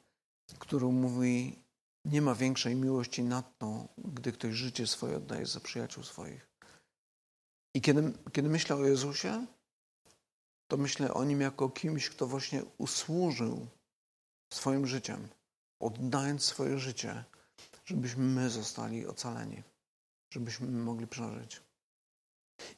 który 0.59 0.87
mówi: 0.87 1.59
Nie 2.05 2.23
ma 2.23 2.35
większej 2.35 2.75
miłości 2.75 3.23
nad 3.23 3.59
to, 3.59 3.89
gdy 3.99 4.33
ktoś 4.33 4.55
życie 4.55 4.87
swoje 4.87 5.17
oddaje 5.17 5.47
za 5.47 5.61
przyjaciół 5.61 6.05
swoich. 6.05 6.49
I 7.75 7.81
kiedy, 7.81 8.13
kiedy 8.33 8.49
myślę 8.49 8.77
o 8.77 8.85
Jezusie, 8.85 9.47
to 10.69 10.77
myślę 10.77 11.15
o 11.15 11.25
nim 11.25 11.41
jako 11.41 11.69
kimś, 11.69 12.11
kto 12.11 12.27
właśnie 12.27 12.63
usłużył 12.79 13.67
swoim 14.53 14.87
życiem, 14.87 15.29
oddając 15.81 16.45
swoje 16.45 16.79
życie, 16.79 17.25
żebyśmy 17.85 18.25
my 18.25 18.51
zostali 18.51 19.07
ocaleni, 19.07 19.63
żebyśmy 20.31 20.67
mogli 20.67 21.07
przeżyć. 21.07 21.64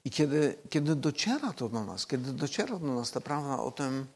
I 0.04 0.10
kiedy, 0.10 0.58
kiedy 0.70 0.96
dociera 0.96 1.52
to 1.52 1.68
do 1.68 1.84
nas, 1.84 2.06
kiedy 2.06 2.32
dociera 2.32 2.78
do 2.78 2.94
nas 2.94 3.10
ta 3.10 3.20
prawda 3.20 3.58
o 3.58 3.70
tym, 3.70 4.06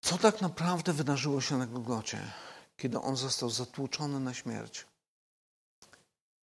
co 0.00 0.18
tak 0.18 0.40
naprawdę 0.40 0.92
wydarzyło 0.92 1.40
się 1.40 1.58
na 1.58 1.66
Golgocie, 1.66 2.32
kiedy 2.76 3.00
on 3.00 3.16
został 3.16 3.50
zatłuczony 3.50 4.20
na 4.20 4.34
śmierć, 4.34 4.86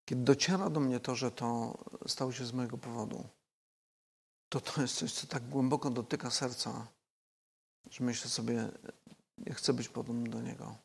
kiedy 0.05 0.23
dociera 0.23 0.69
do 0.69 0.79
mnie 0.79 0.99
to, 0.99 1.15
że 1.15 1.31
to 1.31 1.77
stało 2.07 2.31
się 2.31 2.45
z 2.45 2.53
mojego 2.53 2.77
powodu, 2.77 3.27
to 4.49 4.61
to 4.61 4.81
jest 4.81 4.95
coś, 4.95 5.13
co 5.13 5.27
tak 5.27 5.49
głęboko 5.49 5.89
dotyka 5.89 6.31
serca, 6.31 6.87
że 7.89 8.03
myślę 8.03 8.29
sobie, 8.29 8.69
ja 9.37 9.53
chcę 9.53 9.73
być 9.73 9.89
podobny 9.89 10.29
do 10.29 10.41
Niego. 10.41 10.75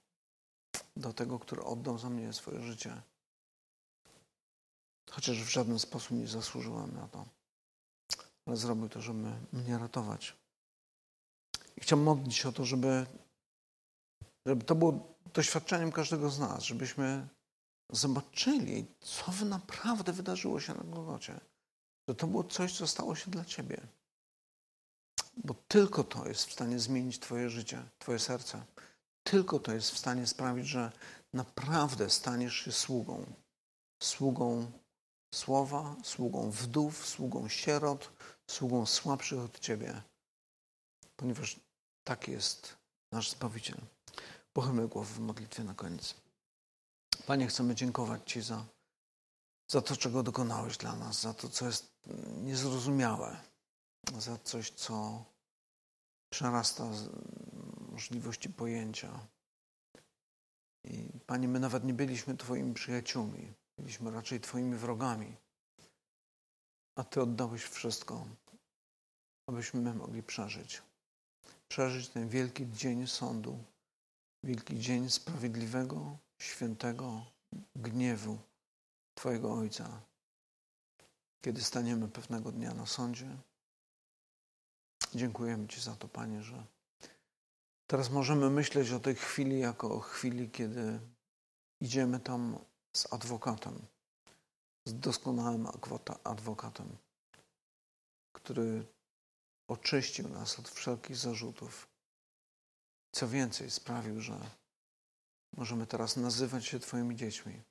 Do 0.96 1.12
tego, 1.12 1.38
który 1.38 1.62
oddał 1.62 1.98
za 1.98 2.10
mnie 2.10 2.32
swoje 2.32 2.62
życie. 2.62 3.02
Chociaż 5.10 5.42
w 5.42 5.48
żaden 5.48 5.78
sposób 5.78 6.10
nie 6.10 6.26
zasłużyłem 6.26 6.94
na 6.94 7.08
to. 7.08 7.24
Ale 8.46 8.56
zrobił 8.56 8.88
to, 8.88 9.00
żeby 9.00 9.30
mnie 9.52 9.78
ratować. 9.78 10.36
I 11.76 11.80
chciałem 11.80 12.04
modlić 12.04 12.36
się 12.36 12.48
o 12.48 12.52
to, 12.52 12.64
żeby, 12.64 13.06
żeby 14.46 14.64
to 14.64 14.74
było 14.74 15.14
doświadczeniem 15.34 15.92
każdego 15.92 16.30
z 16.30 16.38
nas, 16.38 16.62
żebyśmy 16.62 17.28
zobaczyli, 17.92 18.86
co 19.00 19.44
naprawdę 19.44 20.12
wydarzyło 20.12 20.60
się 20.60 20.74
na 20.74 20.84
Golgocie 20.84 21.40
że 22.08 22.14
to 22.14 22.26
było 22.26 22.44
coś, 22.44 22.78
co 22.78 22.86
stało 22.86 23.14
się 23.14 23.30
dla 23.30 23.44
Ciebie. 23.44 23.80
Bo 25.36 25.54
tylko 25.68 26.04
to 26.04 26.28
jest 26.28 26.44
w 26.44 26.52
stanie 26.52 26.78
zmienić 26.78 27.18
Twoje 27.18 27.50
życie, 27.50 27.82
Twoje 27.98 28.18
serce. 28.18 28.64
Tylko 29.22 29.58
to 29.58 29.72
jest 29.72 29.90
w 29.90 29.98
stanie 29.98 30.26
sprawić, 30.26 30.66
że 30.66 30.92
naprawdę 31.32 32.10
staniesz 32.10 32.54
się 32.54 32.72
sługą. 32.72 33.26
Sługą 34.02 34.72
słowa, 35.34 35.96
sługą 36.04 36.50
wdów, 36.50 37.06
sługą 37.06 37.48
sierot, 37.48 38.12
sługą 38.46 38.86
słabszych 38.86 39.40
od 39.40 39.58
Ciebie. 39.58 40.02
Ponieważ 41.16 41.60
tak 42.04 42.28
jest 42.28 42.76
nasz 43.12 43.30
Zbawiciel. 43.30 43.78
Pochylmy 44.52 44.88
głowę 44.88 45.14
w 45.14 45.18
modlitwie 45.18 45.64
na 45.64 45.74
koniec. 45.74 46.14
Panie, 47.26 47.46
chcemy 47.46 47.74
dziękować 47.74 48.20
Ci 48.26 48.40
za 48.42 48.64
za 49.72 49.82
to, 49.82 49.96
czego 49.96 50.22
dokonałeś 50.22 50.76
dla 50.76 50.96
nas, 50.96 51.20
za 51.20 51.34
to, 51.34 51.48
co 51.48 51.66
jest 51.66 51.92
niezrozumiałe, 52.42 53.36
za 54.18 54.38
coś, 54.38 54.70
co 54.70 55.24
przerasta 56.32 56.84
możliwości 57.92 58.48
pojęcia. 58.48 59.26
I 60.84 61.08
Panie, 61.26 61.48
my 61.48 61.60
nawet 61.60 61.84
nie 61.84 61.94
byliśmy 61.94 62.36
Twoimi 62.36 62.74
przyjaciółmi, 62.74 63.52
Byliśmy 63.82 64.10
raczej 64.10 64.40
Twoimi 64.40 64.76
wrogami, 64.76 65.36
a 66.94 67.04
Ty 67.04 67.22
oddałeś 67.22 67.62
wszystko, 67.62 68.26
abyśmy 69.46 69.80
my 69.80 69.94
mogli 69.94 70.22
przeżyć. 70.22 70.82
Przeżyć 71.68 72.08
ten 72.08 72.28
wielki 72.28 72.70
dzień 72.70 73.06
sądu, 73.06 73.64
wielki 74.44 74.80
dzień 74.80 75.10
sprawiedliwego, 75.10 76.18
świętego 76.38 77.26
gniewu 77.76 78.38
Twojego 79.14 79.54
Ojca, 79.54 80.00
kiedy 81.40 81.62
staniemy 81.62 82.08
pewnego 82.08 82.52
dnia 82.52 82.74
na 82.74 82.86
sądzie. 82.86 83.36
Dziękujemy 85.14 85.68
Ci 85.68 85.80
za 85.80 85.96
to, 85.96 86.08
Panie, 86.08 86.42
że 86.42 86.66
teraz 87.86 88.10
możemy 88.10 88.50
myśleć 88.50 88.90
o 88.90 89.00
tej 89.00 89.14
chwili 89.14 89.58
jako 89.60 89.94
o 89.94 90.00
chwili, 90.00 90.50
kiedy 90.50 91.00
idziemy 91.80 92.20
tam 92.20 92.58
z 92.92 93.12
adwokatem, 93.12 93.86
z 94.86 94.94
doskonałym 94.94 95.68
adwokatem, 96.24 96.96
który 98.32 98.86
oczyścił 99.68 100.28
nas 100.28 100.58
od 100.58 100.68
wszelkich 100.68 101.16
zarzutów. 101.16 101.88
Co 103.12 103.28
więcej, 103.28 103.70
sprawił, 103.70 104.20
że 104.20 104.40
możemy 105.56 105.86
teraz 105.86 106.16
nazywać 106.16 106.66
się 106.66 106.80
Twoimi 106.80 107.16
dziećmi. 107.16 107.62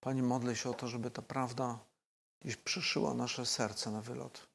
Panie, 0.00 0.22
modlę 0.22 0.56
się 0.56 0.70
o 0.70 0.74
to, 0.74 0.88
żeby 0.88 1.10
ta 1.10 1.22
prawda 1.22 1.78
gdzieś 2.40 2.56
przyszyła 2.56 3.14
nasze 3.14 3.46
serce 3.46 3.90
na 3.90 4.00
wylot, 4.02 4.48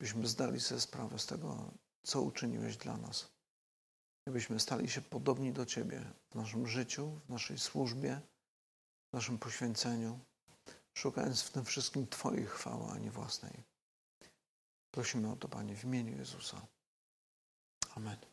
byśmy 0.00 0.26
zdali 0.26 0.60
sobie 0.60 0.80
sprawę 0.80 1.18
z 1.18 1.26
tego, 1.26 1.70
co 2.02 2.22
uczyniłeś 2.22 2.76
dla 2.76 2.96
nas. 2.96 3.28
Abyśmy 4.28 4.60
stali 4.60 4.90
się 4.90 5.00
podobni 5.00 5.52
do 5.52 5.66
Ciebie 5.66 6.12
w 6.30 6.34
naszym 6.34 6.66
życiu, 6.66 7.20
w 7.26 7.28
naszej 7.28 7.58
służbie, 7.58 8.20
w 9.10 9.12
naszym 9.12 9.38
poświęceniu, 9.38 10.20
szukając 10.94 11.42
w 11.42 11.50
tym 11.50 11.64
wszystkim 11.64 12.06
Twojej 12.06 12.46
chwały, 12.46 12.90
a 12.90 12.98
nie 12.98 13.10
własnej. 13.10 13.64
Prosimy 14.90 15.32
o 15.32 15.36
to, 15.36 15.48
Panie, 15.48 15.76
w 15.76 15.84
imieniu 15.84 16.18
Jezusa. 16.18 16.66
Amen. 17.96 18.28